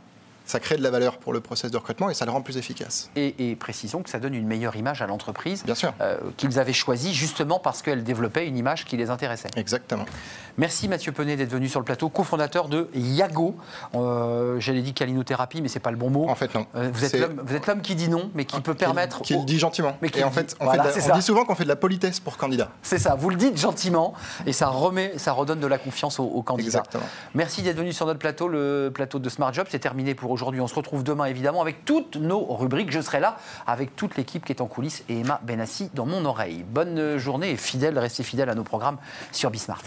ça 0.46 0.60
crée 0.60 0.78
de 0.78 0.84
la 0.84 0.90
valeur 0.90 1.18
pour 1.18 1.34
le 1.34 1.40
process 1.40 1.72
de 1.72 1.78
recrutement 1.78 2.10
et 2.10 2.14
ça 2.14 2.26
le 2.26 2.32
rend 2.32 2.42
plus 2.42 2.58
efficace. 2.58 3.10
Et, 3.16 3.56
précisons 3.60 4.02
que 4.02 4.10
ça 4.10 4.20
donne 4.20 4.34
une 4.34 4.48
meilleure 4.48 4.76
image 4.76 5.02
à 5.02 5.08
l'entreprise. 5.08 5.64
Bien 5.64 5.76
sûr. 5.76 5.94
Euh, 6.02 6.18
qu'ils 6.38 6.60
avaient 6.60 6.74
choisi 6.74 7.14
justement 7.14 7.60
parce 7.60 7.82
qu'elle 7.82 8.04
développait 8.04 8.48
une 8.48 8.58
image 8.58 8.86
qui 8.86 8.98
les 8.98 9.10
intéressait. 9.10 9.50
Exactement. 9.56 10.06
Merci 10.58 10.88
Mathieu 10.88 11.12
Penet 11.12 11.36
d'être 11.36 11.52
venu 11.52 11.68
sur 11.68 11.80
le 11.80 11.86
plateau, 11.86 12.10
cofondateur 12.10 12.68
de 12.68 12.90
Yago. 12.94 13.56
Euh, 13.96 14.60
J'allais 14.60 14.82
dire 14.82 14.94
calinothérapie, 14.94 15.62
mais 15.62 15.68
c'est 15.68 15.80
pas 15.80 15.92
le 15.92 15.98
bon 15.98 16.10
mot. 16.10 16.30
En 16.30 16.36
fait, 16.36 16.54
non. 16.54 16.68
Euh, 16.76 16.90
vous 16.94 17.06
êtes 17.56 17.68
l'homme 17.68 17.82
qui 17.82 17.96
dit 17.96 18.10
non, 18.10 18.30
mais 18.36 18.46
qui 18.46 18.62
peut 18.62 18.76
permettre. 18.76 19.22
Qui, 19.22 19.36
le 19.36 19.46
dit 19.46 19.58
gentiment. 19.58 19.98
Mais 20.02 20.10
et 20.16 20.24
en 20.24 20.32
fait, 20.32 20.56
on, 20.60 21.16
dit 21.16 21.22
souvent 21.22 21.46
qu'on 21.46 21.56
fait 21.56 21.64
de 21.64 21.70
la 21.70 21.76
politesse 21.76 22.20
pour 22.20 22.38
candidat. 22.38 22.70
C'est 22.82 23.00
ça, 23.00 23.16
vous 23.16 23.30
le 23.30 23.36
dites 23.36 23.58
gentiment 23.58 24.14
et 24.46 24.54
ça 24.54 24.68
remet, 24.68 25.18
ça 25.18 25.32
redonne 25.32 25.60
de 25.60 25.68
la 25.68 25.78
confiance 25.78 26.20
aux, 26.20 26.26
aux 26.26 26.44
candidats. 26.44 26.80
Exactement. 26.80 27.04
Merci 27.34 27.62
d'être 27.62 27.78
venu 27.78 27.94
sur 27.94 28.06
notre 28.06 28.20
plateau, 28.20 28.48
le 28.48 28.92
plateau 28.94 29.20
de 29.20 29.30
Smart 29.30 29.54
Job. 29.54 29.68
C'est 29.70 29.80
terminé 29.80 30.14
pour 30.14 30.33
aujourd'hui. 30.34 30.60
On 30.60 30.68
se 30.68 30.76
retrouve 30.76 31.04
demain, 31.04 31.26
évidemment, 31.26 31.62
avec 31.62 31.86
toutes 31.86 32.18
nos 32.18 32.44
rubriques. 32.44 32.92
Je 32.92 33.02
serai 33.02 33.20
là 33.20 33.38
avec 33.66 33.96
toute 33.96 34.18
l'équipe 34.18 34.44
qui 34.44 34.52
est 34.52 34.62
en 34.62 34.68
coulisses 34.68 35.04
et 35.08 35.20
Emma 35.20 35.40
Benassi 35.44 35.90
dans 35.94 36.06
mon 36.06 36.26
oreille. 36.26 36.66
Bonne 36.68 37.18
journée 37.18 37.52
et 37.52 37.58
fidèle, 37.58 37.98
restez 37.98 38.24
fidèles 38.24 38.50
à 38.50 38.56
nos 38.56 38.64
programmes 38.64 38.98
sur 39.32 39.50
Bismart. 39.50 39.84